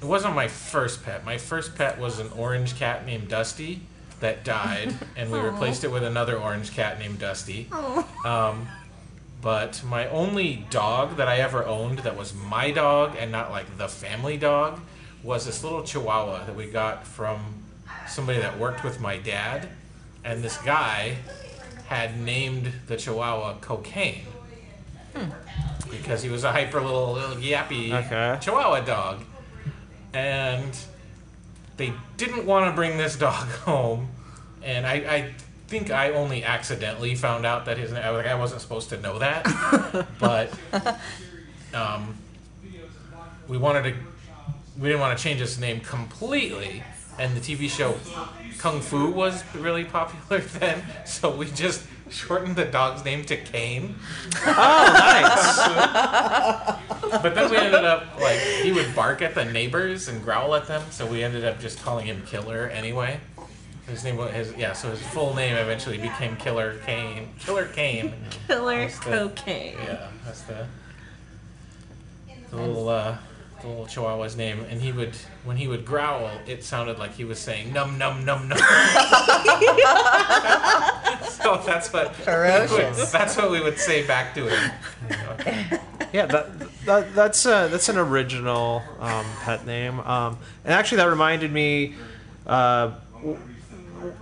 it 0.00 0.06
wasn't 0.06 0.34
my 0.36 0.46
first 0.48 1.02
pet. 1.04 1.24
My 1.26 1.36
first 1.36 1.74
pet 1.74 1.98
was 1.98 2.20
an 2.20 2.30
orange 2.36 2.76
cat 2.78 3.04
named 3.04 3.28
Dusty 3.28 3.82
that 4.20 4.44
died, 4.44 4.94
and 5.16 5.30
we 5.32 5.38
replaced 5.40 5.82
it 5.82 5.90
with 5.90 6.04
another 6.04 6.36
orange 6.38 6.72
cat 6.72 6.98
named 6.98 7.18
Dusty. 7.18 7.68
Um, 8.24 8.68
but 9.42 9.82
my 9.84 10.08
only 10.08 10.66
dog 10.70 11.16
that 11.16 11.28
I 11.28 11.38
ever 11.38 11.64
owned 11.64 12.00
that 12.00 12.16
was 12.16 12.34
my 12.34 12.70
dog 12.70 13.16
and 13.18 13.32
not 13.32 13.50
like 13.50 13.78
the 13.78 13.88
family 13.88 14.36
dog 14.36 14.80
was 15.22 15.46
this 15.46 15.62
little 15.62 15.82
Chihuahua 15.82 16.44
that 16.46 16.54
we 16.54 16.66
got 16.66 17.06
from 17.06 17.62
somebody 18.08 18.38
that 18.40 18.58
worked 18.58 18.84
with 18.84 19.00
my 19.00 19.16
dad, 19.16 19.68
and 20.24 20.42
this 20.42 20.56
guy 20.58 21.16
had 21.86 22.18
named 22.18 22.72
the 22.86 22.96
Chihuahua 22.96 23.58
Cocaine. 23.60 24.22
Hmm. 25.14 25.30
Because 25.90 26.22
he 26.22 26.28
was 26.28 26.44
a 26.44 26.52
hyper 26.52 26.80
little, 26.80 27.12
little 27.12 27.36
yappy 27.36 27.92
Okay. 27.92 28.38
Chihuahua 28.40 28.80
dog, 28.80 29.24
and 30.12 30.76
they 31.76 31.92
didn't 32.16 32.46
want 32.46 32.70
to 32.70 32.76
bring 32.76 32.96
this 32.96 33.16
dog 33.16 33.48
home, 33.64 34.08
and 34.62 34.86
I, 34.86 34.94
I 34.94 35.34
think 35.70 35.92
I 35.92 36.10
only 36.10 36.42
accidentally 36.42 37.14
found 37.14 37.46
out 37.46 37.66
that 37.66 37.78
his 37.78 37.92
name. 37.92 38.02
I 38.04 38.10
was 38.10 38.18
like 38.24 38.26
I 38.26 38.34
wasn't 38.34 38.60
supposed 38.60 38.88
to 38.88 39.00
know 39.00 39.20
that, 39.20 39.44
but 40.18 40.52
um, 41.72 42.16
we 43.46 43.56
wanted 43.56 43.84
to. 43.84 43.94
We 44.78 44.88
didn't 44.88 45.00
want 45.00 45.16
to 45.16 45.22
change 45.22 45.38
his 45.38 45.60
name 45.60 45.80
completely, 45.80 46.82
and 47.18 47.36
the 47.36 47.40
TV 47.40 47.70
show 47.70 47.96
Kung 48.58 48.80
Fu 48.80 49.10
was 49.12 49.44
really 49.54 49.84
popular 49.84 50.40
then, 50.58 50.82
so 51.06 51.34
we 51.34 51.46
just 51.46 51.86
shortened 52.10 52.56
the 52.56 52.64
dog's 52.64 53.04
name 53.04 53.24
to 53.26 53.36
Kane. 53.36 53.94
Oh, 54.44 54.92
nice. 54.98 56.76
But 57.10 57.34
then 57.34 57.50
we 57.50 57.56
ended 57.56 57.84
up 57.84 58.20
like 58.20 58.38
he 58.38 58.70
would 58.70 58.94
bark 58.94 59.20
at 59.20 59.34
the 59.34 59.44
neighbors 59.44 60.06
and 60.06 60.22
growl 60.22 60.54
at 60.54 60.68
them, 60.68 60.80
so 60.90 61.04
we 61.06 61.24
ended 61.24 61.44
up 61.44 61.58
just 61.58 61.82
calling 61.82 62.06
him 62.06 62.22
Killer 62.24 62.68
anyway. 62.68 63.18
His 63.90 64.04
name 64.04 64.16
was 64.16 64.30
his 64.32 64.54
yeah, 64.56 64.72
so 64.72 64.90
his 64.90 65.02
full 65.02 65.34
name 65.34 65.56
eventually 65.56 65.98
became 65.98 66.36
Killer 66.36 66.78
Kane. 66.86 67.28
Killer 67.40 67.66
Kane. 67.66 68.14
Killer 68.46 68.76
That's 68.82 68.98
the- 69.00 69.10
cocaine. 69.10 69.74
Yeah, 69.84 70.06
that's 70.24 70.42
the, 70.42 70.66
the 72.50 72.56
little 72.56 72.88
uh, 72.88 73.16
the 73.60 73.66
little 73.68 73.86
Chihuahua's 73.86 74.36
name. 74.36 74.60
And 74.70 74.80
he 74.80 74.92
would 74.92 75.16
when 75.44 75.56
he 75.56 75.66
would 75.66 75.84
growl, 75.84 76.30
it 76.46 76.62
sounded 76.62 76.98
like 77.00 77.14
he 77.14 77.24
was 77.24 77.38
saying 77.40 77.72
num 77.72 77.98
num 77.98 78.24
num 78.24 78.48
num. 78.48 78.58
so 81.28 81.60
that's 81.66 81.92
what 81.92 82.14
Ferocious. 82.16 83.10
that's 83.10 83.36
what 83.36 83.50
we 83.50 83.60
would 83.60 83.78
say 83.78 84.06
back 84.06 84.34
to 84.34 84.48
him. 84.48 84.70
Yeah, 86.12 86.26
that, 86.26 86.58
that 86.86 87.14
that's 87.14 87.46
uh, 87.46 87.68
that's 87.68 87.88
an 87.88 87.96
original 87.96 88.82
um, 88.98 89.24
pet 89.42 89.64
name. 89.64 90.00
Um, 90.00 90.38
and 90.64 90.74
actually, 90.74 90.96
that 90.98 91.04
reminded 91.08 91.52
me. 91.52 91.94
Uh, 92.44 92.94
w- 93.14 93.36
w- 93.36 93.49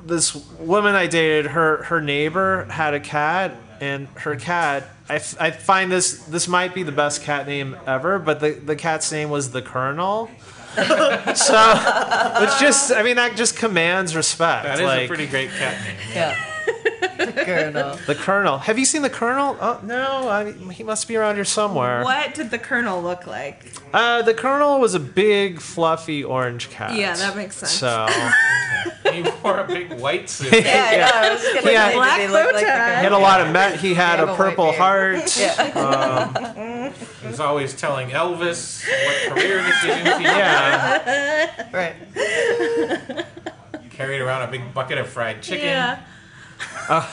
this 0.05 0.35
woman 0.59 0.95
I 0.95 1.07
dated, 1.07 1.47
her 1.47 1.85
her 1.85 2.01
neighbor 2.01 2.65
had 2.65 2.95
a 2.95 3.01
cat, 3.01 3.55
and 3.81 4.09
her 4.17 4.37
cat. 4.37 4.85
I, 5.09 5.17
f- 5.17 5.41
I 5.41 5.51
find 5.51 5.91
this 5.91 6.25
this 6.25 6.49
might 6.49 6.75
be 6.75 6.83
the 6.83 6.93
best 6.93 7.23
cat 7.23 7.47
name 7.47 7.77
ever, 7.87 8.19
but 8.19 8.41
the 8.41 8.51
the 8.51 8.77
cat's 8.77 9.11
name 9.11 9.31
was 9.31 9.53
the 9.53 9.63
Colonel. 9.63 10.31
so 10.77 10.85
it's 11.25 12.61
just 12.61 12.93
I 12.93 13.03
mean 13.03 13.17
that 13.17 13.37
just 13.37 13.57
commands 13.57 14.15
respect. 14.15 14.65
That 14.65 14.79
is 14.79 14.87
like, 14.87 15.05
a 15.05 15.09
pretty 15.09 15.27
great 15.27 15.51
cat 15.51 15.83
name. 15.85 15.97
Yeah. 16.15 16.45
The 17.19 17.33
Colonel. 17.33 17.99
the 18.07 18.15
Colonel. 18.15 18.59
Have 18.59 18.79
you 18.79 18.85
seen 18.85 19.03
the 19.03 19.11
Colonel? 19.11 19.57
Oh 19.61 19.81
no, 19.83 20.29
I, 20.29 20.53
he 20.73 20.85
must 20.85 21.09
be 21.09 21.17
around 21.17 21.35
here 21.35 21.45
somewhere. 21.45 22.05
What 22.05 22.35
did 22.35 22.51
the 22.51 22.59
colonel 22.59 23.03
look 23.03 23.27
like? 23.27 23.73
Uh, 23.93 24.23
the 24.23 24.35
Colonel 24.35 24.79
was 24.79 24.95
a 24.95 25.01
big, 25.01 25.61
fluffy 25.61 26.23
orange 26.23 26.71
cat. 26.71 26.95
Yeah, 26.95 27.17
that 27.17 27.35
makes 27.35 27.57
sense. 27.57 27.73
So 27.73 28.07
He 29.25 29.31
wore 29.43 29.59
a 29.61 29.67
big 29.67 29.93
white 30.01 30.29
suit. 30.35 30.53
Yeah, 30.53 30.89
I 30.91 30.97
know. 30.97 31.11
I 31.29 31.33
was 31.35 31.43
gonna 31.43 31.73
Yeah. 31.73 31.89
say, 31.89 31.95
Black 31.95 32.19
did 32.19 32.27
he 32.27 32.33
look 32.33 32.53
like 32.53 32.65
the 32.65 32.71
tie. 32.71 32.97
he 32.99 33.03
had 33.05 33.13
a 33.13 33.19
lot 33.19 33.41
of 33.41 33.53
met. 33.53 33.79
He 33.81 33.95
had 33.95 34.21
a 34.21 34.35
Purple. 34.35 34.73
Heart. 34.73 35.37
Yeah. 35.39 36.93
Um, 36.93 36.93
he 37.23 37.27
was 37.27 37.41
always 37.41 37.75
telling 37.75 38.09
Elvis 38.11 38.85
what 38.87 39.33
career 39.35 39.63
decisions 39.63 40.17
he 40.19 40.25
Yeah. 40.25 40.99
had. 40.99 41.73
Right. 41.73 43.27
Carried 43.91 44.21
around 44.21 44.43
a 44.49 44.51
big 44.51 44.73
bucket 44.75 44.99
of 44.99 45.09
fried 45.09 45.43
chicken. 45.43 45.67
Yeah. 45.67 46.01
Uh. 46.89 47.07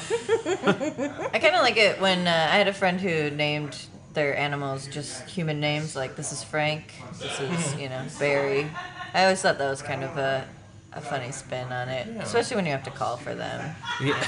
I 1.34 1.40
kind 1.40 1.56
of 1.56 1.62
like 1.62 1.78
it 1.78 2.00
when 2.00 2.28
uh, 2.28 2.50
I 2.52 2.56
had 2.58 2.68
a 2.68 2.74
friend 2.74 3.00
who 3.00 3.30
named 3.32 3.86
their 4.14 4.36
animals 4.38 4.88
just 4.88 5.28
human 5.30 5.60
names, 5.60 5.96
like 5.96 6.16
this 6.16 6.32
is 6.32 6.44
Frank, 6.44 6.94
this 7.20 7.40
is, 7.40 7.50
mm-hmm. 7.50 7.80
you 7.80 7.90
know, 7.90 8.04
Barry. 8.18 8.70
I 9.14 9.24
always 9.24 9.42
thought 9.42 9.58
that 9.58 9.70
was 9.70 9.82
kind 9.82 10.04
of 10.04 10.18
a, 10.18 10.48
a 10.96 11.02
funny 11.02 11.32
spin 11.32 11.72
on 11.72 11.90
it, 11.90 12.08
especially 12.22 12.56
when 12.56 12.66
you 12.66 12.72
have 12.72 12.84
to 12.84 12.92
call 12.92 13.18
for 13.18 13.36
them. 13.36 13.76
You 14.00 14.14
know? 14.14 14.22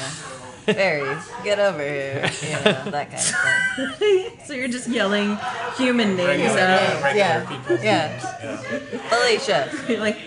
Barry, 0.66 1.18
get 1.46 1.60
over 1.60 1.80
here, 1.82 2.30
you 2.42 2.50
know, 2.56 2.92
that 2.92 3.10
kind 3.10 3.90
of 3.90 3.96
thing. 3.98 4.32
So 4.46 4.54
you're 4.54 4.68
just 4.68 4.88
yelling 4.90 5.38
human 5.78 6.16
names 6.16 6.54
Regular, 6.54 6.60
out. 6.62 7.04
regular 7.04 7.16
Yeah. 7.16 7.82
Yeah. 7.82 8.08
names. 8.52 8.94
Yeah. 8.94 9.18
Alicia, 9.18 9.72
You're 9.90 10.00
like, 10.00 10.18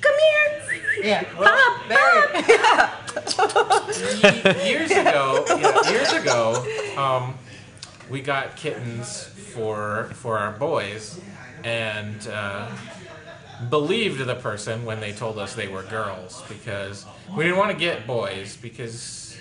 come 0.00 0.14
here. 0.18 1.04
yeah. 1.04 1.24
Bob, 1.38 1.88
Barry. 1.88 2.42
Ye- 3.36 4.68
years 4.70 4.90
ago, 5.02 5.44
yeah, 5.48 5.90
years 5.90 6.12
ago, 6.12 6.64
um, 6.96 7.34
we 8.10 8.20
got 8.20 8.56
kittens 8.56 9.24
for 9.24 10.10
for 10.14 10.38
our 10.38 10.52
boys, 10.52 11.18
and 11.64 12.26
uh, 12.28 12.68
believed 13.70 14.24
the 14.24 14.34
person 14.34 14.84
when 14.84 15.00
they 15.00 15.12
told 15.12 15.38
us 15.38 15.54
they 15.54 15.68
were 15.68 15.82
girls 15.84 16.42
because 16.48 17.06
we 17.36 17.44
didn't 17.44 17.58
want 17.58 17.70
to 17.72 17.76
get 17.76 18.06
boys 18.06 18.56
because 18.56 19.38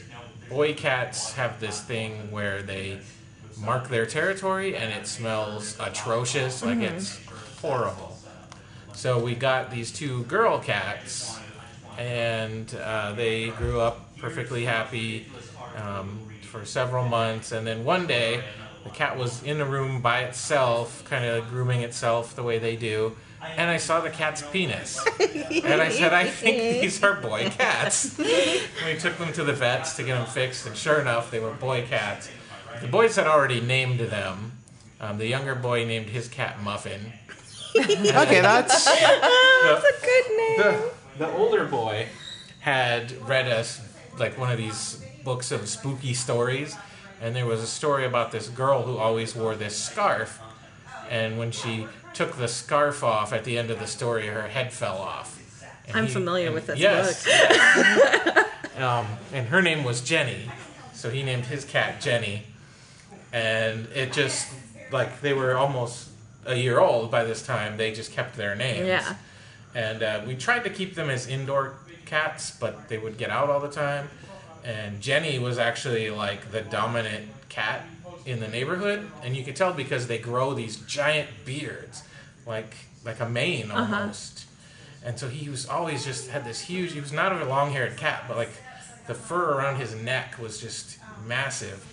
boy 0.50 0.74
cats 0.74 1.34
have 1.34 1.60
this 1.60 1.82
thing 1.82 2.32
where 2.32 2.62
they 2.62 3.00
mark 3.60 3.90
their 3.90 4.06
territory 4.06 4.76
and 4.76 4.92
it 4.92 5.08
smells 5.08 5.78
atrocious, 5.80 6.64
like 6.64 6.80
it's 6.80 7.20
horrible. 7.62 8.18
So 8.94 9.20
we 9.20 9.36
got 9.36 9.72
these 9.72 9.92
two 9.92 10.24
girl 10.24 10.60
cats, 10.60 11.38
and 11.98 12.74
uh, 12.76 13.12
they 13.14 13.50
grew 13.50 13.80
up 13.82 14.18
perfectly 14.18 14.66
happy 14.66 15.26
um, 15.76 16.20
for 16.42 16.66
several 16.66 17.06
months. 17.06 17.52
And 17.52 17.68
then 17.68 17.84
one 17.84 18.08
day, 18.08 18.42
the 18.84 18.90
cat 18.90 19.18
was 19.18 19.44
in 19.44 19.60
a 19.60 19.66
room 19.66 20.02
by 20.02 20.22
itself, 20.22 21.04
kind 21.06 21.26
of 21.26 21.50
grooming 21.50 21.82
itself 21.82 22.36
the 22.36 22.44
way 22.44 22.58
they 22.58 22.76
do. 22.76 23.16
And 23.58 23.70
I 23.70 23.78
saw 23.78 24.02
the 24.02 24.10
cat's 24.10 24.42
penis. 24.42 25.00
And 25.20 25.82
I 25.82 25.90
said, 25.90 26.14
I 26.14 26.28
think 26.42 26.82
these 26.82 27.04
are 27.04 27.16
boy 27.16 27.50
cats. 27.50 28.18
And 28.20 28.28
we 28.86 28.98
took 29.00 29.18
them 29.18 29.32
to 29.34 29.44
the 29.44 29.54
vets 29.54 29.96
to 29.98 30.04
get 30.04 30.16
them 30.16 30.26
fixed, 30.26 30.66
and 30.68 30.76
sure 30.76 31.00
enough, 31.00 31.32
they 31.32 31.40
were 31.40 31.52
boy 31.52 31.86
cats. 31.88 32.30
The 32.82 32.88
boys 32.88 33.16
had 33.16 33.28
already 33.28 33.62
named 33.62 34.00
them. 34.00 34.54
Um, 35.00 35.18
the 35.18 35.28
younger 35.28 35.56
boy 35.56 35.86
named 35.86 36.08
his 36.08 36.28
cat 36.28 36.62
Muffin. 36.62 37.14
Okay, 37.78 38.40
that's 38.42 38.86
The, 38.86 39.84
Good 40.02 40.38
name. 40.38 40.58
the, 40.58 40.92
the 41.18 41.32
older 41.34 41.66
boy 41.66 42.08
had 42.62 43.12
read 43.28 43.50
us 43.50 43.82
like 44.18 44.38
one 44.38 44.50
of 44.50 44.58
these 44.58 45.04
books 45.26 45.52
of 45.52 45.68
spooky 45.68 46.14
stories 46.14 46.76
and 47.22 47.36
there 47.36 47.46
was 47.46 47.62
a 47.62 47.68
story 47.68 48.06
about 48.06 48.32
this 48.32 48.48
girl 48.48 48.84
who 48.84 48.98
always 48.98 49.36
wore 49.36 49.56
this 49.56 49.76
scarf 49.76 50.40
and 51.10 51.38
when 51.38 51.52
she 51.52 51.86
took 52.16 52.38
the 52.38 52.48
scarf 52.48 53.04
off 53.04 53.32
at 53.34 53.44
the 53.44 53.58
end 53.58 53.70
of 53.70 53.80
the 53.80 53.88
story 53.88 54.28
her 54.28 54.48
head 54.48 54.74
fell 54.74 54.98
off. 54.98 55.40
And 55.88 55.96
I'm 55.98 56.08
he- 56.08 56.14
familiar 56.14 56.48
and- 56.48 56.56
with 56.56 56.66
this 56.68 56.80
yes, 56.80 57.28
um, 58.78 59.06
and 59.34 59.48
her 59.50 59.62
name 59.62 59.84
was 59.84 60.02
jenny 60.02 60.50
so 60.94 61.10
he 61.12 61.22
named 61.24 61.46
his 61.46 61.64
cat 61.66 62.02
jenny. 62.02 62.44
And 63.32 63.88
it 63.94 64.14
just 64.14 64.48
like 64.92 65.22
they 65.22 65.34
were 65.34 65.56
almost 65.58 66.10
a 66.46 66.56
year 66.56 66.80
old 66.80 67.12
by 67.12 67.24
this 67.26 67.46
time. 67.46 67.76
They 67.78 67.92
just 67.92 68.12
kept 68.14 68.38
their 68.38 68.56
names. 68.56 68.88
Yeah. 68.88 69.16
and 69.76 70.02
uh, 70.02 70.22
we 70.26 70.36
tried 70.36 70.64
to 70.64 70.70
keep 70.70 70.96
them 70.96 71.10
as 71.10 71.28
indoor 71.28 71.74
cats, 72.06 72.52
but 72.52 72.88
they 72.88 72.98
would 72.98 73.18
get 73.18 73.30
out 73.30 73.50
all 73.50 73.60
the 73.60 73.70
time. 73.70 74.10
And 74.64 75.02
Jenny 75.02 75.38
was 75.38 75.60
actually 75.60 76.10
like 76.10 76.52
the 76.52 76.62
dominant 76.62 77.28
cat 77.50 77.86
in 78.26 78.40
the 78.40 78.48
neighborhood, 78.48 79.10
and 79.24 79.36
you 79.36 79.44
could 79.44 79.56
tell 79.56 79.74
because 79.74 80.08
they 80.08 80.18
grow 80.18 80.54
these 80.54 80.78
giant 80.78 81.30
beards, 81.46 82.04
like 82.46 82.76
like 83.04 83.20
a 83.20 83.30
mane 83.30 83.72
uh-huh. 83.72 83.96
almost. 83.96 84.46
And 85.04 85.20
so 85.20 85.30
he 85.30 85.50
was 85.50 85.68
always 85.68 86.04
just 86.04 86.30
had 86.30 86.44
this 86.44 86.62
huge. 86.62 86.94
He 86.94 87.00
was 87.00 87.12
not 87.12 87.32
a 87.32 87.46
long-haired 87.46 87.96
cat, 87.96 88.24
but 88.28 88.38
like 88.38 88.50
the 89.06 89.14
fur 89.14 89.54
around 89.54 89.80
his 89.80 89.94
neck 89.96 90.40
was 90.40 90.60
just 90.60 90.98
massive. 91.28 91.86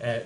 And 0.00 0.22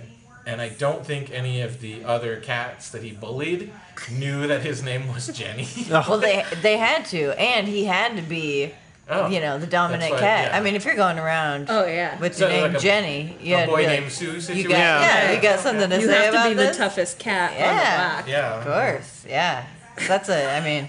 and 0.47 0.61
I 0.61 0.70
don't 0.70 1.05
think 1.05 1.30
any 1.30 1.61
of 1.61 1.80
the 1.80 2.05
other 2.05 2.41
cats 2.41 2.91
that 2.91 3.03
he 3.03 3.12
bullied 3.12 3.70
knew 4.11 4.47
that 4.47 4.62
his 4.62 4.82
name 4.82 5.12
was 5.12 5.28
Jenny. 5.28 5.68
Well, 5.91 6.18
they 6.18 6.45
they 6.62 6.76
had 6.78 7.05
to, 7.07 7.38
and 7.41 7.68
he 7.68 7.84
had 7.84 8.16
to 8.16 8.22
be, 8.22 8.72
Oh, 9.11 9.28
you 9.28 9.40
know, 9.40 9.58
the 9.58 9.66
dominant 9.66 10.02
that's 10.02 10.12
why- 10.12 10.20
cat. 10.20 10.48
yeah. 10.52 10.56
I 10.56 10.61
mean, 10.61 10.74
if 10.76 10.84
you're 10.84 10.94
going 10.94 11.18
around 11.18 11.66
Oh 11.68 11.84
yeah. 11.86 12.18
with 12.18 12.36
So, 12.36 12.46
your 12.46 12.54
name 12.56 12.72
like 12.72 12.80
a- 12.80 12.84
Jenny, 12.84 13.36
you 13.40 13.56
a 13.56 13.66
boy 13.66 13.82
like, 13.84 13.86
named 14.00 14.12
Sue 14.12 14.32
you 14.54 14.68
got, 14.68 14.78
yeah. 14.78 15.00
Yeah. 15.00 15.32
you 15.32 15.42
got 15.42 15.58
something 15.61 15.90
to 15.90 15.96
you 16.00 16.06
say 16.06 16.24
have 16.30 16.34
to 16.44 16.48
be 16.50 16.54
this? 16.54 16.76
the 16.76 16.82
toughest 16.84 17.18
cat 17.18 17.52
Yeah. 17.58 17.70
on 17.70 17.76
the 17.76 18.22
block. 18.22 18.28
Yeah. 18.28 18.54
Of 18.58 18.64
course, 18.64 19.24
yeah. 19.28 19.64
That's 20.08 20.28
a. 20.30 20.56
I 20.56 20.61
mean, 20.64 20.88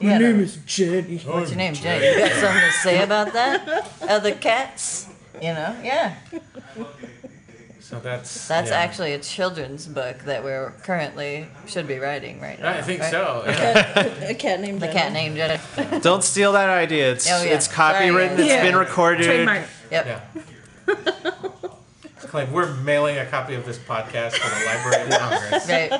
my 0.00 0.18
name 0.18 0.38
is 0.40 0.56
Jenny. 0.66 1.18
What's 1.18 1.50
your 1.50 1.56
name, 1.58 1.74
Jenny? 1.74 2.06
You 2.06 2.18
got 2.28 2.32
something 2.32 2.60
to 2.62 2.72
say 2.82 3.02
about 3.08 3.32
that? 3.32 3.88
Other 4.08 4.34
cats? 4.34 5.08
You 5.40 5.54
know? 5.54 5.74
Yeah. 5.82 6.14
So 7.92 8.00
that's 8.00 8.48
That's 8.48 8.70
yeah. 8.70 8.78
actually 8.78 9.12
a 9.12 9.18
children's 9.18 9.86
book 9.86 10.20
that 10.20 10.42
we're 10.42 10.70
currently 10.82 11.46
should 11.66 11.86
be 11.86 11.98
writing 11.98 12.40
right 12.40 12.58
now. 12.58 12.70
I 12.70 12.80
think 12.80 13.02
right? 13.02 13.10
so. 13.10 13.42
Yeah. 13.46 14.00
A 14.30 14.34
cat 14.34 14.60
named 14.60 14.80
The 14.80 14.86
Jenny. 14.86 14.98
cat 14.98 15.12
named 15.12 15.36
Jenny. 15.36 16.00
Don't 16.00 16.24
steal 16.24 16.52
that 16.52 16.70
idea. 16.70 17.12
It's 17.12 17.30
Oh, 17.30 17.42
yeah. 17.42 17.50
it's 17.52 17.68
copywritten. 17.68 18.28
Sorry, 18.30 18.44
It's 18.44 18.48
yeah. 18.48 18.62
been 18.62 18.76
recorded. 18.76 19.26
Trademark. 19.26 19.66
Yep. 19.90 20.06
Yeah. 20.06 21.30
Claim 22.20 22.50
we're 22.50 22.72
mailing 22.76 23.18
a 23.18 23.26
copy 23.26 23.52
of 23.56 23.66
this 23.66 23.76
podcast 23.76 24.36
to 24.36 24.40
the 24.40 24.64
Library 24.64 25.12
of 25.12 25.18
Congress. 25.18 25.68
Right. 25.68 25.92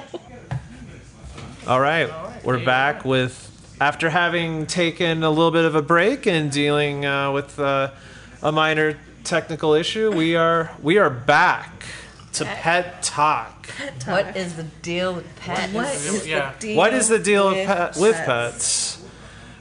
All 1.67 1.79
right, 1.79 2.09
right. 2.09 2.43
we're 2.43 2.65
back 2.65 3.05
with 3.05 3.51
after 3.83 4.09
having 4.09 4.65
taken 4.65 5.23
a 5.23 5.29
little 5.29 5.51
bit 5.51 5.67
of 5.67 5.75
a 5.75 5.83
break 5.83 6.27
and 6.27 6.51
dealing 6.51 7.05
uh, 7.05 7.33
with 7.33 7.61
uh, 7.61 7.91
a 8.43 8.51
minor 8.51 8.97
technical 9.25 9.75
issue. 9.75 10.11
We 10.11 10.37
are 10.37 10.75
we 10.83 10.97
are 10.97 11.11
back 11.11 11.82
to 12.33 12.45
pet 12.45 13.03
talk. 13.03 13.67
What 14.07 14.37
is 14.37 14.57
the 14.57 14.65
deal 14.65 15.15
with 15.15 15.37
pets? 15.37 15.73
What 15.73 15.95
is 15.95 16.27
Yeah. 16.27 16.53
the 16.53 16.59
deal? 16.67 16.77
What 16.77 16.95
is 16.95 17.09
the 17.09 17.19
deal 17.19 17.49
with, 17.49 17.59
with 17.59 17.67
pet, 17.67 17.97
with 17.97 18.17
pets? 18.17 18.27
pets? 18.27 18.99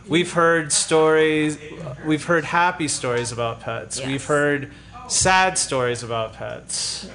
We've 0.08 0.32
heard 0.34 0.72
stories. 0.72 1.58
We've 2.06 2.24
heard 2.24 2.46
happy 2.46 2.88
stories 2.88 3.32
about 3.32 3.62
pets. 3.62 4.00
Yes. 4.00 4.08
We've 4.08 4.26
heard 4.26 4.72
sad 5.08 5.58
stories 5.58 6.04
about 6.04 6.34
pets. 6.34 7.08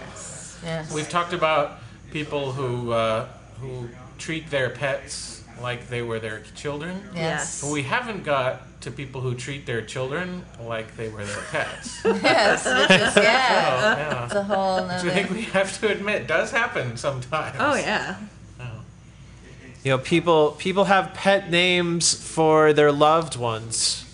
Yes. 0.64 0.92
We've 0.92 1.09
talked 1.09 1.32
about 1.32 1.78
people 2.12 2.52
who 2.52 2.92
uh, 2.92 3.26
who 3.61 3.88
treat 4.18 4.50
their 4.50 4.70
pets 4.70 5.36
like 5.61 5.88
they 5.88 6.02
were 6.02 6.18
their 6.20 6.40
children. 6.54 7.02
Yes. 7.14 7.62
But 7.62 7.72
we 7.72 7.82
haven't 7.82 8.24
got 8.24 8.80
to 8.82 8.90
people 8.90 9.20
who 9.20 9.34
treat 9.34 9.66
their 9.66 9.82
children 9.82 10.44
like 10.61 10.96
they 10.96 11.09
were 11.09 11.24
their 11.24 11.42
pets. 11.50 12.00
Yes. 12.04 12.64
Which 12.64 13.00
is, 13.00 13.16
Oh, 13.16 13.22
yeah. 13.22 13.96
yeah. 13.96 14.24
It's 14.24 14.34
a 14.34 14.42
whole 14.44 14.82
Which 14.82 14.92
I 15.04 15.11
think 15.11 15.30
we 15.30 15.42
have 15.42 15.78
to 15.80 15.88
admit 15.88 16.26
does 16.26 16.50
happen 16.50 16.96
sometimes. 16.96 17.57
Oh 17.59 17.74
yeah. 17.74 18.16
Oh. 18.61 18.64
You 19.82 19.92
know, 19.92 19.98
people 19.98 20.52
people 20.52 20.84
have 20.84 21.14
pet 21.14 21.50
names 21.50 22.12
for 22.14 22.72
their 22.72 22.92
loved 22.92 23.36
ones, 23.36 24.04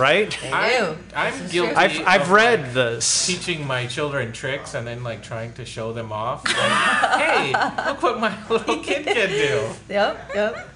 right? 0.00 0.36
They 0.42 0.50
I, 0.50 0.78
do. 0.78 0.96
I'm 1.14 1.32
This 1.32 1.42
is 1.42 1.52
guilty. 1.52 1.74
I've 1.76 2.06
I've 2.06 2.22
of, 2.22 2.30
read 2.30 2.60
like, 2.62 2.72
this. 2.74 3.26
teaching 3.26 3.66
my 3.66 3.86
children 3.86 4.32
tricks 4.32 4.74
and 4.74 4.86
then 4.86 5.02
like 5.04 5.22
trying 5.22 5.52
to 5.54 5.64
show 5.64 5.92
them 5.92 6.10
off. 6.12 6.44
Like, 6.44 7.20
hey, 7.20 7.52
look 7.86 8.02
what 8.02 8.18
my 8.18 8.34
little 8.50 8.78
kid 8.82 9.06
can 9.06 9.28
do. 9.28 9.68
Yep. 9.88 10.30
Yep. 10.34 10.68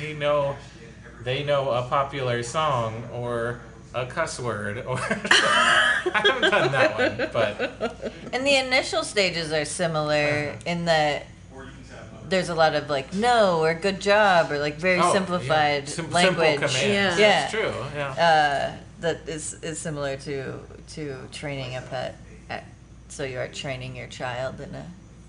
They 0.00 0.14
know, 0.14 0.56
they 1.24 1.42
know 1.44 1.70
a 1.70 1.82
popular 1.82 2.42
song 2.42 3.04
or 3.12 3.60
a 3.94 4.06
cuss 4.06 4.40
word 4.40 4.78
or. 4.86 4.98
I 5.02 6.22
haven't 6.24 6.50
done 6.50 6.72
that 6.72 6.98
one, 6.98 7.30
but 7.32 8.12
And 8.32 8.46
the 8.46 8.56
initial 8.56 9.02
stages 9.02 9.52
are 9.52 9.64
similar 9.66 10.56
in 10.64 10.86
that 10.86 11.26
there's 12.30 12.48
a 12.48 12.54
lot 12.54 12.74
of 12.74 12.88
like 12.88 13.12
no 13.12 13.60
or 13.60 13.74
good 13.74 14.00
job 14.00 14.50
or 14.50 14.58
like 14.58 14.76
very 14.76 15.00
oh, 15.00 15.12
simplified 15.12 15.84
yeah. 15.84 15.94
Sim- 15.94 16.10
language. 16.10 16.60
Yeah. 16.82 16.88
Yeah. 16.90 17.16
That's 17.16 17.52
true. 17.52 17.72
Yeah. 17.94 18.10
uh, 18.10 18.76
that 19.00 19.28
is, 19.28 19.54
is 19.62 19.78
similar 19.78 20.16
to 20.18 20.58
to 20.94 21.16
training 21.32 21.76
a 21.76 21.82
pet. 21.82 22.16
So 23.08 23.24
you 23.24 23.38
are 23.38 23.48
training 23.48 23.96
your 23.96 24.06
child 24.06 24.60
in 24.60 24.72
a 24.72 24.86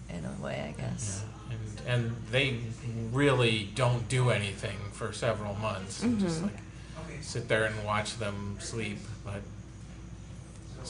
in 0.09 0.23
a 0.23 0.43
way, 0.43 0.73
I 0.77 0.79
guess. 0.79 1.23
and, 1.49 1.87
and 1.87 2.15
they 2.31 2.59
really 3.11 3.69
don't 3.73 4.07
do 4.07 4.29
anything 4.29 4.77
for 4.91 5.11
several 5.13 5.55
months. 5.55 6.03
and 6.03 6.19
Just 6.19 6.43
like 6.43 6.53
sit 7.21 7.47
there 7.47 7.65
and 7.65 7.83
watch 7.83 8.17
them 8.17 8.57
sleep, 8.59 8.99
but 9.25 9.41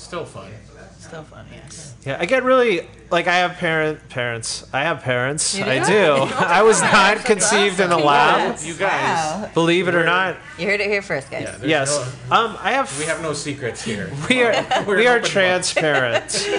still 0.01 0.25
fun. 0.25 0.51
Still 0.99 1.23
fun, 1.23 1.45
yes. 1.51 1.95
Yeah, 2.05 2.17
I 2.19 2.25
get 2.25 2.43
really 2.43 2.87
like 3.09 3.27
I 3.27 3.37
have 3.37 3.53
parent 3.57 4.07
parents. 4.09 4.65
I 4.71 4.83
have 4.83 5.01
parents. 5.01 5.57
You 5.57 5.65
do? 5.65 5.69
I 5.69 5.79
do. 5.85 6.13
I 6.39 6.61
was 6.61 6.79
not 6.81 7.25
conceived 7.25 7.79
in 7.79 7.91
a 7.91 7.97
lab. 7.97 8.37
Congrats. 8.37 8.67
You 8.67 8.73
guys. 8.75 9.41
Wow. 9.43 9.49
Believe 9.53 9.87
it 9.87 9.95
or 9.95 10.03
not. 10.05 10.37
You 10.57 10.67
heard 10.67 10.79
it 10.79 10.87
here 10.87 11.01
first, 11.01 11.29
guys. 11.31 11.43
Yeah, 11.43 11.51
there's 11.57 11.69
Yes. 11.69 12.15
no- 12.29 12.35
Um, 12.35 12.57
I 12.61 12.71
have. 12.73 12.97
we 12.99 13.05
have 13.05 13.21
no 13.21 13.33
secrets 13.33 13.81
here. 13.83 14.11
We 14.29 14.43
are 14.43 14.53
We're 14.85 14.97
we 14.97 15.07
are 15.07 15.11
open 15.17 15.21
book. 15.23 15.31
transparent. 15.31 16.49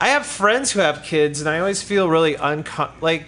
I 0.00 0.08
have 0.10 0.24
friends 0.24 0.70
who 0.70 0.80
have 0.80 1.02
kids, 1.02 1.40
and 1.40 1.50
I 1.50 1.58
always 1.58 1.82
feel 1.82 2.08
really 2.08 2.34
uncom 2.34 2.90
like 3.00 3.26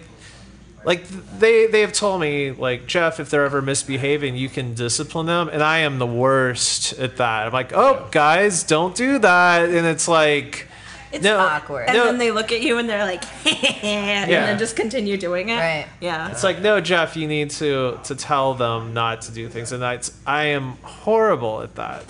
like 0.83 1.07
they 1.39 1.67
they 1.67 1.81
have 1.81 1.93
told 1.93 2.21
me 2.21 2.51
like 2.51 2.87
Jeff, 2.87 3.19
if 3.19 3.29
they're 3.29 3.45
ever 3.45 3.61
misbehaving, 3.61 4.35
you 4.35 4.49
can 4.49 4.73
discipline 4.73 5.25
them, 5.27 5.49
and 5.49 5.61
I 5.61 5.79
am 5.79 5.99
the 5.99 6.07
worst 6.07 6.93
at 6.99 7.17
that. 7.17 7.47
I'm 7.47 7.53
like, 7.53 7.71
oh 7.73 8.07
guys, 8.11 8.63
don't 8.63 8.95
do 8.95 9.19
that, 9.19 9.69
and 9.69 9.85
it's 9.85 10.07
like. 10.07 10.67
It's 11.13 11.25
No. 11.25 11.39
awkward. 11.39 11.89
And 11.89 11.97
No. 11.97 12.05
then 12.05 12.19
they 12.19 12.31
look 12.31 12.53
at 12.53 12.61
you 12.61 12.77
and 12.77 12.87
they're 12.89 13.03
like, 13.03 13.21
and 13.83 14.31
Yeah. 14.31 14.45
then 14.45 14.57
just 14.57 14.77
continue 14.77 15.17
doing 15.17 15.49
it. 15.49 15.57
Right. 15.57 15.85
Yeah. 15.99 16.31
It's 16.31 16.41
like, 16.41 16.61
no, 16.61 16.79
Jeff, 16.79 17.17
you 17.17 17.27
need 17.27 17.49
to 17.51 17.99
to 18.05 18.15
tell 18.15 18.53
them 18.53 18.93
not 18.93 19.21
to 19.23 19.31
do 19.31 19.49
things, 19.49 19.73
and 19.73 19.81
that's 19.83 20.13
I 20.25 20.45
am 20.45 20.77
horrible 20.83 21.61
at 21.63 21.75
that. 21.75 22.05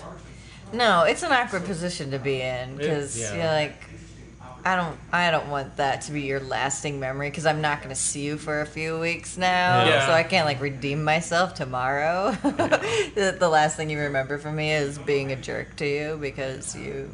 No, 0.72 1.02
it's 1.04 1.24
an 1.24 1.32
awkward 1.32 1.66
position 1.66 2.12
to 2.12 2.20
be 2.20 2.42
in 2.42 2.78
because 2.78 3.20
yeah. 3.20 3.34
you're 3.36 3.46
like, 3.48 3.74
I 4.64 4.76
don't, 4.76 4.98
I 5.12 5.32
don't 5.32 5.50
want 5.50 5.78
that 5.78 6.02
to 6.04 6.12
be 6.12 6.22
your 6.22 6.40
lasting 6.40 7.00
memory 7.00 7.30
because 7.30 7.46
I'm 7.46 7.62
not 7.62 7.80
going 7.80 7.90
to 7.90 8.00
see 8.00 8.22
you 8.22 8.38
for 8.38 8.62
a 8.62 8.66
few 8.66 9.00
weeks 9.00 9.38
now, 9.38 9.86
Yeah. 9.86 10.06
so 10.06 10.14
I 10.14 10.24
can't 10.24 10.46
like 10.46 10.62
redeem 10.62 11.04
myself 11.04 11.54
tomorrow. 11.56 12.32
the, 12.44 13.36
the 13.40 13.50
last 13.50 13.76
thing 13.78 13.90
you 13.90 14.00
remember 14.00 14.38
from 14.38 14.56
me 14.56 14.72
is 14.74 14.98
being 15.00 15.32
a 15.32 15.36
jerk 15.36 15.76
to 15.78 15.88
you 15.88 16.18
because 16.22 16.76
you 16.76 17.10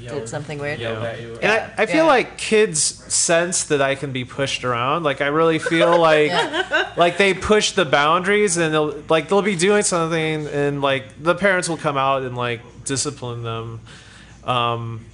yelled, 0.00 0.20
did 0.20 0.28
something 0.28 0.58
weird. 0.58 0.80
Yelled 0.80 1.04
at. 1.04 1.18
And 1.18 1.46
I, 1.52 1.72
I 1.78 1.86
feel 1.86 1.96
Yeah. 1.98 2.02
like 2.04 2.36
kids 2.38 2.80
sense 2.82 3.64
that 3.64 3.80
I 3.80 3.94
can 3.94 4.12
be 4.12 4.24
pushed 4.24 4.64
around. 4.64 5.02
Like 5.04 5.20
I 5.20 5.26
really 5.28 5.58
feel 5.58 5.98
like 6.10 6.30
like 6.96 7.16
they 7.16 7.34
push 7.34 7.72
the 7.72 7.84
boundaries 7.84 8.56
and 8.56 8.72
they'll 8.74 9.02
like 9.08 9.28
they'll 9.28 9.42
be 9.42 9.56
doing 9.56 9.82
something 9.82 10.46
and 10.48 10.82
like 10.82 11.22
the 11.22 11.34
parents 11.34 11.68
will 11.68 11.76
come 11.76 11.96
out 11.96 12.22
and 12.22 12.36
like 12.36 12.60
discipline 12.84 13.42
them. 13.42 13.80
Um, 14.44 15.04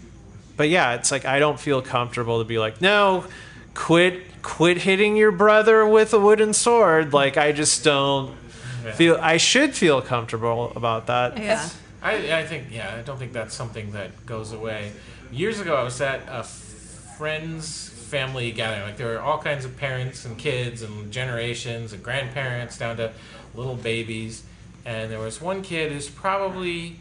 but 0.59 0.69
yeah, 0.69 0.93
it's 0.95 1.11
like 1.11 1.25
I 1.25 1.39
don't 1.39 1.59
feel 1.59 1.81
comfortable 1.81 2.41
to 2.41 2.45
be 2.45 2.59
like, 2.59 2.83
no, 2.83 3.25
quit 3.73 4.23
quit 4.43 4.77
hitting 4.79 5.17
your 5.17 5.33
brother 5.33 5.87
with 5.87 6.13
a 6.13 6.21
wooden 6.21 6.53
sword. 6.53 7.15
Like 7.15 7.39
I 7.39 7.53
just 7.53 7.83
don't 7.85 8.37
Yeah. 8.85 8.93
feel 8.93 9.19
I 9.23 9.39
should 9.39 9.75
feel 9.75 10.03
comfortable 10.03 10.73
about 10.77 11.07
that. 11.07 11.39
Yeah. 11.39 11.67
I, 12.03 12.41
I 12.41 12.47
think 12.47 12.67
yeah, 12.71 12.95
I 12.99 13.03
don't 13.03 13.19
think 13.19 13.33
that's 13.33 13.55
something 13.55 13.93
that 13.93 14.27
goes 14.27 14.53
away. 14.53 14.93
Years 15.33 15.59
ago, 15.61 15.75
I 15.77 15.83
was 15.83 16.01
at 16.01 16.21
a 16.29 16.43
friend's 16.45 17.89
family 17.89 18.53
gathering. 18.53 18.83
Like 18.83 18.97
there 18.97 19.09
were 19.09 19.21
all 19.21 19.39
kinds 19.39 19.65
of 19.65 19.77
parents 19.77 20.25
and 20.25 20.39
kids 20.39 20.83
and 20.83 21.11
generations 21.13 21.93
and 21.93 22.03
grandparents 22.03 22.79
down 22.79 22.97
to 22.99 23.13
little 23.55 23.75
babies. 23.77 24.43
And 24.85 25.11
there 25.11 25.19
was 25.19 25.41
one 25.41 25.63
kid 25.63 25.93
who's 25.93 26.09
probably 26.09 26.97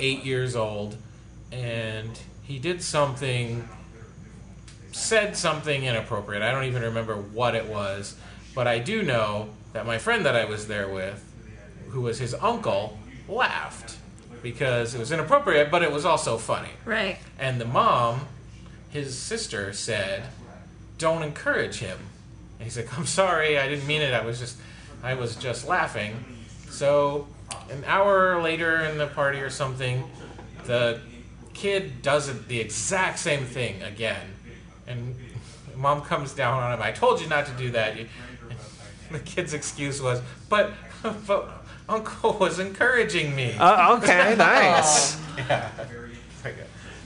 eight 0.00 0.24
years 0.24 0.56
old, 0.56 0.96
and 1.52 2.18
he 2.48 2.58
did 2.58 2.82
something, 2.82 3.68
said 4.90 5.36
something 5.36 5.84
inappropriate. 5.84 6.42
I 6.42 6.50
don't 6.50 6.64
even 6.64 6.80
remember 6.80 7.14
what 7.14 7.54
it 7.54 7.66
was, 7.66 8.16
but 8.54 8.66
I 8.66 8.78
do 8.78 9.02
know 9.02 9.50
that 9.74 9.84
my 9.84 9.98
friend 9.98 10.24
that 10.24 10.34
I 10.34 10.46
was 10.46 10.66
there 10.66 10.88
with, 10.88 11.22
who 11.90 12.00
was 12.00 12.18
his 12.18 12.32
uncle, 12.32 12.98
laughed 13.28 13.98
because 14.42 14.94
it 14.94 14.98
was 14.98 15.12
inappropriate, 15.12 15.70
but 15.70 15.82
it 15.82 15.92
was 15.92 16.06
also 16.06 16.38
funny. 16.38 16.70
Right. 16.86 17.18
And 17.38 17.60
the 17.60 17.66
mom, 17.66 18.26
his 18.88 19.18
sister, 19.18 19.74
said, 19.74 20.22
"Don't 20.96 21.22
encourage 21.22 21.80
him." 21.80 21.98
And 22.58 22.64
he's 22.64 22.78
like, 22.78 22.98
"I'm 22.98 23.04
sorry, 23.04 23.58
I 23.58 23.68
didn't 23.68 23.86
mean 23.86 24.00
it. 24.00 24.14
I 24.14 24.24
was 24.24 24.38
just, 24.38 24.56
I 25.02 25.12
was 25.12 25.36
just 25.36 25.68
laughing." 25.68 26.24
So, 26.70 27.26
an 27.70 27.84
hour 27.86 28.40
later 28.40 28.80
in 28.84 28.96
the 28.96 29.08
party 29.08 29.40
or 29.40 29.50
something, 29.50 30.10
the 30.64 31.00
kid 31.58 32.02
does 32.02 32.28
it 32.28 32.46
the 32.48 32.60
exact 32.60 33.18
same 33.18 33.44
thing 33.44 33.82
again, 33.82 34.26
and 34.86 35.14
mom 35.76 36.02
comes 36.02 36.32
down 36.32 36.62
on 36.62 36.72
him. 36.72 36.82
I 36.82 36.92
told 36.92 37.20
you 37.20 37.28
not 37.28 37.46
to 37.46 37.52
do 37.52 37.70
that. 37.72 37.96
You, 37.98 38.06
the 39.10 39.18
kid's 39.18 39.54
excuse 39.54 40.00
was, 40.00 40.20
"But, 40.48 40.72
but 41.26 41.50
Uncle 41.88 42.34
was 42.38 42.58
encouraging 42.60 43.34
me." 43.34 43.54
Uh, 43.58 43.96
okay, 43.96 44.34
nice. 44.38 45.18
Yeah. 45.36 45.68
Like, 46.44 46.54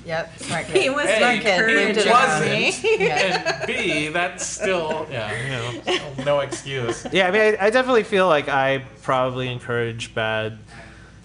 Yep, 0.05 0.39
smart 0.41 0.67
He 0.67 0.91
was 0.91 1.05
Hey, 1.07 1.19
smart 1.19 1.41
kid. 1.43 1.69
he 1.69 1.75
Lived 1.77 1.99
it 1.99 2.11
wasn't. 2.11 2.51
around. 2.51 3.01
Yeah. 3.01 3.59
and 3.61 3.67
B, 3.69 4.09
that's 4.09 4.45
still 4.45 5.07
yeah, 5.11 5.31
You 5.45 5.51
know. 5.95 6.15
no, 6.19 6.25
no 6.25 6.41
excuse. 6.41 7.07
Yeah, 7.13 7.29
I 7.29 7.31
mean, 7.31 7.41
I, 7.61 7.67
I 7.67 7.71
definitely 7.71 8.03
feel 8.03 8.27
like 8.27 8.49
I 8.49 8.85
probably 9.03 9.49
encourage 9.49 10.13
bad 10.13 10.59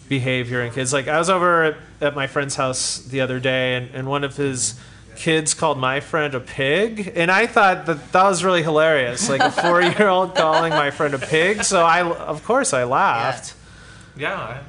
behavior 0.10 0.62
in 0.62 0.72
kids. 0.72 0.94
Like, 0.94 1.08
I 1.08 1.18
was 1.18 1.30
over 1.30 1.64
at, 1.64 1.78
at 2.02 2.16
my 2.16 2.28
friend's 2.28 2.56
house 2.56 3.00
the 3.00 3.22
other 3.22 3.40
day, 3.40 3.76
and, 3.76 3.90
and 3.94 4.08
one 4.08 4.24
of 4.24 4.36
his 4.38 4.80
kids 5.16 5.54
called 5.54 5.80
my 5.80 6.00
friend 6.00 6.36
a 6.36 6.40
pig, 6.40 7.12
and 7.16 7.32
I 7.32 7.48
thought 7.48 7.88
that 7.88 8.12
that 8.12 8.24
was 8.24 8.44
really 8.44 8.64
hilarious. 8.64 9.30
Like 9.30 9.42
a 9.42 9.52
four-year-old 9.52 10.36
calling 10.36 10.72
my 10.72 10.92
friend 10.92 11.14
a 11.14 11.20
pig. 11.20 11.64
So 11.64 11.84
I, 11.84 12.04
of 12.08 12.44
course, 12.44 12.74
I 12.74 12.84
laughed. 12.84 13.56
Yeah, 14.16 14.36
I- 14.36 14.62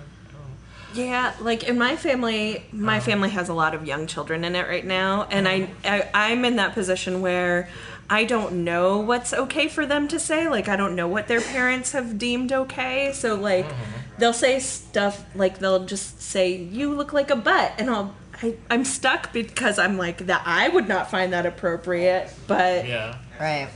Yeah, 0.94 1.34
like 1.40 1.64
in 1.64 1.78
my 1.78 1.96
family, 1.96 2.64
my 2.72 2.96
uh-huh. 2.96 3.04
family 3.04 3.30
has 3.30 3.48
a 3.48 3.54
lot 3.54 3.74
of 3.74 3.86
young 3.86 4.06
children 4.06 4.42
in 4.44 4.56
it 4.56 4.66
right 4.66 4.84
now, 4.84 5.24
and 5.30 5.46
I, 5.46 5.62
uh-huh. 5.62 6.02
I 6.14 6.30
I'm 6.30 6.44
in 6.44 6.56
that 6.56 6.72
position 6.72 7.20
where 7.20 7.68
I 8.10 8.24
don't 8.24 8.64
know 8.64 8.98
what's 8.98 9.34
okay 9.34 9.68
for 9.68 9.84
them 9.84 10.08
to 10.08 10.18
say. 10.18 10.48
Like 10.48 10.66
I 10.68 10.76
don't 10.76 10.96
know 10.96 11.06
what 11.06 11.28
their 11.28 11.42
parents 11.42 11.92
have 11.92 12.18
deemed 12.18 12.52
okay. 12.52 13.12
So 13.12 13.34
like 13.34 13.66
uh-huh. 13.66 13.97
They'll 14.18 14.32
say 14.32 14.58
stuff 14.60 15.24
like 15.34 15.58
they'll 15.58 15.84
just 15.84 16.20
say 16.20 16.54
you 16.56 16.94
look 16.94 17.12
like 17.12 17.30
a 17.30 17.36
butt, 17.36 17.72
and 17.78 17.88
I'll 17.90 18.14
I, 18.42 18.54
I'm 18.70 18.84
stuck 18.84 19.32
because 19.32 19.78
I'm 19.78 19.98
like 19.98 20.26
that 20.26 20.42
I 20.46 20.68
would 20.68 20.88
not 20.88 21.10
find 21.10 21.32
that 21.32 21.46
appropriate, 21.46 22.32
but 22.46 22.86
yeah. 22.86 23.16
Right. 23.40 23.68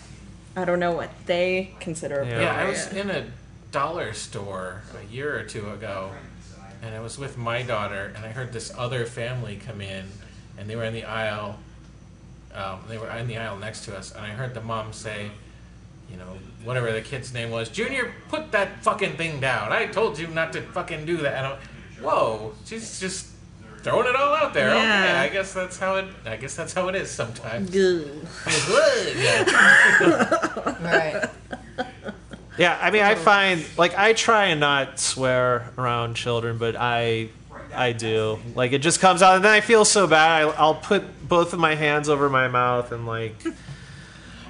I 0.55 0.65
don't 0.65 0.79
know 0.81 0.93
what 0.93 1.11
they 1.27 1.75
consider 1.81 2.17
Yeah. 2.17 2.21
appropriate. 2.23 2.43
Yeah, 2.43 2.65
I 2.65 2.69
was 2.69 2.93
in 2.93 3.11
a 3.11 3.27
dollar 3.71 4.13
store 4.13 4.83
a 5.01 5.13
year 5.13 5.37
or 5.39 5.45
two 5.45 5.69
ago, 5.71 6.13
and 6.83 6.95
I 6.95 7.01
was 7.01 7.19
with 7.19 7.39
my 7.39 7.63
daughter, 7.63 8.13
and 8.15 8.25
I 8.25 8.29
heard 8.29 8.53
this 8.53 8.73
other 8.77 9.07
family 9.07 9.57
come 9.57 9.81
in, 9.81 10.05
and 10.59 10.69
they 10.69 10.77
were 10.77 10.85
in 10.85 10.93
the 10.95 11.05
aisle. 11.05 11.59
Um, 12.55 12.81
they 12.87 12.99
were 12.99 13.09
in 13.11 13.29
the 13.29 13.39
aisle 13.39 13.57
next 13.57 13.85
to 13.87 13.97
us, 13.97 14.13
and 14.13 14.25
I 14.25 14.31
heard 14.31 14.53
the 14.53 14.61
mom 14.61 14.93
say, 14.93 15.31
you 16.13 16.19
know, 16.19 16.39
whatever 16.65 16.93
the 16.93 17.01
kid's 17.01 17.33
name 17.35 17.51
was, 17.51 17.69
Junior, 17.69 18.13
put 18.29 18.53
that 18.53 18.83
fucking 18.85 19.17
thing 19.17 19.41
down. 19.41 19.73
I 19.73 19.87
told 19.87 20.19
you 20.19 20.29
not 20.29 20.53
to 20.53 20.61
fucking 20.61 21.07
do 21.07 21.17
that. 21.19 21.35
And 21.35 21.47
I'm, 21.47 21.59
whoa, 22.03 22.53
she's 22.65 23.01
just 23.01 23.29
throwing 23.83 24.07
it 24.07 24.15
all 24.15 24.35
out 24.35 24.55
there. 24.55 24.71
Okay, 24.71 24.83
I 24.85 25.29
guess 25.29 25.53
that's 25.53 25.79
how 25.79 25.97
it. 25.97 26.05
I 26.25 26.37
guess 26.37 26.55
that's 26.55 26.73
how 26.73 26.89
it 26.89 26.95
is 26.95 27.11
sometimes. 27.11 27.75
Ugh. 27.75 28.07
yeah. 29.17 29.45
Right. 30.81 31.31
Yeah, 32.59 32.79
I 32.81 32.91
mean, 32.91 33.03
I 33.03 33.15
find 33.15 33.65
like 33.79 33.97
I 33.97 34.13
try 34.13 34.47
and 34.47 34.61
not 34.61 35.01
swear 35.01 35.73
around 35.79 36.15
children, 36.15 36.59
but 36.59 36.77
I, 36.79 37.31
I 37.75 37.93
do. 37.93 38.39
Like 38.55 38.73
it 38.73 38.81
just 38.81 39.01
comes 39.01 39.23
out, 39.23 39.37
and 39.37 39.45
then 39.45 39.53
I 39.53 39.63
feel 39.63 39.85
so 39.87 40.07
bad. 40.07 40.43
I, 40.43 40.51
I'll 40.51 40.75
put 40.75 41.29
both 41.29 41.55
of 41.55 41.59
my 41.59 41.75
hands 41.75 42.09
over 42.11 42.29
my 42.29 42.49
mouth 42.49 42.93
and 42.93 43.07
like 43.07 43.35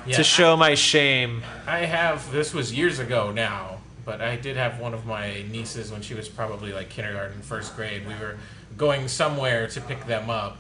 Yeah. 0.07 0.17
to 0.17 0.25
show 0.25 0.57
my 0.57 0.75
shame. 0.75 1.43
I 1.67 1.81
have. 1.81 2.31
This 2.33 2.53
was 2.53 2.73
years 2.73 2.99
ago 2.99 3.31
now, 3.33 3.79
but 4.05 4.21
I 4.21 4.37
did 4.37 4.57
have 4.57 4.81
one 4.81 4.95
of 4.95 5.07
my 5.07 5.45
nieces 5.51 5.91
when 5.93 6.03
she 6.03 6.15
was 6.15 6.29
probably 6.29 6.73
like 6.73 6.89
kindergarten, 6.89 7.41
first 7.43 7.77
grade. 7.77 8.07
We 8.07 8.15
were 8.15 8.37
going 8.77 9.07
somewhere 9.09 9.67
to 9.69 9.81
pick 9.81 10.07
them 10.07 10.29
up, 10.31 10.59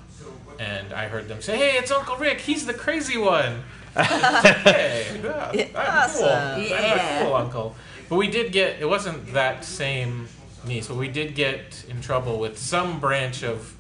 and 0.60 0.92
I 0.92 1.08
heard 1.08 1.28
them 1.28 1.42
say, 1.42 1.56
"Hey, 1.56 1.78
it's 1.78 1.90
Uncle 1.90 2.16
Rick. 2.16 2.40
He's 2.40 2.66
the 2.66 2.74
crazy 2.74 3.18
one." 3.18 3.62
hey, 3.96 5.20
yeah, 5.22 5.50
I'm 5.52 5.52
cool. 5.54 5.76
Awesome. 5.76 6.28
I'm 6.28 6.62
Yeah. 6.62 7.22
cool 7.24 7.34
uncle. 7.34 7.76
But 8.08 8.16
we 8.16 8.28
did 8.28 8.52
get. 8.52 8.80
It 8.80 8.88
wasn't 8.88 9.32
that 9.34 9.64
same 9.64 10.28
niece, 10.66 10.86
but 10.88 10.96
we 10.96 11.08
did 11.08 11.34
get 11.34 11.84
in 11.88 12.00
trouble 12.00 12.38
with 12.38 12.58
some 12.58 13.00
branch 13.00 13.42
of 13.42 13.74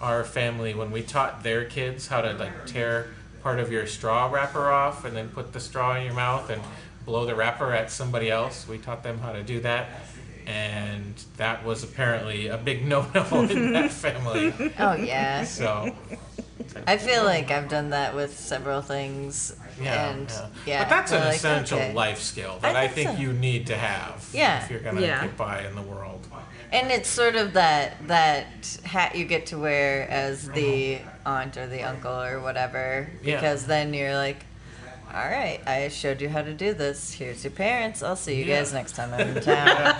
our 0.00 0.24
family 0.24 0.74
when 0.74 0.90
we 0.90 1.00
taught 1.02 1.42
their 1.42 1.64
kids 1.64 2.08
how 2.08 2.20
to 2.20 2.34
like 2.34 2.66
tear 2.66 3.08
part 3.46 3.60
of 3.60 3.70
your 3.70 3.86
straw 3.86 4.28
wrapper 4.28 4.72
off 4.72 5.04
and 5.04 5.16
then 5.16 5.28
put 5.28 5.52
the 5.52 5.60
straw 5.60 5.94
in 5.94 6.04
your 6.04 6.14
mouth 6.14 6.50
and 6.50 6.60
blow 7.04 7.24
the 7.24 7.32
wrapper 7.32 7.72
at 7.72 7.92
somebody 7.92 8.28
else. 8.28 8.66
We 8.68 8.76
taught 8.76 9.04
them 9.04 9.20
how 9.20 9.30
to 9.30 9.44
do 9.44 9.60
that. 9.60 9.86
And 10.48 11.14
that 11.36 11.64
was 11.64 11.84
apparently 11.84 12.48
a 12.48 12.58
big 12.58 12.84
no-no 12.92 13.42
in 13.42 13.72
that 13.72 13.92
family. 13.92 14.52
Oh 14.80 14.94
yeah. 14.94 15.44
So, 15.44 15.94
I 16.88 16.96
feel 16.96 17.22
like 17.22 17.52
I've 17.52 17.68
done 17.68 17.90
that 17.90 18.16
with 18.16 18.36
several 18.36 18.82
things. 18.82 19.54
yeah, 19.80 20.10
and 20.10 20.28
yeah. 20.28 20.48
yeah. 20.66 20.82
But 20.82 20.88
that's 20.90 21.12
an 21.12 21.20
like, 21.20 21.36
essential 21.36 21.78
okay. 21.78 21.94
life 21.94 22.20
skill 22.20 22.58
that 22.62 22.74
I 22.74 22.82
I 22.82 22.88
think 22.88 23.10
think 23.10 23.18
so. 23.18 23.22
you 23.22 23.32
need 23.32 23.68
to 23.68 23.76
have 23.76 24.28
Yeah. 24.32 24.64
if 24.64 24.70
you're 24.72 24.80
going 24.80 24.96
to 24.96 25.02
Yeah. 25.02 25.22
get 25.24 25.36
by 25.36 25.64
in 25.64 25.76
the 25.76 25.82
world. 25.82 26.26
And 26.72 26.90
it's 26.90 27.08
sort 27.08 27.36
of 27.36 27.52
that 27.54 28.06
that 28.08 28.78
hat 28.84 29.14
you 29.16 29.24
get 29.24 29.46
to 29.46 29.58
wear 29.58 30.08
as 30.10 30.48
the 30.50 30.98
aunt 31.24 31.56
or 31.56 31.66
the 31.66 31.82
uncle 31.82 32.12
or 32.22 32.40
whatever, 32.40 33.08
Yeah. 33.22 33.36
because 33.36 33.66
then 33.66 33.94
you're 33.94 34.14
like, 34.14 34.44
all 35.14 35.28
right, 35.30 35.60
I 35.66 35.88
showed 35.88 36.20
you 36.20 36.28
how 36.28 36.42
to 36.42 36.52
do 36.52 36.74
this. 36.74 37.12
Here's 37.12 37.44
your 37.44 37.52
parents. 37.52 38.02
I'll 38.02 38.16
see 38.16 38.34
you 38.36 38.44
Yeah. 38.44 38.58
guys 38.58 38.72
next 38.72 38.96
time 38.96 39.14
I'm 39.14 39.36
in 39.36 39.42
town. 39.42 39.94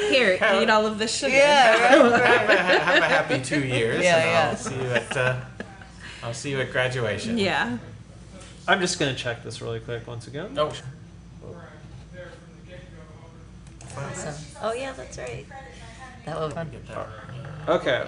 Here, 0.10 0.38
eat 0.60 0.70
all 0.70 0.86
of 0.86 0.98
this 0.98 1.14
sugar. 1.14 1.32
yeah, 1.36 1.70
right, 1.72 2.22
have, 2.24 2.50
a, 2.50 2.56
have 2.56 3.02
a 3.02 3.06
happy 3.06 3.40
two 3.42 3.62
years, 3.64 4.02
Yeah, 4.02 4.16
and 4.16 4.30
yeah. 4.30 4.48
I'll 4.50 4.56
see 4.56 4.74
you 4.74 4.90
at 4.90 5.16
uh, 5.16 5.36
I'll 6.22 6.34
see 6.34 6.50
you 6.50 6.60
at 6.60 6.72
graduation. 6.72 7.38
Yeah. 7.38 7.78
I'm 8.66 8.80
just 8.80 8.98
gonna 8.98 9.14
check 9.14 9.42
this 9.44 9.60
really 9.62 9.80
quick 9.80 10.06
once 10.06 10.26
again. 10.26 10.56
Oh, 10.58 10.72
So, 14.14 14.34
oh 14.62 14.72
yeah, 14.72 14.92
that's 14.92 15.18
right. 15.18 15.46
That 16.26 16.38
will 16.38 16.48
be 16.48 16.76
fun. 16.78 17.06
Okay. 17.68 18.06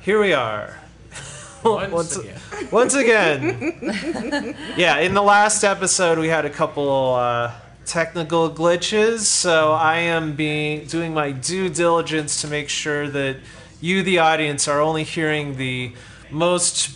Here 0.00 0.20
we 0.20 0.32
are. 0.32 0.76
Once, 1.64 1.92
Once- 1.92 2.16
again. 2.16 2.40
Once 2.70 2.94
again. 2.94 4.56
yeah, 4.76 4.98
in 4.98 5.14
the 5.14 5.22
last 5.22 5.62
episode 5.64 6.18
we 6.18 6.28
had 6.28 6.44
a 6.44 6.50
couple 6.50 7.14
uh, 7.14 7.52
technical 7.84 8.50
glitches, 8.50 9.20
so 9.20 9.72
I 9.72 9.96
am 9.98 10.34
being 10.36 10.86
doing 10.86 11.12
my 11.12 11.32
due 11.32 11.68
diligence 11.68 12.40
to 12.42 12.48
make 12.48 12.68
sure 12.68 13.08
that 13.08 13.36
you, 13.80 14.02
the 14.02 14.18
audience, 14.18 14.68
are 14.68 14.80
only 14.80 15.04
hearing 15.04 15.56
the 15.56 15.92
most 16.30 16.90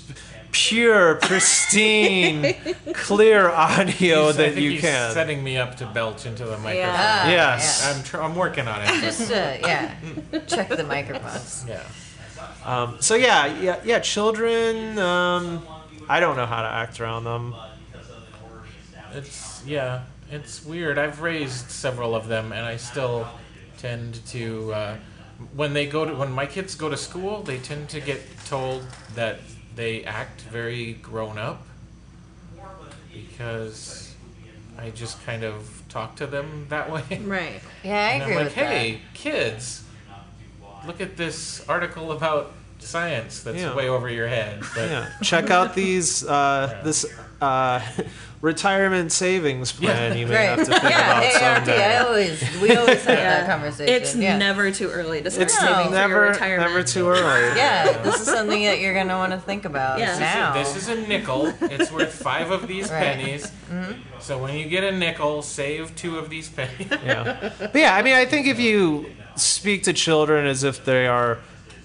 pure, 0.55 1.17
pristine, 1.17 2.55
clear 2.95 3.51
audio 3.51 3.87
He's- 4.23 4.35
I 4.35 4.37
that 4.39 4.53
think 4.53 4.61
you 4.61 4.71
he's 4.71 4.81
can. 4.83 5.13
setting 5.13 5.43
me 5.43 5.57
up 5.59 5.77
to 5.79 5.87
belch 5.87 6.27
into 6.27 6.45
the 6.45 6.57
microphone. 6.59 6.95
Ah, 6.95 7.29
Yes. 7.29 7.85
I'm 7.85 8.03
tr- 8.05 8.21
I'm 8.23 8.37
working 8.37 8.69
on 8.69 8.81
it. 8.81 8.87
yeah. 8.87 9.01
Just 9.01 9.31
uh, 9.33 9.57
yeah, 9.61 9.95
check 10.47 10.69
the 10.69 10.85
microphones. 10.85 11.65
yeah. 11.69 11.83
Um, 12.65 12.99
so 13.01 13.17
yeah, 13.17 13.47
yeah, 13.61 13.81
yeah. 13.85 13.99
Children, 13.99 14.97
um, 14.99 15.67
I 16.09 16.21
don't 16.21 16.37
know 16.37 16.47
how 16.47 16.63
to 16.63 16.69
act 16.69 17.01
around 17.01 17.25
them. 17.25 17.55
It's 19.13 19.63
yeah, 19.67 20.03
it's 20.31 20.65
weird. 20.65 20.99
I've 20.99 21.21
raised 21.21 21.69
several 21.71 22.15
of 22.15 22.29
them, 22.29 22.53
and 22.53 22.65
I 22.65 22.77
still 22.77 23.27
tend 23.79 24.25
to 24.29 24.73
uh, 24.73 24.97
when 25.55 25.73
they 25.73 25.87
go 25.87 26.05
to 26.05 26.15
when 26.15 26.31
my 26.33 26.47
kids 26.47 26.75
go 26.77 26.89
to 26.89 26.97
school, 26.97 27.43
they 27.43 27.59
tend 27.59 27.89
to 27.91 28.01
get 28.01 28.21
told 28.47 28.85
that 29.15 29.41
they 29.75 30.05
act 30.05 30.43
very 30.43 30.95
grown 30.95 31.39
up 31.39 31.67
because 33.13 34.15
I 34.79 34.91
just 34.91 35.25
kind 35.25 35.45
of 35.45 35.83
talk 35.89 36.17
to 36.17 36.27
them 36.27 36.67
that 36.69 36.91
way. 36.91 37.03
Right. 37.25 37.61
Yeah, 37.83 37.95
I 37.95 38.13
And 38.15 38.23
agree 38.23 38.35
I'm 38.37 38.39
like, 38.45 38.55
with 38.55 38.55
hey, 38.55 39.01
kids, 39.15 39.85
look 40.87 41.01
at 41.01 41.17
this 41.17 41.67
article 41.69 42.13
about 42.13 42.53
science 42.79 43.43
that's 43.43 43.59
Yeah. 43.59 43.75
way 43.75 43.89
over 43.89 44.09
your 44.09 44.29
head. 44.29 44.61
But 44.75 44.91
Yeah, 44.91 45.07
check 45.23 45.51
out 45.51 45.75
these 45.75 46.25
uh, 46.25 46.81
this 46.85 47.07
uh, 47.41 47.81
retirement 48.45 49.11
savings 49.11 49.73
plan 49.73 50.13
Yeah. 50.13 50.19
you 50.19 50.27
may 50.27 50.35
Right. 50.35 50.59
have 50.59 50.59
to 50.59 50.65
think 50.67 50.83
yeah, 50.83 51.21
about 51.23 51.67
AARP. 51.67 51.79
I 51.81 51.97
always 52.05 52.61
we 52.61 52.77
always 52.77 53.03
have 53.05 53.17
that 53.17 53.47
conversation. 53.47 53.95
It's 53.95 54.15
yeah. 54.15 54.37
never 54.37 54.71
too 54.71 54.91
early 54.91 55.23
to 55.23 55.31
start 55.31 55.45
It's 55.45 55.61
No. 55.63 55.67
saving 55.69 55.77
for 55.87 55.91
your 55.93 56.09
never 56.09 56.21
retirement. 56.21 56.71
never 56.71 56.83
too 56.85 57.09
early. 57.09 57.57
Yeah, 57.57 58.03
this 58.03 58.21
is 58.21 58.27
something 58.27 58.63
that 58.65 58.81
you're 58.81 58.93
gonna 58.93 59.17
want 59.17 59.33
to 59.33 59.39
think 59.39 59.65
about 59.65 59.99
Yeah. 59.99 60.07
This 60.07 60.15
is, 60.17 60.21
a, 60.21 60.25
now. 60.25 60.53
this 60.53 60.77
is 60.77 60.89
a 60.89 60.97
nickel. 61.09 61.55
It's 61.63 61.91
worth 61.91 62.13
five 62.13 62.51
of 62.51 62.69
these 62.69 62.91
Right. 62.91 63.03
pennies. 63.03 63.51
So 64.21 64.37
when 64.39 64.55
you 64.59 64.67
get 64.67 64.85
a 64.85 64.93
nickel, 64.93 65.41
save 65.41 65.97
two 65.97 66.19
of 66.19 66.29
these 66.29 66.49
pennies. 66.51 66.89
Yeah. 67.05 67.51
But 67.59 67.75
yeah, 67.75 67.97
I 67.97 68.03
mean, 68.03 68.15
I 68.15 68.27
think 68.27 68.47
if 68.47 68.61
you 68.61 69.07
speak 69.37 69.85
to 69.85 69.93
children 69.95 70.47
as 70.47 70.65
if 70.65 70.85
they 70.85 71.07
are 71.07 71.39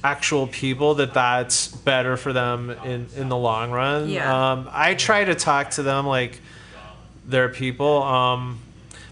actual 0.04 0.48
people, 0.48 0.96
that 0.96 1.14
that's 1.14 1.68
better 1.68 2.16
for 2.18 2.32
them 2.34 2.70
in 2.86 3.08
in 3.18 3.28
the 3.30 3.36
long 3.38 3.72
run. 3.72 4.10
Yeah. 4.10 4.52
Um, 4.52 4.70
I 4.72 4.94
try 4.96 5.24
to 5.24 5.36
talk 5.36 5.72
to 5.72 5.84
them 5.84 6.06
like 6.06 6.42
they're 7.30 7.50
people. 7.50 8.04
Um, 8.04 8.60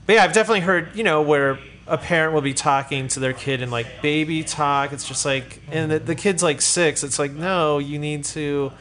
but 0.06 0.16
yeah, 0.16 0.24
I've 0.24 0.34
definitely 0.34 0.62
heard 0.62 0.96
you 0.96 1.04
know 1.04 1.22
where 1.22 1.60
a 1.88 1.98
parent 1.98 2.34
will 2.34 2.42
be 2.42 2.54
talking 2.54 3.08
to 3.10 3.20
their 3.20 3.34
kid 3.34 3.62
in 3.62 3.70
like 3.72 4.02
baby 4.02 4.44
talk. 4.44 4.92
It's 4.92 5.08
just 5.08 5.26
like, 5.26 5.62
and 5.72 5.90
the, 5.92 6.00
the 6.00 6.16
kid's 6.16 6.44
like 6.44 6.62
six. 6.62 7.04
It's 7.04 7.18
like, 7.18 7.32
no, 7.32 7.78
you 7.78 7.98
need 7.98 8.26
to 8.26 8.74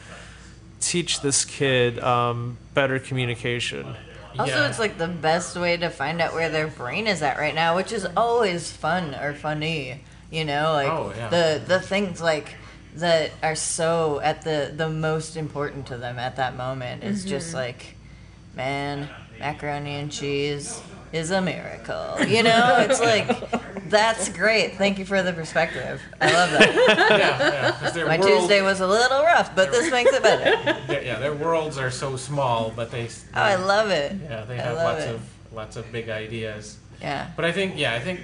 teach 0.80 1.20
this 1.20 1.44
kid 1.44 1.98
um, 2.00 2.58
better 2.74 2.98
communication. 2.98 3.94
Also, 4.38 4.52
Yeah. 4.54 4.68
it's 4.68 4.78
like 4.78 4.98
the 4.98 5.08
best 5.08 5.56
way 5.56 5.76
to 5.76 5.88
find 5.88 6.20
out 6.20 6.34
where 6.34 6.48
their 6.48 6.66
brain 6.66 7.06
is 7.06 7.22
at 7.22 7.38
right 7.38 7.54
now, 7.54 7.76
which 7.76 7.92
is 7.92 8.06
always 8.16 8.70
fun 8.72 9.14
or 9.14 9.34
funny. 9.34 10.00
You 10.30 10.44
know, 10.44 10.72
like 10.72 10.90
Oh, 10.90 11.12
yeah. 11.16 11.28
the 11.28 11.62
the 11.64 11.80
things 11.80 12.20
like 12.20 12.56
that 12.96 13.30
are 13.42 13.54
so 13.54 14.20
at 14.20 14.42
the 14.42 14.72
the 14.76 14.88
most 14.88 15.36
important 15.36 15.86
to 15.86 15.96
them 15.96 16.18
at 16.18 16.36
that 16.36 16.56
moment. 16.56 17.04
It's 17.04 17.24
just 17.24 17.48
Mm-hmm. 17.48 17.56
like, 17.56 17.94
man, 18.56 19.08
macaroni 19.38 19.96
and 19.96 20.10
cheese 20.10 20.80
is 21.12 21.30
a 21.30 21.40
miracle. 21.40 22.16
You 22.26 22.42
know, 22.42 22.76
it's 22.78 23.00
like 23.00 23.88
that's 23.88 24.28
great. 24.28 24.76
Thank 24.76 24.98
you 24.98 25.04
for 25.04 25.22
the 25.22 25.32
perspective. 25.32 26.02
I 26.20 26.32
love 26.32 26.50
that. 26.52 26.74
yeah, 27.88 27.96
yeah. 27.96 28.04
My 28.04 28.18
world- 28.18 28.40
Tuesday 28.40 28.62
was 28.62 28.80
a 28.80 28.86
little 28.86 29.22
rough, 29.22 29.54
but 29.54 29.70
this 29.70 29.90
makes 29.90 30.12
it 30.12 30.22
better. 30.22 30.78
yeah, 31.04 31.18
their 31.18 31.34
worlds 31.34 31.78
are 31.78 31.90
so 31.90 32.16
small, 32.16 32.72
but 32.74 32.90
they. 32.90 33.06
Oh, 33.06 33.10
I 33.34 33.56
love 33.56 33.90
it. 33.90 34.16
Yeah, 34.22 34.44
they 34.44 34.56
have 34.56 34.76
lots 34.76 35.04
it. 35.04 35.14
of 35.14 35.20
lots 35.52 35.76
of 35.76 35.90
big 35.92 36.08
ideas. 36.08 36.78
Yeah. 37.00 37.30
But 37.36 37.44
I 37.44 37.52
think, 37.52 37.74
yeah, 37.76 37.94
I 37.94 38.00
think 38.00 38.20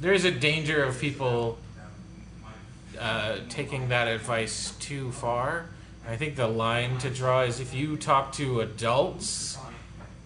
there 0.00 0.12
is 0.12 0.24
a 0.24 0.30
danger 0.30 0.82
of 0.82 0.98
people 0.98 1.58
uh, 2.98 3.38
taking 3.48 3.88
that 3.88 4.08
advice 4.08 4.72
too 4.80 5.12
far. 5.12 5.66
I 6.06 6.16
think 6.16 6.36
the 6.36 6.48
line 6.48 6.98
to 6.98 7.10
draw 7.10 7.42
is 7.42 7.60
if 7.60 7.72
you 7.74 7.96
talk 7.96 8.32
to 8.34 8.60
adults 8.60 9.56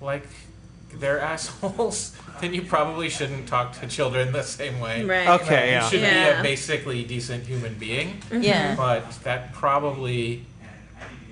like 0.00 0.26
they're 0.94 1.20
assholes, 1.20 2.16
then 2.40 2.54
you 2.54 2.62
probably 2.62 3.08
shouldn't 3.08 3.46
talk 3.46 3.78
to 3.80 3.86
children 3.86 4.32
the 4.32 4.42
same 4.42 4.80
way. 4.80 5.04
Right. 5.04 5.28
Okay, 5.40 5.66
You 5.68 5.72
yeah. 5.72 5.88
should 5.88 6.00
be 6.00 6.38
a 6.40 6.42
basically 6.42 7.04
decent 7.04 7.46
human 7.46 7.74
being, 7.74 8.22
Yeah. 8.32 8.74
but 8.76 9.04
that 9.24 9.52
probably 9.52 10.44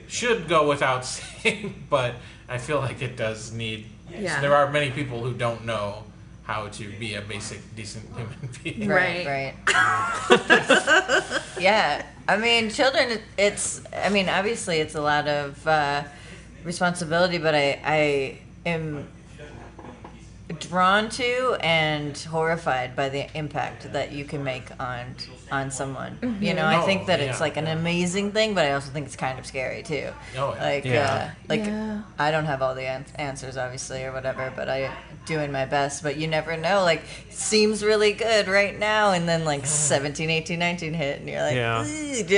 should 0.08 0.48
go 0.48 0.68
without 0.68 1.04
saying. 1.16 1.84
But 1.88 2.14
I 2.48 2.58
feel 2.58 2.78
like 2.80 3.00
it 3.02 3.16
does 3.16 3.52
need. 3.52 3.86
Yeah. 4.10 4.40
There 4.40 4.54
are 4.54 4.70
many 4.70 4.90
people 4.90 5.20
who 5.22 5.32
don't 5.32 5.64
know 5.64 6.04
how 6.44 6.68
to 6.68 6.88
be 7.00 7.14
a 7.14 7.20
basic 7.22 7.58
decent 7.74 8.04
human 8.14 8.48
being. 8.62 8.88
Right, 8.88 9.26
right. 9.26 9.54
yeah, 11.58 12.04
I 12.28 12.36
mean, 12.36 12.70
children. 12.70 13.20
It's. 13.36 13.82
I 13.92 14.08
mean, 14.10 14.28
obviously, 14.28 14.78
it's 14.78 14.94
a 14.94 15.00
lot 15.00 15.26
of 15.28 15.66
uh, 15.66 16.04
responsibility, 16.64 17.38
but 17.38 17.54
I, 17.54 17.80
I 17.84 18.38
am 18.66 19.08
drawn 20.58 21.08
to 21.08 21.56
and 21.60 22.16
horrified 22.18 22.94
by 22.94 23.08
the 23.08 23.26
impact 23.36 23.92
that 23.92 24.12
you 24.12 24.24
can 24.24 24.44
make 24.44 24.70
on 24.80 25.14
on 25.50 25.70
someone. 25.70 26.38
You 26.40 26.54
know, 26.54 26.66
I 26.66 26.80
think 26.82 27.06
that 27.06 27.20
it's 27.20 27.40
like 27.40 27.56
an 27.56 27.66
yeah. 27.66 27.72
amazing 27.72 28.32
thing, 28.32 28.54
but 28.54 28.64
I 28.64 28.72
also 28.72 28.90
think 28.90 29.06
it's 29.06 29.16
kind 29.16 29.38
of 29.38 29.46
scary 29.46 29.82
too. 29.82 30.08
Oh, 30.36 30.54
yeah. 30.54 30.64
Like, 30.64 30.84
Yeah. 30.84 31.14
uh, 31.14 31.30
like 31.48 31.64
Yeah. 31.64 32.02
I 32.18 32.30
don't 32.30 32.46
have 32.46 32.62
all 32.62 32.74
the 32.74 32.86
an- 32.86 33.06
answers, 33.16 33.56
obviously, 33.56 34.02
or 34.04 34.12
whatever, 34.12 34.52
but 34.56 34.68
I 34.68 34.90
doing 35.24 35.50
my 35.52 35.64
best. 35.64 36.02
But 36.02 36.16
you 36.16 36.26
never 36.28 36.56
know. 36.56 36.82
Like, 36.84 37.02
seems 37.30 37.84
really 37.84 38.12
good 38.12 38.48
right 38.48 38.76
now, 38.78 39.12
and 39.12 39.28
then 39.28 39.44
like 39.44 39.66
17, 39.66 40.30
18, 40.30 40.58
19 40.58 40.94
hit, 40.94 41.20
and 41.20 41.28
you're 41.28 41.42
like, 41.42 41.54
Yeah. 41.54 41.80
Are 41.82 41.84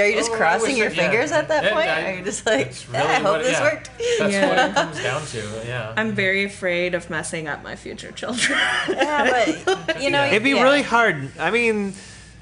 you 0.06 0.14
just 0.16 0.30
Oh, 0.30 0.36
crossing 0.36 0.76
your 0.76 0.88
it- 0.88 0.96
yeah. 0.96 1.02
fingers 1.02 1.32
at 1.32 1.48
that 1.48 1.64
Yeah, 1.64 1.72
point? 1.74 1.88
I- 1.88 2.02
Or 2.02 2.06
are 2.06 2.18
you 2.18 2.24
just 2.24 2.44
like, 2.46 2.72
That's 2.72 2.86
"Ah, 2.94 2.98
really 2.98 3.08
I 3.10 3.14
hope 3.14 3.24
what- 3.24 3.42
this 3.42 3.52
yeah. 3.52 3.62
worked? 3.62 3.90
That's 4.18 4.32
Yeah. 4.32 4.48
what 4.48 4.70
it 4.70 4.74
comes 4.74 5.02
down 5.02 5.26
to. 5.26 5.62
Yeah. 5.66 5.92
I'm 5.96 6.12
very 6.12 6.44
afraid 6.44 6.94
of 6.94 7.08
messing 7.10 7.48
up 7.48 7.62
my 7.62 7.76
future 7.76 8.12
children. 8.12 8.58
yeah, 8.88 9.44
but 9.86 10.02
you 10.02 10.10
know, 10.10 10.22
Yeah. 10.24 10.30
It'd 10.30 10.42
be 10.42 10.50
yeah. 10.50 10.62
really 10.62 10.82
hard. 10.82 11.30
I 11.38 11.50
mean, 11.50 11.94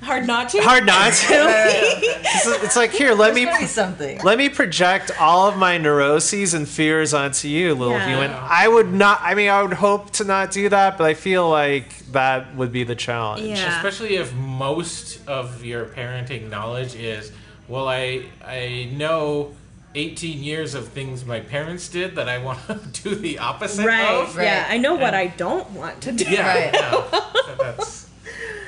Hard 0.06 0.26
not 0.26 0.48
to. 0.50 0.60
hard 0.62 0.86
not 0.86 1.12
to. 1.28 1.34
it's, 1.34 2.46
it's 2.64 2.76
like 2.76 2.92
here, 2.92 3.12
let 3.12 3.34
There's 3.34 3.36
me 3.36 3.44
gotta 3.44 3.66
something. 3.66 4.18
let 4.22 4.38
me 4.38 4.48
project 4.48 5.10
all 5.20 5.48
of 5.48 5.56
my 5.56 5.78
neuroses 5.78 6.54
and 6.54 6.68
fears 6.68 7.12
onto 7.12 7.48
you, 7.48 7.74
little 7.74 7.94
Yeah. 7.94 8.08
human. 8.08 8.30
I 8.32 8.68
would 8.68 8.92
not. 8.92 9.20
I 9.22 9.34
mean, 9.34 9.50
I 9.50 9.62
would 9.62 9.72
hope 9.72 10.10
to 10.12 10.24
not 10.24 10.50
do 10.52 10.68
that, 10.68 10.96
but 10.98 11.04
I 11.06 11.14
feel 11.14 11.48
like 11.50 11.88
that 12.12 12.54
would 12.56 12.72
be 12.72 12.84
the 12.84 12.94
challenge. 12.94 13.42
Yeah. 13.42 13.76
Especially 13.76 14.16
if 14.16 14.32
most 14.34 15.26
of 15.28 15.64
your 15.64 15.86
parenting 15.86 16.48
knowledge 16.50 16.94
is, 16.94 17.32
well, 17.68 17.88
I 17.88 18.26
I 18.44 18.88
know 18.92 19.52
18 19.94 20.42
years 20.42 20.74
of 20.74 20.88
things 20.88 21.24
my 21.24 21.40
parents 21.40 21.88
did 21.88 22.16
that 22.16 22.28
I 22.28 22.36
want 22.38 22.60
to 22.68 22.74
do 23.02 23.14
the 23.14 23.38
opposite 23.38 23.86
Right. 23.86 24.04
of. 24.22 24.36
Yeah. 24.36 24.66
I 24.68 24.76
know 24.78 24.94
what 24.94 25.14
I 25.14 25.28
don't 25.28 25.70
want 25.70 26.02
to 26.02 26.12
do. 26.12 26.26
Yeah, 26.30 26.46
Right. 26.46 26.74
yeah. 26.74 27.54
That's 27.58 28.08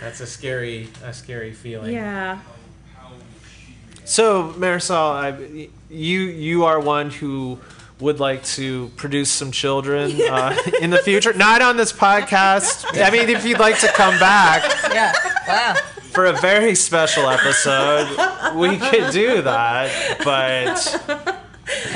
that's 0.01 0.21
a 0.21 0.27
scary 0.27 0.89
a 1.05 1.13
scary 1.13 1.53
feeling. 1.53 1.93
Yeah. 1.95 2.41
So, 4.05 4.55
Marisol, 4.57 5.13
I, 5.13 5.69
you 5.91 6.21
you 6.21 6.65
are 6.65 6.81
one 6.81 7.11
who 7.11 7.59
would 8.01 8.21
like 8.21 8.45
to 8.45 8.91
produce 8.97 9.31
some 9.31 9.51
children 9.51 10.13
uh, 10.31 10.57
in 10.81 10.91
the 10.91 10.99
future. 10.99 11.33
Not 11.35 11.61
on 11.63 11.77
this 11.77 11.93
podcast. 11.93 12.85
I 13.03 13.11
mean, 13.11 13.29
if 13.29 13.45
you'd 13.45 13.59
like 13.59 13.79
to 13.81 13.89
come 13.89 14.19
back 14.19 14.63
Yeah. 14.93 15.13
Wow. 15.47 15.75
for 16.13 16.27
a 16.27 16.33
very 16.35 16.75
special 16.75 17.29
episode, 17.29 18.09
we 18.55 18.79
could 18.79 19.13
do 19.13 19.43
that. 19.43 20.19
But 20.25 21.18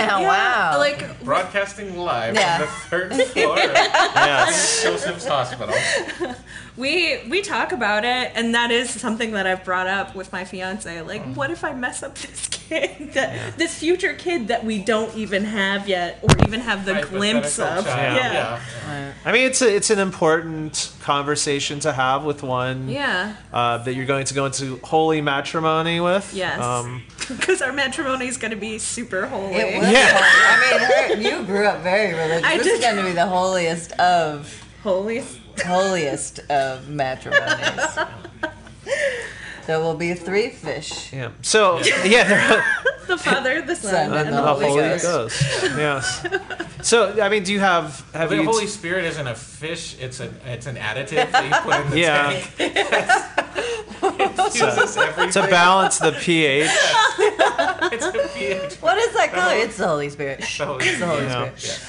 wow. 0.08 0.78
Like 0.78 1.22
Broadcasting 1.24 1.96
live 1.96 2.34
Yeah. 2.34 2.58
from 2.58 2.66
the 2.66 2.72
third 3.16 3.26
floor 3.28 3.58
of 3.58 3.74
yes, 3.74 4.82
Joseph's 4.82 5.26
Hospital. 5.26 5.74
we 6.76 7.20
we 7.28 7.42
talk 7.42 7.72
about 7.72 8.04
it, 8.04 8.32
and 8.34 8.54
that 8.54 8.70
is 8.70 8.90
something 8.90 9.32
that 9.32 9.46
I've 9.46 9.64
brought 9.64 9.86
up 9.86 10.14
with 10.14 10.32
my 10.32 10.44
fiance. 10.44 11.02
Like, 11.02 11.24
mm. 11.24 11.34
what 11.36 11.50
if 11.50 11.64
I 11.64 11.72
mess 11.74 12.02
up 12.02 12.16
this 12.18 12.48
kid, 12.50 13.12
that, 13.14 13.58
this 13.58 13.78
future 13.78 14.14
kid 14.14 14.48
that 14.48 14.64
we 14.64 14.78
don't 14.82 15.14
even 15.16 15.44
have 15.44 15.88
yet, 15.88 16.18
or 16.22 16.30
even 16.46 16.60
have 16.60 16.84
the 16.84 17.06
glimpse 17.10 17.58
Hypothetical 17.58 17.90
of? 17.92 17.96
child, 17.96 18.16
Yeah. 18.16 18.60
yeah. 18.86 19.12
I 19.24 19.32
mean 19.32 19.46
it's 19.46 19.62
a, 19.62 19.74
it's 19.74 19.90
an 19.90 19.98
important 19.98 20.92
conversation 21.02 21.80
to 21.80 21.92
have 21.92 22.24
with 22.24 22.42
one 22.42 22.88
Yeah. 22.88 23.34
uh, 23.52 23.78
that 23.78 23.94
you're 23.94 24.06
going 24.06 24.24
to 24.26 24.34
go 24.34 24.46
into 24.46 24.78
holy 24.84 25.20
matrimony 25.20 26.00
with. 26.00 26.32
Yes. 26.34 26.60
Um, 26.60 27.02
Because 27.28 27.62
our 27.62 27.72
matrimony 27.72 28.26
is 28.26 28.36
going 28.36 28.50
to 28.50 28.56
be 28.56 28.78
super 28.78 29.26
holy. 29.26 29.54
It 29.54 29.78
was 29.80 29.90
Yeah. 29.90 30.08
holy. 30.12 30.24
I 30.24 31.16
mean, 31.18 31.28
her, 31.30 31.38
you 31.38 31.44
grew 31.46 31.66
up 31.66 31.82
very 31.82 32.12
religious. 32.18 32.44
I 32.44 32.56
this 32.58 32.66
did. 32.66 32.74
is 32.78 32.80
going 32.84 32.96
to 32.96 33.04
be 33.04 33.12
the 33.12 33.26
holiest 33.26 33.92
of 33.92 34.62
Holy. 34.82 35.22
holiest 35.64 36.40
of 36.50 36.88
matrimonies. 36.88 37.98
there 39.66 39.80
will 39.80 39.94
be 39.94 40.14
three 40.14 40.50
fish. 40.50 41.12
yeah. 41.12 41.30
So 41.42 41.78
yeah, 42.04 42.24
there, 42.28 42.64
The 43.06 43.16
Father, 43.18 43.60
the 43.62 43.74
Son, 43.74 43.90
Son, 43.92 44.04
and 44.12 44.28
and 44.28 44.36
the 44.36 44.40
the 44.42 44.46
Holy 44.46 44.66
Holy 44.66 44.80
Ghost. 44.82 45.04
Ghost. 45.04 45.42
yes. 45.76 46.26
So 46.82 47.20
I 47.20 47.28
mean, 47.28 47.42
do 47.42 47.52
you 47.52 47.60
have 47.60 48.04
have 48.14 48.30
The 48.30 48.36
you? 48.36 48.44
Holy 48.44 48.66
Spirit 48.66 49.04
isn't 49.04 49.26
a 49.26 49.34
fish; 49.34 49.96
it's 50.00 50.20
an 50.20 50.34
it's 50.46 50.66
an 50.66 50.76
additive 50.76 51.30
that 51.32 51.44
you 51.44 51.54
put 51.62 51.80
in 51.84 51.90
the 51.90 51.98
Yeah. 51.98 52.30
tank. 52.30 52.50
it 54.02 54.54
uses 54.54 54.96
everything. 54.96 55.30
to 55.42 55.48
balance 55.50 55.98
the 55.98 56.12
pH. 56.12 56.70
It's 57.92 58.06
a 58.06 58.12
pH. 58.38 58.74
What 58.80 58.96
is 58.98 59.12
that 59.14 59.32
color? 59.32 59.54
It's 59.56 59.76
the 59.76 59.86
Holy 59.88 60.08
Spirit. 60.08 60.44
So 60.44 60.78
It's 60.80 60.98
the 60.98 61.06
Holy 61.06 61.24
Yeah. 61.24 61.50
Spirit. 61.56 61.80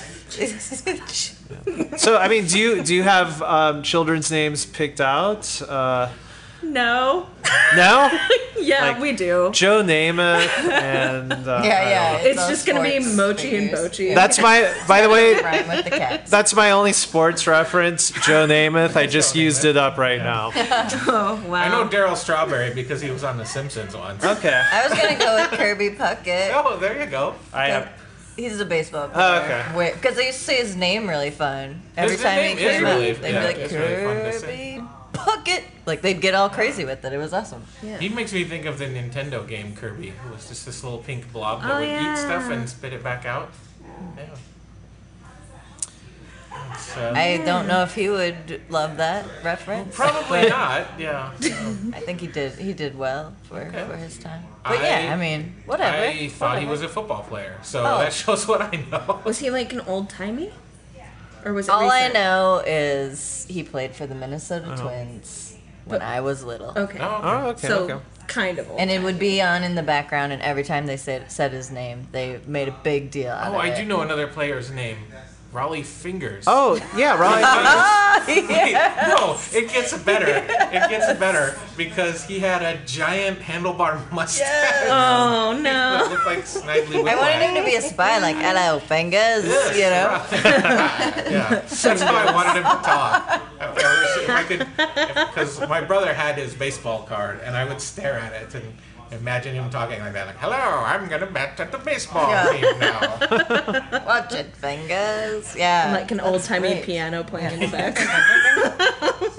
So 1.99 2.17
I 2.17 2.27
mean, 2.27 2.45
do 2.47 2.57
you 2.59 2.81
do 2.83 2.93
you 2.95 3.03
have 3.03 3.41
um, 3.43 3.83
children's 3.83 4.31
names 4.31 4.65
picked 4.65 4.99
out? 4.99 5.61
Uh, 5.61 6.09
No. 6.63 7.27
no, 7.75 8.19
Yeah, 8.59 8.91
Like- 8.91 8.99
we 9.01 9.11
do. 9.11 9.49
Joe 9.53 9.83
Namath 9.83 10.47
and 10.69 11.31
uh, 11.33 11.61
Yeah, 11.63 11.89
yeah. 11.89 12.17
It's 12.17 12.39
all 12.41 12.49
just 12.49 12.65
going 12.65 12.77
to 12.77 12.83
be 12.83 13.03
sports 13.03 13.15
Mochi 13.43 13.55
and 13.57 13.69
figures. 13.69 13.89
Bochi. 13.89 14.15
That's 14.15 14.39
my. 14.39 14.73
By 14.87 15.01
the 15.01 15.09
way, 15.09 15.33
Rhyme 15.41 15.67
with 15.67 15.83
the 15.85 15.91
cats. 15.91 16.31
that's 16.31 16.55
my 16.55 16.71
only 16.71 16.93
sports 16.93 17.45
reference. 17.45 18.11
Joe 18.25 18.47
Namath. 18.47 18.95
I 18.95 19.05
just 19.07 19.35
Joe 19.35 19.41
used 19.41 19.63
Namath. 19.63 19.69
it 19.69 19.77
up 19.77 19.97
right 19.97 20.19
now. 20.19 20.51
oh, 20.55 21.43
wow. 21.47 21.53
I 21.55 21.67
know 21.69 21.87
Darryl 21.89 22.15
Strawberry 22.15 22.73
because 22.73 23.01
he 23.01 23.11
was 23.11 23.23
on 23.23 23.37
The 23.37 23.45
Simpsons 23.45 23.95
once. 23.95 24.23
Okay. 24.23 24.61
I 24.71 24.87
was 24.87 24.97
gonna 24.97 25.17
go 25.19 25.35
with 25.35 25.59
Kirby 25.59 25.89
Puckett. 25.91 26.51
Oh, 26.53 26.77
there 26.77 27.03
you 27.03 27.09
go. 27.09 27.35
I 27.53 27.67
have. 27.67 27.89
He's 28.35 28.59
a 28.59 28.65
baseball 28.65 29.11
Oh, 29.13 29.43
player. 29.45 29.63
okay. 29.75 29.93
Because 29.93 30.15
they 30.15 30.25
used 30.25 30.39
to 30.39 30.43
say 30.45 30.57
his 30.57 30.75
name 30.75 31.07
really 31.07 31.29
fun. 31.29 31.79
Every 31.95 32.13
His 32.13 32.23
time 32.23 32.37
name 32.37 32.57
he 32.57 32.63
is 32.63 32.71
came 32.71 32.83
really- 32.83 33.11
out, 33.11 33.21
they'd 33.21 33.31
yeah, 33.31 33.41
be 33.41 33.47
like, 33.47 33.57
it's 33.57 33.73
really 33.73 34.03
fun 34.03 34.15
to 34.23 34.33
say. 34.33 34.47
Kirby 34.47 34.62
Puckett. 35.23 35.63
Like, 35.85 36.01
they'd 36.01 36.21
get 36.21 36.33
all 36.35 36.49
crazy 36.49 36.85
with 36.85 37.03
it. 37.03 37.11
It 37.13 37.17
was 37.17 37.33
awesome. 37.33 37.63
He 37.99 38.09
makes 38.09 38.31
me 38.33 38.43
think 38.43 38.65
of 38.65 38.77
the 38.79 38.85
Nintendo 38.85 39.47
game 39.47 39.75
Kirby. 39.75 40.09
It 40.09 40.31
was 40.33 40.47
just 40.47 40.65
this 40.65 40.83
little 40.83 40.99
pink 40.99 41.31
blob 41.33 41.61
that 41.61 41.71
Oh, 41.71 41.79
would 41.79 41.87
yeah. 41.87 42.13
eat 42.13 42.17
stuff 42.17 42.49
and 42.49 42.69
spit 42.69 42.93
it 42.93 43.03
back 43.03 43.25
out. 43.25 43.49
Yeah. 44.17 44.25
It's, 46.71 46.95
uh, 46.97 47.13
I 47.15 47.37
don't 47.45 47.67
know 47.67 47.81
if 47.83 47.95
he 47.95 48.09
would 48.09 48.61
love 48.69 48.97
that 48.97 49.25
reference. 49.43 49.95
probably 49.95 50.47
not. 50.49 50.85
Yeah. 50.99 51.31
Um, 51.59 51.93
I 51.97 51.99
think 51.99 52.21
he 52.21 52.27
did. 52.27 52.53
He 52.53 52.73
did 52.73 52.97
well 52.97 53.33
for, 53.43 53.59
Okay. 53.59 53.85
for 53.87 53.95
his 53.97 54.17
time. 54.19 54.43
But 54.63 54.79
I- 54.79 55.03
yeah, 55.05 55.13
I 55.13 55.17
mean, 55.17 55.55
whatever. 55.65 55.97
I 55.97 56.27
thought 56.29 56.59
he 56.59 56.65
was 56.65 56.81
a 56.83 56.87
football 56.89 57.23
player, 57.23 57.57
so 57.63 57.79
Oh. 57.81 57.97
that 57.99 58.13
shows 58.21 58.47
what 58.47 58.61
I 58.61 58.83
know. 58.91 59.19
Was 59.23 59.39
he 59.39 59.49
like 59.49 59.73
an 59.73 59.81
old 59.81 60.09
timey? 60.09 60.51
Or 61.45 61.53
was 61.53 61.67
it 61.67 61.71
All 61.71 61.89
I 61.91 62.07
know 62.09 62.63
is 62.65 63.45
he 63.49 63.63
played 63.63 63.95
for 63.95 64.05
the 64.07 64.15
Minnesota 64.15 64.75
Oh. 64.77 64.81
Twins 64.81 65.55
when 65.85 65.99
But- 65.99 66.05
I 66.05 66.21
was 66.21 66.43
little. 66.43 66.69
Okay. 66.77 66.99
Oh, 67.01 67.05
okay. 67.15 67.27
Oh, 67.27 67.47
okay. 67.49 67.67
so 67.67 67.77
okay. 67.91 68.03
kind 68.27 68.59
of 68.59 68.69
old. 68.69 68.79
And 68.79 68.89
it 68.89 69.01
would 69.03 69.19
be 69.19 69.41
on 69.41 69.63
in 69.63 69.75
the 69.75 69.83
background, 69.83 70.31
and 70.33 70.41
every 70.41 70.63
time 70.63 70.85
they 70.85 70.97
said 70.97 71.31
said 71.31 71.51
his 71.51 71.69
name, 71.71 72.07
they 72.11 72.39
made 72.47 72.67
a 72.69 72.75
big 72.83 73.11
deal 73.11 73.31
out 73.31 73.51
Oh, 73.51 73.55
of 73.55 73.61
I 73.61 73.67
it. 73.69 73.75
do 73.77 73.85
know 73.85 74.01
another 74.01 74.27
player's 74.27 74.71
name 74.71 74.97
Rollie 75.53 75.83
Fingers. 75.85 76.45
Oh 76.47 76.75
yeah, 76.97 77.15
Rollie. 77.21 78.25
Fingers. 78.25 78.73
No, 79.13 79.37
it 79.53 79.71
gets 79.71 79.95
better. 79.99 80.27
It 80.27 80.89
gets 80.89 81.19
better 81.19 81.57
because 81.77 82.23
he 82.25 82.39
had 82.39 82.61
a 82.63 82.79
giant 82.85 83.39
handlebar 83.39 83.99
mustache. 84.11 84.47
Oh 84.85 85.53
That 85.61 86.07
no. 86.07 86.09
looked 86.09 86.25
like 86.25 86.39
Snidely 86.39 87.07
I 87.07 87.15
wanted 87.15 87.41
him 87.45 87.55
to 87.55 87.69
be 87.69 87.75
a 87.75 87.81
spy, 87.81 88.19
like 88.19 88.35
hello 88.37 88.79
fingers, 88.79 89.43
you 89.75 89.83
know. 89.83 90.23
yeah, 90.31 91.61
that's 91.65 91.83
how 92.01 92.15
I 92.15 92.33
wanted 92.33 92.55
him 92.57 92.63
to 92.63 92.81
talk. 92.83 93.43
If 93.59 93.77
I 93.77 94.23
if 94.23 94.29
I 94.29 94.43
could, 94.43 95.27
because 95.29 95.59
my 95.69 95.81
brother 95.81 96.13
had 96.13 96.35
his 96.37 96.53
baseball 96.55 97.03
card, 97.03 97.39
and 97.43 97.55
I 97.55 97.65
would 97.65 97.81
stare 97.81 98.17
at 98.17 98.33
it 98.33 98.55
and 98.55 98.73
imagine 99.15 99.55
him 99.55 99.69
talking 99.69 99.99
like 99.99 100.13
that, 100.13 100.27
like, 100.27 100.37
"Hello, 100.37 100.55
I'm 100.57 101.07
gonna 101.07 101.25
bet 101.27 101.59
at 101.59 101.71
the 101.71 101.77
baseball 101.77 102.29
Yeah. 102.29 102.51
team 102.51 102.79
now." 102.79 102.99
Watch 104.05 104.33
it, 104.33 104.55
fingers. 104.55 105.55
Yeah. 105.55 105.91
Like 105.93 106.11
an 106.11 106.19
old 106.19 106.43
timey 106.43 106.81
piano 106.81 107.23
playing 107.23 107.53
in 107.53 107.59
the 107.61 107.67
back. 107.77 107.97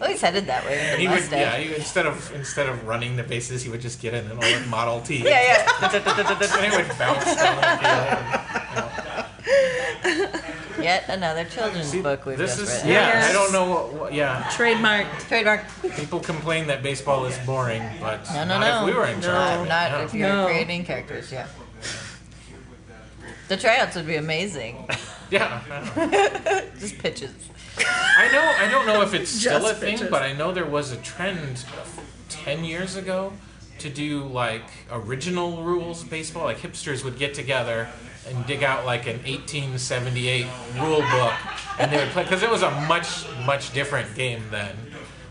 Well, 0.00 0.08
he's 0.08 0.20
headed 0.22 0.46
that 0.46 0.64
way 0.64 0.94
He 0.98 1.06
would, 1.06 1.16
mustache. 1.20 1.38
yeah, 1.38 1.56
he, 1.58 1.74
instead 1.74 2.06
of 2.06 2.32
instead 2.34 2.70
of 2.70 2.86
running 2.86 3.16
the 3.16 3.22
bases, 3.22 3.62
he 3.62 3.68
would 3.68 3.82
just 3.82 4.00
get 4.00 4.14
in 4.14 4.24
an 4.30 4.42
old 4.42 4.66
Model 4.68 5.00
T. 5.02 5.18
yeah, 5.18 5.42
yeah. 5.42 5.68
and 5.82 6.72
he 6.72 6.76
would 6.76 6.88
bounce 6.98 7.24
down 7.36 7.56
the 7.60 8.80
field. 8.80 8.89
Yet 10.80 11.04
another 11.08 11.44
children's 11.44 11.88
See, 11.88 12.00
book 12.00 12.24
we've 12.24 12.38
this 12.38 12.56
just 12.56 12.62
is 12.62 12.74
written. 12.76 12.90
yeah. 12.90 13.08
Yes. 13.08 13.30
I 13.30 13.32
don't 13.32 13.52
know. 13.52 13.68
What, 13.70 13.92
what, 13.92 14.14
yeah, 14.14 14.48
Trademark. 14.56 15.06
Trademark. 15.28 15.64
people 15.96 16.20
complain 16.20 16.66
that 16.68 16.82
baseball 16.82 17.26
is 17.26 17.36
boring, 17.44 17.82
but 18.00 18.24
No, 18.32 18.44
no, 18.44 18.58
not 18.58 18.60
no. 18.60 18.80
if 18.88 18.94
we 18.94 18.98
were 18.98 19.06
in 19.06 19.20
charge. 19.20 19.58
of 19.58 19.66
it, 19.66 19.68
Not 19.68 19.90
yeah. 19.90 20.04
if 20.04 20.14
you're 20.14 20.28
No. 20.28 20.46
creating 20.46 20.84
characters, 20.84 21.30
yeah. 21.30 21.46
The 23.48 23.56
tryouts 23.56 23.96
would 23.96 24.06
be 24.06 24.16
amazing. 24.16 24.86
Yeah, 25.30 25.60
Just 26.80 26.98
pitches. 26.98 27.30
I 27.78 28.28
know. 28.32 28.52
I 28.58 28.68
don't 28.68 28.84
know 28.84 29.00
if 29.02 29.14
it's 29.14 29.30
still 29.30 29.58
a 29.64 29.68
Just 29.68 29.80
thing, 29.80 29.96
bitches. 29.96 30.10
but 30.10 30.22
I 30.22 30.32
know 30.32 30.50
there 30.50 30.66
was 30.66 30.90
a 30.90 30.96
trend 30.96 31.64
ten 32.28 32.64
years 32.64 32.96
ago 32.96 33.32
to 33.80 33.90
do 33.90 34.24
like 34.24 34.62
original 34.90 35.62
rules 35.62 36.04
baseball. 36.04 36.44
Like 36.44 36.58
hipsters 36.58 37.04
would 37.04 37.18
get 37.18 37.34
together 37.34 37.88
and 38.28 38.46
dig 38.46 38.62
out 38.62 38.84
like 38.86 39.06
an 39.06 39.16
1878 39.24 40.46
rule 40.78 41.00
book, 41.10 41.32
and 41.78 41.90
they 41.90 41.96
would 41.98 42.08
play 42.10 42.22
because 42.22 42.42
it 42.42 42.50
was 42.50 42.62
a 42.62 42.70
much 42.82 43.24
much 43.44 43.72
different 43.72 44.14
game 44.14 44.42
then. 44.50 44.76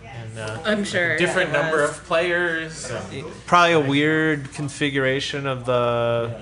And, 0.06 0.40
uh, 0.40 0.60
I'm 0.66 0.84
sure. 0.84 1.18
different 1.18 1.50
it 1.50 1.54
number 1.54 1.82
was. 1.82 1.92
of 1.92 2.04
players. 2.06 2.90
and- 2.92 3.26
Probably 3.46 3.74
a 3.74 3.80
weird 3.80 4.52
configuration 4.54 5.48
of 5.48 5.66
the 5.66 6.40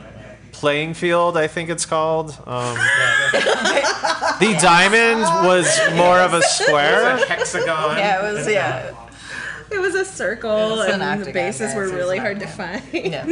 playing 0.52 0.94
field. 0.96 1.38
I 1.38 1.48
think 1.48 1.70
it's 1.70 1.86
called. 1.86 2.32
Um, 2.48 2.76
yeah, 2.76 4.38
the 4.40 4.58
diamond 4.62 5.22
was 5.48 5.68
more 5.96 6.20
of 6.20 6.34
a 6.34 6.38
it 6.38 6.44
square. 6.44 7.14
was 7.14 7.22
a 7.24 7.26
hexagon. 7.28 7.98
Yeah, 7.98 8.28
it 8.28 8.34
was, 8.34 8.48
uh, 8.48 8.50
yeah. 8.50 8.94
It 9.72 9.80
was 9.80 9.96
a 9.96 10.06
circle, 10.06 10.82
It's 10.82 10.94
an 10.94 11.02
and 11.02 11.24
the 11.26 11.32
bases 11.32 11.74
were 11.76 11.88
really 11.90 12.18
hard 12.18 12.40
to 12.40 12.48
find. 12.48 12.82
Yeah. 12.94 13.26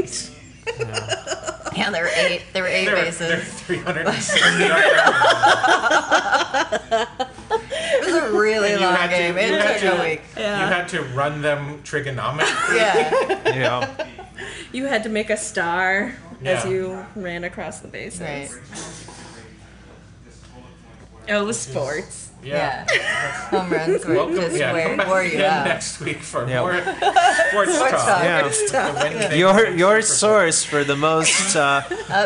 Yeah, 1.75 1.89
there 1.91 2.03
were 2.03 2.09
eight. 2.15 2.41
There 2.53 2.63
were 2.63 2.69
eight 2.69 2.85
There 2.85 2.95
were, 2.95 3.01
there 3.01 3.37
were 3.37 4.03
bases. 4.11 4.57
there. 4.57 4.81
It 6.91 8.05
was 8.05 8.15
a 8.15 8.31
really 8.31 8.71
And 8.71 8.79
you 8.81 8.85
long 8.87 8.95
had 8.95 9.09
to- 9.09 9.15
game. 9.17 9.37
It 9.37 9.61
took 9.61 9.77
to- 9.81 10.01
a 10.01 10.09
week. 10.09 10.21
Yeah. 10.37 10.61
You 10.61 10.73
had 10.73 10.87
to 10.89 11.01
run 11.03 11.41
them 11.41 11.81
trigonometrically. 11.83 12.75
Yeah, 12.77 13.55
Yeah. 13.55 14.07
You 14.71 14.85
had 14.87 15.03
to 15.03 15.09
make 15.09 15.29
a 15.29 15.37
star 15.37 16.15
as 16.43 16.65
you 16.65 17.05
ran 17.15 17.43
across 17.43 17.79
the 17.79 17.87
bases. 17.87 18.21
right. 18.21 18.49
Oh, 21.29 21.41
it 21.41 21.45
was 21.45 21.59
sports. 21.59 22.24
Yeah. 22.45 22.85
Home 23.49 23.69
runs 23.71 24.05
were 24.05 24.13
Welcome, 24.15 24.35
just 24.35 24.55
yeah, 24.57 24.71
where 24.73 24.87
come 24.87 24.97
back 24.97 25.07
wore 25.07 25.23
you 25.23 25.29
again 25.29 25.51
out. 25.61 25.65
next 25.65 25.99
week 25.99 26.17
for 26.21 26.47
Yeah. 26.47 26.59
more 26.61 26.73
sports, 27.49 27.75
Sports 27.75 27.91
talk. 28.05 28.21
talk. 28.71 29.11
Yeah. 29.11 29.33
Your 29.33 29.69
your 29.71 30.01
source 30.01 30.63
for 30.63 30.83
the 30.83 30.95
most 30.95 31.55
uh, 31.55 31.81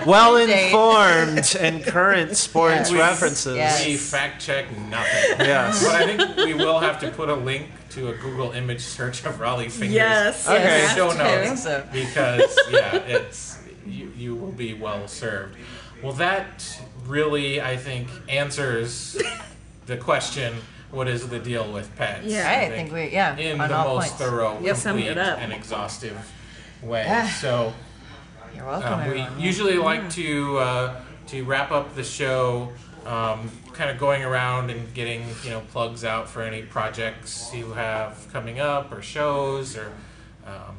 well 0.06 0.36
informed 0.36 1.56
and 1.60 1.84
current 1.84 2.36
sports 2.36 2.92
Yes. 2.92 3.00
references. 3.00 3.56
Yes. 3.56 3.86
We 3.86 3.96
fact 3.96 4.42
check 4.42 4.66
nothing. 4.90 5.40
Yes. 5.40 5.84
But 5.84 5.96
I 5.96 6.06
think 6.18 6.38
we 6.38 6.54
will 6.54 6.80
have 6.80 7.00
to 7.00 7.10
put 7.12 7.30
a 7.30 7.36
link 7.36 7.68
to 7.92 8.10
a 8.10 8.14
Google 8.14 8.52
image 8.52 8.82
search 8.82 9.26
of 9.26 9.40
Rollie 9.40 9.72
fingers 9.72 9.96
Yes. 9.96 10.48
in 10.48 10.54
Okay. 10.54 10.64
the 10.64 10.70
Yes, 10.70 10.96
show 10.96 11.12
notes 11.14 11.64
so. 11.64 11.84
because 11.92 12.60
yeah, 12.72 12.96
it's 12.98 13.58
you, 13.86 14.12
you 14.18 14.36
will 14.36 14.52
be 14.52 14.74
well 14.74 15.08
served. 15.08 15.56
Well, 16.04 16.14
that 16.14 16.80
really 17.08 17.62
I 17.62 17.76
think 17.78 18.08
answers 18.30 19.18
the 19.90 19.98
question: 19.98 20.54
What 20.92 21.08
is 21.10 21.28
the 21.28 21.40
deal 21.40 21.70
with 21.74 21.94
pets? 21.98 22.26
Yeah. 22.26 22.50
I 22.50 22.70
think 22.70 22.94
we, 22.94 23.10
yeah, 23.10 23.36
in 23.36 23.60
on 23.60 23.68
the 23.70 23.76
all 23.76 23.96
most 23.98 24.10
points. 24.18 24.24
thorough, 24.24 24.58
Yep. 24.62 24.76
Summed 24.78 25.04
complete, 25.04 25.18
up. 25.18 25.40
and 25.40 25.52
exhaustive 25.52 26.18
way. 26.82 27.04
Yeah. 27.04 27.28
So 27.28 27.74
You're 28.56 28.66
welcome, 28.66 28.94
um, 28.94 29.00
we 29.02 29.20
everyone. 29.22 29.40
usually 29.40 29.78
like 29.78 30.10
to 30.12 30.58
uh, 30.60 31.02
to 31.28 31.44
wrap 31.44 31.72
up 31.72 31.96
the 31.96 32.04
show, 32.04 32.70
um, 33.06 33.50
kind 33.74 33.90
of 33.92 33.98
going 33.98 34.24
around 34.24 34.70
and 34.72 34.94
getting 34.94 35.24
you 35.44 35.50
know 35.52 35.62
plugs 35.72 36.04
out 36.06 36.30
for 36.30 36.42
any 36.44 36.62
projects 36.62 37.54
you 37.54 37.74
have 37.74 38.28
coming 38.32 38.60
up 38.60 38.92
or 38.92 39.02
shows 39.02 39.76
or 39.78 39.92
um, 40.46 40.76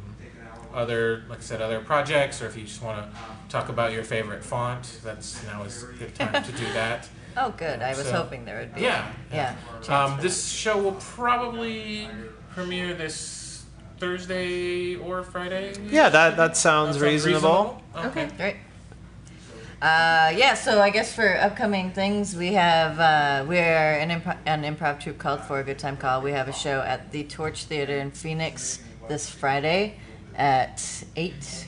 other 0.75 1.25
like 1.29 1.39
I 1.39 1.43
said 1.43 1.61
other 1.61 1.81
projects 1.81 2.41
or 2.43 2.47
if 2.47 2.57
you 2.57 2.63
just 2.65 2.83
want 2.83 2.99
to 3.03 3.19
talk 3.49 3.69
about 3.69 3.93
your 3.93 4.05
favorite 4.05 4.45
font, 4.45 5.01
that's 5.03 5.45
now 5.47 5.63
is 5.65 5.83
a 5.83 5.87
good 5.99 6.15
time 6.15 6.43
to 6.45 6.53
do 6.53 6.65
that. 6.73 7.09
Oh, 7.37 7.51
good. 7.57 7.81
I 7.83 7.91
was 7.91 8.07
So- 8.07 8.13
hoping 8.13 8.45
there 8.45 8.59
would 8.61 8.75
be. 8.75 8.83
Yeah. 8.83 9.07
Yeah. 9.33 9.55
chance 9.83 9.89
Um, 9.89 10.21
this 10.21 10.49
show 10.51 10.77
will 10.79 10.93
probably 10.93 12.09
premiere 12.55 12.95
this 12.95 13.63
Thursday 13.99 14.97
or 14.97 15.23
Friday. 15.23 15.73
Yeah, 15.89 16.09
that 16.09 16.37
that 16.37 16.57
sounds 16.57 16.97
That 16.99 17.01
sounds 17.01 17.25
reasonable. 17.27 17.83
Okay. 17.97 18.29
Great. 18.37 18.57
Uh, 19.83 20.31
yeah, 20.37 20.53
so 20.53 20.81
I 20.83 20.91
guess 20.91 21.15
for 21.15 21.39
upcoming 21.39 21.91
things, 21.93 22.37
we 22.37 22.53
have 22.53 23.01
uh, 23.01 23.47
we're 23.49 23.63
an, 23.99 24.11
impro- 24.11 24.37
an 24.45 24.63
improv 24.63 25.01
troupe 25.01 25.17
called 25.19 25.41
For 25.41 25.61
a 25.61 25.65
Good 25.65 25.79
Time 25.79 25.97
Call. 25.97 26.21
We 26.21 26.33
have 26.33 26.49
a 26.49 26.53
show 26.53 26.81
at 26.83 27.13
the 27.13 27.25
Torch 27.25 27.65
Theater 27.65 27.97
in 27.97 28.11
Phoenix 28.11 28.81
this 29.09 29.31
Friday 29.31 29.97
at 30.37 30.85
eight 31.17 31.67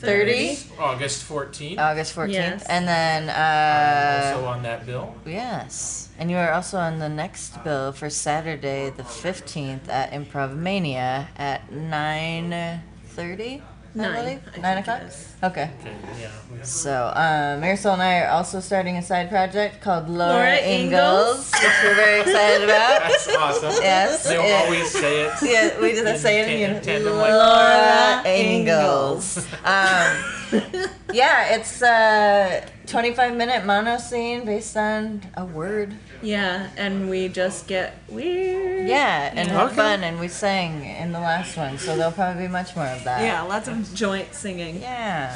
thirty, 0.00 0.58
August 0.78 1.28
14th. 1.28 1.78
August 1.78 2.12
fourteenth, 2.12 2.36
Yes. 2.62 2.66
and 2.66 2.86
then 2.88 3.28
Uh, 3.30 4.32
also 4.34 4.46
on 4.46 4.62
that 4.62 4.86
bill. 4.86 5.14
yes, 5.26 6.08
and 6.18 6.30
you 6.30 6.36
are 6.36 6.52
also 6.52 6.78
on 6.78 6.98
the 6.98 7.08
next 7.08 7.62
bill 7.64 7.92
for 7.92 8.08
Saturday 8.10 8.90
the 8.90 9.04
fifteenth 9.04 9.88
at 9.88 10.12
Improv 10.12 10.54
Mania 10.56 11.28
at 11.36 11.70
nine 11.72 12.80
thirty. 13.16 13.62
Nine, 13.94 14.40
I 14.56 14.60
Nine 14.60 14.78
o'clock. 14.78 15.00
It 15.42 15.46
is. 15.46 15.50
Okay. 15.50 15.70
Okay, 15.80 15.94
yeah. 16.20 16.28
we- 16.52 16.64
So, 16.64 17.12
um, 17.14 17.62
Marisol 17.62 17.92
and 17.94 18.02
I 18.02 18.20
are 18.22 18.30
also 18.30 18.60
starting 18.60 18.96
a 18.96 19.02
side 19.02 19.28
project 19.28 19.80
called 19.80 20.08
Laura, 20.08 20.32
Laura 20.34 20.56
Ingalls, 20.58 21.50
which 21.52 21.72
we're 21.84 21.94
very 21.94 22.20
excited 22.20 22.64
about. 22.64 23.00
That's 23.08 23.28
awesome. 23.36 23.82
Yes, 23.82 24.24
They'll 24.28 24.42
it- 24.42 24.64
always 24.64 24.90
say 24.90 25.22
it. 25.26 25.32
Yeah, 25.42 25.80
we 25.80 25.92
just 25.92 26.22
say 26.22 26.40
it 26.40 26.48
In 26.48 26.54
in 26.54 26.60
unison. 26.60 26.84
tandem 26.84 27.16
Laura 27.16 27.32
Laura 27.36 28.22
Ingalls. 28.26 29.38
Um, 29.64 30.24
yeah, 31.12 31.54
it's 31.54 31.82
a 31.82 32.64
25 32.86 33.36
minute 33.36 33.64
mono 33.66 33.98
scene 33.98 34.44
based 34.44 34.76
on 34.76 35.20
a 35.36 35.44
word. 35.44 35.94
Yeah, 36.22 36.68
and 36.76 37.08
we 37.08 37.28
just 37.28 37.68
get 37.68 37.94
weird. 38.08 38.88
Yeah, 38.88 39.30
and 39.36 39.48
have 39.50 39.68
Okay. 39.68 39.76
fun, 39.76 40.02
and 40.02 40.18
we 40.18 40.26
sang 40.28 40.84
in 40.84 41.12
the 41.12 41.20
last 41.20 41.56
one, 41.56 41.78
so 41.78 41.94
there'll 41.96 42.10
probably 42.10 42.46
be 42.46 42.48
much 42.48 42.74
more 42.74 42.86
of 42.86 43.04
that. 43.04 43.22
Yeah, 43.22 43.42
lots 43.42 43.68
of 43.68 43.94
joint 43.94 44.34
singing. 44.34 44.80
Yeah. 44.80 45.27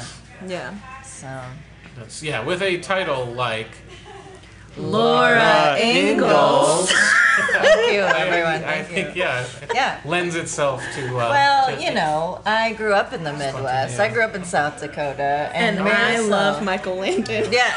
Yeah. 0.47 0.73
So. 1.03 1.41
That's, 1.97 2.23
yeah, 2.23 2.43
with 2.43 2.61
a 2.61 2.79
title 2.79 3.25
like. 3.25 3.69
Laura 4.75 5.77
Ingalls. 5.79 6.91
Thank 7.51 7.93
you, 7.93 7.99
everyone. 8.01 8.63
I, 8.63 8.79
I 8.79 8.83
Thank 8.83 8.87
think, 8.87 9.15
you. 9.15 9.21
yeah, 9.21 9.45
Yeah. 9.73 9.99
lends 10.03 10.35
itself 10.35 10.83
to. 10.95 11.07
Uh, 11.09 11.29
Well, 11.29 11.75
to- 11.75 11.81
you 11.83 11.93
know, 11.93 12.41
I 12.45 12.73
grew 12.73 12.93
up 12.93 13.13
in 13.13 13.23
the 13.23 13.33
Midwest. 13.33 13.99
I 13.99 14.09
grew 14.11 14.23
up 14.23 14.33
in 14.35 14.43
South 14.43 14.79
Dakota, 14.79 15.51
and, 15.53 15.77
And 15.77 15.87
I 15.87 16.19
love 16.19 16.63
Michael 16.63 16.95
Landon. 16.95 17.51
Yeah, 17.53 17.71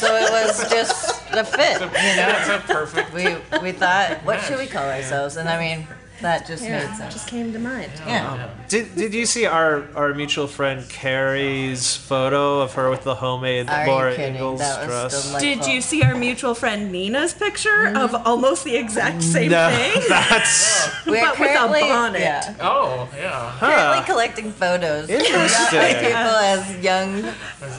so 0.00 0.14
it 0.16 0.30
was 0.30 0.68
just 0.70 1.22
a 1.32 1.44
fit, 1.44 1.60
It's 1.60 1.80
a, 1.80 1.84
you 1.86 2.16
know. 2.16 2.32
That's 2.32 2.48
a 2.48 2.72
perfect. 2.74 3.12
We 3.12 3.36
we 3.62 3.70
thought, 3.72 4.24
what 4.24 4.40
should 4.42 4.58
we 4.58 4.66
call 4.66 4.88
ourselves? 4.90 5.36
And 5.36 5.48
I 5.48 5.58
mean, 5.58 5.86
That 6.22 6.46
just 6.46 6.62
Yeah, 6.64 6.86
made 6.86 6.96
sense. 6.96 7.12
just 7.12 7.28
came 7.28 7.52
to 7.52 7.58
mind. 7.58 7.90
yeah. 8.06 8.48
Did, 8.68 8.94
did 8.94 9.12
you 9.12 9.26
see 9.26 9.46
our, 9.46 9.84
our 9.96 10.14
mutual 10.14 10.46
friend 10.46 10.88
Carrie's 10.88 11.96
photo 11.96 12.60
of 12.60 12.72
her 12.74 12.88
with 12.88 13.02
the 13.02 13.16
homemade 13.16 13.68
Are 13.68 13.86
Laura 13.86 14.12
you? 14.16 14.22
Ingalls 14.24 14.60
That 14.60 14.86
was 14.86 15.12
dress? 15.12 15.26
delightful. 15.26 15.40
Did 15.64 15.66
you 15.74 15.80
see 15.80 16.02
our 16.02 16.14
mutual 16.14 16.54
friend 16.54 16.92
Nina's 16.92 17.34
picture 17.34 17.88
of 17.96 18.14
almost 18.14 18.64
the 18.64 18.76
exact 18.76 19.22
same 19.22 19.50
no, 19.50 19.68
thing? 19.70 20.02
that's 20.08 20.88
We're 21.06 21.20
but 21.20 21.38
with 21.38 21.50
a 21.50 21.68
bonnet. 21.80 22.20
Yeah, 22.20 22.54
Oh, 22.60 23.08
yeah. 23.16 23.52
currently 23.58 23.98
huh. 23.98 24.02
collecting 24.06 24.52
photos. 24.52 25.04
of 25.04 25.10
Interesting. 25.10 25.80
people 25.80 26.14
as 26.14 26.78
young, 26.78 27.24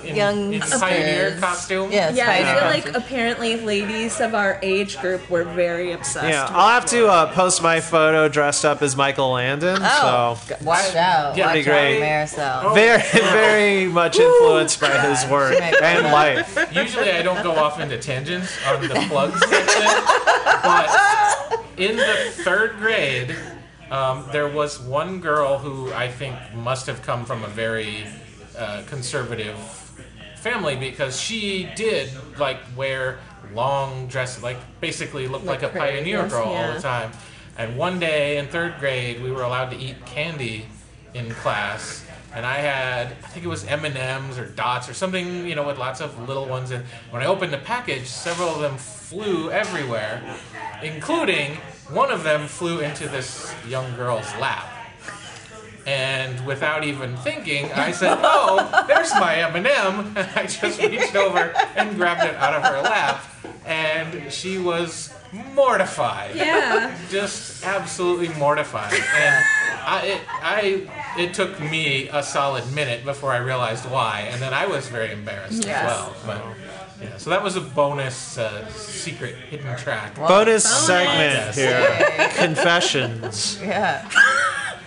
In, 0.03 0.15
young 0.15 0.53
in 0.53 0.61
pioneer 0.61 1.37
costume. 1.39 1.91
Yes, 1.91 2.15
Yeah, 2.15 2.29
I 2.29 2.43
feel 2.59 2.65
like 2.69 2.95
apparently 2.95 3.55
ladies 3.61 4.19
of 4.19 4.35
our 4.35 4.59
age 4.61 4.99
group 4.99 5.27
were 5.29 5.45
very 5.45 5.93
obsessed. 5.93 6.27
Yeah, 6.27 6.43
with 6.43 6.51
I'll 6.51 6.69
have 6.69 6.85
to 6.87 7.07
uh, 7.07 7.31
post 7.33 7.61
my 7.63 7.79
photo 7.79 8.24
dressed 8.29 8.65
up 8.65 8.81
as 8.81 8.95
Michael 8.95 9.31
Landon. 9.31 9.77
Oh, 9.81 10.39
So 10.47 10.55
g- 10.55 10.65
watch 10.65 10.95
out! 10.95 11.35
Yeah, 11.37 11.53
watch 11.53 11.63
great. 11.65 12.01
out, 12.37 12.73
very, 12.73 13.01
very 13.11 13.85
much 13.87 14.17
influenced 14.19 14.79
by 14.81 14.89
his 15.07 15.25
work 15.29 15.59
and 15.61 16.03
life. 16.05 16.57
Usually 16.73 17.11
I 17.11 17.21
don't 17.21 17.41
go 17.43 17.51
off 17.51 17.79
into 17.79 17.97
tangents 17.97 18.57
on 18.67 18.81
the 18.81 18.89
plugs 19.09 19.39
section, 19.47 19.83
but 20.63 21.65
in 21.77 21.97
the 21.97 22.31
third 22.43 22.77
grade, 22.77 23.35
um, 23.91 24.25
there 24.31 24.47
was 24.47 24.79
one 24.79 25.19
girl 25.19 25.57
who 25.57 25.91
I 25.93 26.09
think 26.09 26.35
must 26.53 26.87
have 26.87 27.01
come 27.01 27.25
from 27.25 27.43
a 27.43 27.47
very 27.47 28.05
uh, 28.57 28.83
conservative 28.87 29.55
family 30.37 30.75
because 30.75 31.19
she 31.19 31.69
did 31.75 32.09
like 32.37 32.57
wear 32.75 33.19
long 33.53 34.07
dresses, 34.07 34.41
like 34.43 34.57
basically 34.81 35.27
looked 35.27 35.45
like, 35.45 35.61
Like 35.61 35.75
a 35.75 35.77
pioneer 35.77 36.17
prairie, 36.27 36.29
girl 36.29 36.53
all 36.53 36.73
the 36.73 36.79
time. 36.81 37.11
And 37.57 37.77
one 37.77 37.99
day 37.99 38.37
in 38.37 38.47
third 38.47 38.75
grade, 38.79 39.23
we 39.23 39.31
were 39.31 39.43
allowed 39.43 39.69
to 39.71 39.77
eat 39.77 40.05
candy 40.05 40.65
in 41.13 41.29
class, 41.31 42.05
and 42.33 42.45
I 42.45 42.57
had 42.57 43.07
I 43.23 43.27
think 43.27 43.45
it 43.45 43.47
was 43.47 43.63
M 43.65 43.85
and 43.85 43.95
M's 43.95 44.37
or 44.37 44.47
Dots 44.47 44.89
or 44.89 44.93
something, 44.93 45.47
you 45.47 45.55
know, 45.55 45.65
with 45.65 45.77
lots 45.77 46.01
of 46.01 46.27
little 46.27 46.45
ones. 46.45 46.71
And 46.71 46.83
when 47.11 47.23
I 47.23 47.27
opened 47.27 47.53
the 47.53 47.57
package, 47.57 48.07
several 48.07 48.49
of 48.49 48.59
them 48.59 48.77
flew 48.77 49.49
everywhere, 49.51 50.21
including 50.83 51.55
one 51.89 52.11
of 52.11 52.23
them 52.23 52.47
flew 52.47 52.79
into 52.79 53.07
this 53.07 53.53
young 53.65 53.95
girl's 53.95 54.27
lap. 54.35 54.69
And 55.85 56.45
without 56.45 56.83
even 56.83 57.15
thinking, 57.17 57.71
I 57.71 57.91
said, 57.91 58.17
"Oh, 58.21 58.83
there's 58.85 59.13
my 59.13 59.35
M&M." 59.37 59.65
And 60.17 60.29
I 60.35 60.45
just 60.45 60.81
reached 60.81 61.15
over 61.15 61.53
and 61.77 61.95
grabbed 61.95 62.25
it 62.25 62.35
out 62.35 62.53
of 62.53 62.63
her 62.63 62.81
lap, 62.81 63.23
and 63.65 64.29
she 64.33 64.57
was 64.57 65.14
mortified 65.53 66.35
Yeah. 66.35 66.95
just 67.09 67.63
absolutely 67.65 68.29
mortified. 68.29 68.93
And 68.93 69.45
I, 69.87 70.01
it, 70.05 70.21
I, 70.27 70.87
it 71.21 71.33
took 71.33 71.59
me 71.59 72.09
a 72.09 72.23
solid 72.23 72.71
minute 72.73 73.05
before 73.05 73.31
I 73.31 73.37
realized 73.37 73.85
why, 73.89 74.27
and 74.31 74.41
then 74.41 74.53
I 74.53 74.65
was 74.65 74.87
very 74.87 75.11
embarrassed 75.11 75.65
Yes. 75.65 75.83
as 75.83 75.87
well. 75.87 76.15
But 76.25 76.41
yeah, 77.01 77.17
so 77.17 77.29
that 77.29 77.43
was 77.43 77.55
a 77.55 77.61
bonus 77.61 78.37
uh, 78.37 78.67
secret 78.69 79.35
hidden 79.35 79.75
track. 79.77 80.15
Bonus 80.15 80.63
segment 80.63 81.33
Yes. 81.33 81.55
here. 81.55 82.29
Confessions. 82.45 83.59
Yeah. 83.61 84.09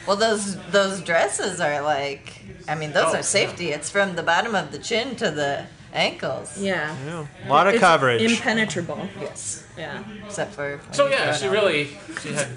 Well, 0.06 0.16
those 0.16 0.56
those 0.70 1.00
dresses 1.02 1.60
are 1.60 1.80
like, 1.82 2.32
I 2.66 2.74
mean, 2.74 2.92
those 2.92 3.14
Oh, 3.14 3.18
are 3.18 3.22
safety. 3.22 3.68
It's 3.72 3.90
from 3.90 4.16
the 4.16 4.22
bottom 4.22 4.54
of 4.54 4.72
the 4.72 4.78
chin 4.78 5.16
to 5.16 5.30
the 5.30 5.66
ankles. 5.92 6.58
Yeah. 6.60 6.94
Yeah, 7.06 7.26
a 7.46 7.48
lot 7.48 7.66
of 7.66 7.74
It's 7.74 7.80
coverage. 7.80 8.22
Impenetrable. 8.22 9.08
Yes. 9.20 9.66
Yeah. 9.76 10.02
Except 10.26 10.54
for. 10.54 10.80
So 10.92 11.08
yeah, 11.08 11.32
she 11.34 11.46
out. 11.46 11.52
really 11.52 11.88
she 12.22 12.32
had 12.32 12.48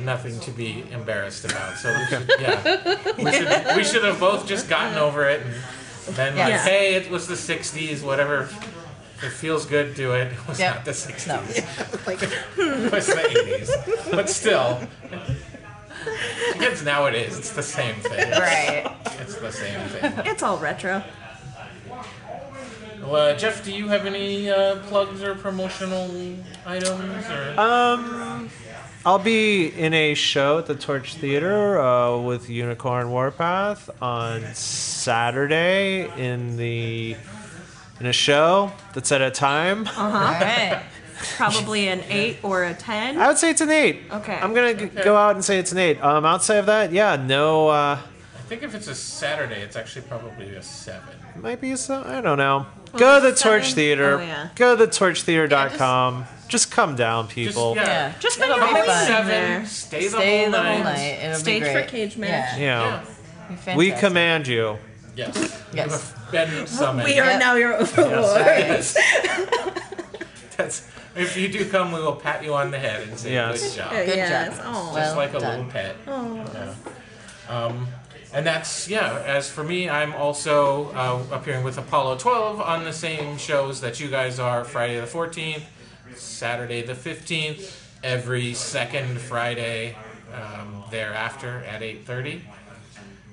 nothing 0.00 0.38
to 0.40 0.50
be 0.50 0.84
embarrassed 0.92 1.44
about. 1.44 1.76
So 1.76 1.92
we 1.98 2.06
should, 2.06 2.30
yeah, 2.40 2.96
we 3.18 3.32
should 3.32 3.76
we 3.76 3.84
should 3.84 4.04
have 4.04 4.20
both 4.20 4.46
just 4.46 4.68
gotten 4.68 4.96
over 4.98 5.28
it 5.28 5.40
and 6.06 6.16
then 6.16 6.36
like, 6.36 6.48
Yes. 6.48 6.66
hey, 6.66 6.94
it 6.94 7.10
was 7.10 7.26
the 7.26 7.34
'60s, 7.34 8.02
whatever. 8.04 8.48
It 9.20 9.32
feels 9.32 9.66
good, 9.66 9.94
do 9.96 10.12
it. 10.14 10.32
It 10.32 10.48
was 10.48 10.60
Yep. 10.60 10.74
not 10.76 10.84
the 10.84 10.92
'60s. 10.92 11.26
No. 11.26 11.42
Like, 12.06 12.22
It 12.56 12.92
was 12.92 13.06
the 13.08 13.14
80s. 13.14 14.10
But 14.12 14.30
still, 14.30 14.78
kids 16.54 16.84
nowadays, 16.84 17.36
it's 17.38 17.50
the 17.50 17.62
same 17.62 17.96
thing. 17.96 18.30
Right. 18.30 18.86
It's 19.20 19.34
the 19.36 19.50
same 19.52 19.80
thing. 19.88 20.12
it's 20.24 20.42
all 20.42 20.56
retro. 20.58 21.02
Well, 23.08 23.16
uh, 23.16 23.34
Jeff, 23.36 23.64
do 23.64 23.72
you 23.72 23.88
have 23.88 24.04
any 24.04 24.50
uh, 24.50 24.76
plugs 24.88 25.22
or 25.22 25.34
promotional 25.34 26.10
items? 26.66 27.24
Or? 27.30 27.58
Um, 27.58 28.50
I'll 29.06 29.18
be 29.18 29.68
in 29.68 29.94
a 29.94 30.12
show 30.12 30.58
at 30.58 30.66
the 30.66 30.74
Torch 30.74 31.14
Theater 31.14 31.80
uh, 31.80 32.18
with 32.18 32.50
Unicorn 32.50 33.10
Warpath 33.10 33.88
on 34.02 34.42
Saturday 34.54 36.10
in 36.22 36.58
the 36.58 37.16
in 38.00 38.06
a 38.06 38.12
show 38.12 38.72
that's 38.92 39.10
at 39.10 39.22
a 39.22 39.30
time. 39.30 39.88
All 39.96 40.10
right. 40.10 40.82
Probably 41.36 41.88
an 41.88 42.02
eight 42.10 42.38
or 42.42 42.62
a 42.64 42.74
ten. 42.74 43.16
I 43.18 43.26
would 43.28 43.38
say 43.38 43.50
it's 43.50 43.62
an 43.62 43.70
eight. 43.70 44.02
Okay. 44.12 44.34
I'm 44.36 44.52
gonna 44.52 44.74
g- 44.74 44.86
go 45.02 45.16
out 45.16 45.34
and 45.34 45.44
say 45.44 45.58
it's 45.58 45.72
an 45.72 45.78
eight. 45.78 46.00
Um, 46.04 46.24
outside 46.26 46.56
of 46.58 46.66
that, 46.66 46.92
yeah, 46.92 47.16
no. 47.16 47.68
Uh, 47.68 47.98
I 48.36 48.40
think 48.48 48.62
if 48.62 48.74
it's 48.74 48.86
a 48.86 48.94
Saturday, 48.94 49.60
it's 49.62 49.76
actually 49.76 50.02
probably 50.02 50.54
a 50.54 50.62
seven. 50.62 51.14
it 51.34 51.42
might 51.42 51.60
be 51.60 51.72
a 51.72 51.76
so. 51.76 52.02
I 52.06 52.20
don't 52.20 52.38
know. 52.38 52.66
Go 52.96 53.20
to 53.20 53.30
the 53.30 53.36
Torch 53.36 53.62
seven. 53.64 53.74
Theater. 53.74 54.18
Oh, 54.18 54.22
yeah. 54.22 54.48
Go 54.54 54.76
to 54.76 54.86
the 54.86 54.90
torchtheater.com. 54.90 56.26
just, 56.48 56.70
come 56.70 56.96
down, 56.96 57.28
people. 57.28 57.74
Just, 57.74 57.86
yeah. 57.86 58.12
Just 58.20 58.36
spend 58.36 58.50
It'll 58.52 58.58
your 58.64 58.68
be 58.68 58.80
Come 58.80 58.82
at 58.82 58.86
fun. 58.86 59.06
seven, 59.06 59.28
there. 59.28 59.66
stay 59.66 60.04
the 60.04 60.08
Stay 60.10 60.42
whole 60.42 60.50
the 60.52 60.56
night. 60.62 60.74
whole 60.74 60.84
night. 60.84 61.18
It'll 61.24 61.34
Stage 61.38 61.62
be 61.62 61.72
for 61.72 61.82
cage 61.82 62.16
match. 62.16 62.58
Yeah. 62.58 63.04
Yeah. 63.66 63.76
we 63.76 63.92
command 63.92 64.46
you. 64.46 64.78
Yes. 65.16 65.62
Yes. 65.72 66.14
You 66.32 66.38
have 66.38 66.68
summoned. 66.68 67.04
We 67.04 67.18
are 67.18 67.26
Yep. 67.30 67.40
now 67.40 67.54
your 67.56 67.74
overlord. 67.74 68.14
Yes. 68.36 68.94
That's, 70.56 70.88
if 71.16 71.36
you 71.36 71.48
do 71.48 71.68
come, 71.68 71.92
we 71.92 72.00
will 72.00 72.16
pat 72.16 72.42
you 72.44 72.54
on 72.54 72.70
the 72.70 72.78
head 72.78 73.08
and 73.08 73.18
say 73.18 73.32
Yes. 73.32 73.62
good 73.74 73.76
job. 73.82 73.90
Good 73.92 74.08
yes. 74.08 74.56
job. 74.56 74.64
Oh. 74.68 74.90
Well 74.94 75.04
just 75.04 75.16
like 75.16 75.34
a 75.34 75.40
done. 75.40 75.56
little 75.66 75.72
pet. 75.72 75.96
Oh. 76.06 76.44
Yeah. 76.54 76.74
Um, 77.48 77.88
and 78.32 78.46
that's 78.46 78.88
yeah. 78.88 79.22
As 79.24 79.50
for 79.50 79.64
me, 79.64 79.88
I'm 79.88 80.12
also 80.14 80.90
uh, 80.90 81.22
appearing 81.32 81.64
with 81.64 81.78
Apollo 81.78 82.18
12 82.18 82.60
on 82.60 82.84
the 82.84 82.92
same 82.92 83.38
shows 83.38 83.80
that 83.80 84.00
you 84.00 84.08
guys 84.08 84.38
are. 84.38 84.64
Friday 84.64 85.00
the 85.00 85.06
14th, 85.06 85.62
Saturday 86.14 86.82
the 86.82 86.94
15th, 86.94 87.74
every 88.02 88.54
second 88.54 89.18
Friday 89.20 89.96
um, 90.34 90.84
thereafter 90.90 91.64
at 91.64 91.82
8:30. 91.82 92.40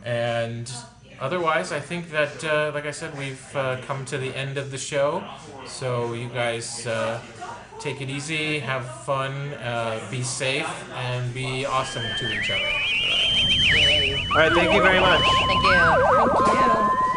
And 0.03 0.71
otherwise, 1.19 1.71
I 1.71 1.79
think 1.79 2.11
that, 2.11 2.43
uh, 2.43 2.71
like 2.73 2.85
I 2.85 2.91
said, 2.91 3.17
we've 3.17 3.55
uh, 3.55 3.77
come 3.87 4.05
to 4.05 4.17
the 4.17 4.35
end 4.35 4.57
of 4.57 4.71
the 4.71 4.77
show. 4.77 5.23
So 5.65 6.13
you 6.13 6.29
guys 6.29 6.85
uh, 6.85 7.19
take 7.86 8.01
it 8.01 8.09
easy, 8.09 8.57
have 8.57 8.83
fun, 9.05 9.53
uh, 9.61 9.99
be 10.09 10.23
safe, 10.23 10.67
and 10.95 11.31
be 11.36 11.67
awesome 11.67 12.01
to 12.17 12.25
each 12.33 12.49
other. 12.49 12.71
Yay. 13.75 14.25
All 14.31 14.38
right, 14.38 14.51
thank 14.53 14.73
you 14.73 14.81
very 14.81 14.99
much. 14.99 15.21
Thank 15.21 15.63
you. 15.63 15.75
Thank 16.45 16.65
you. 16.65 17.14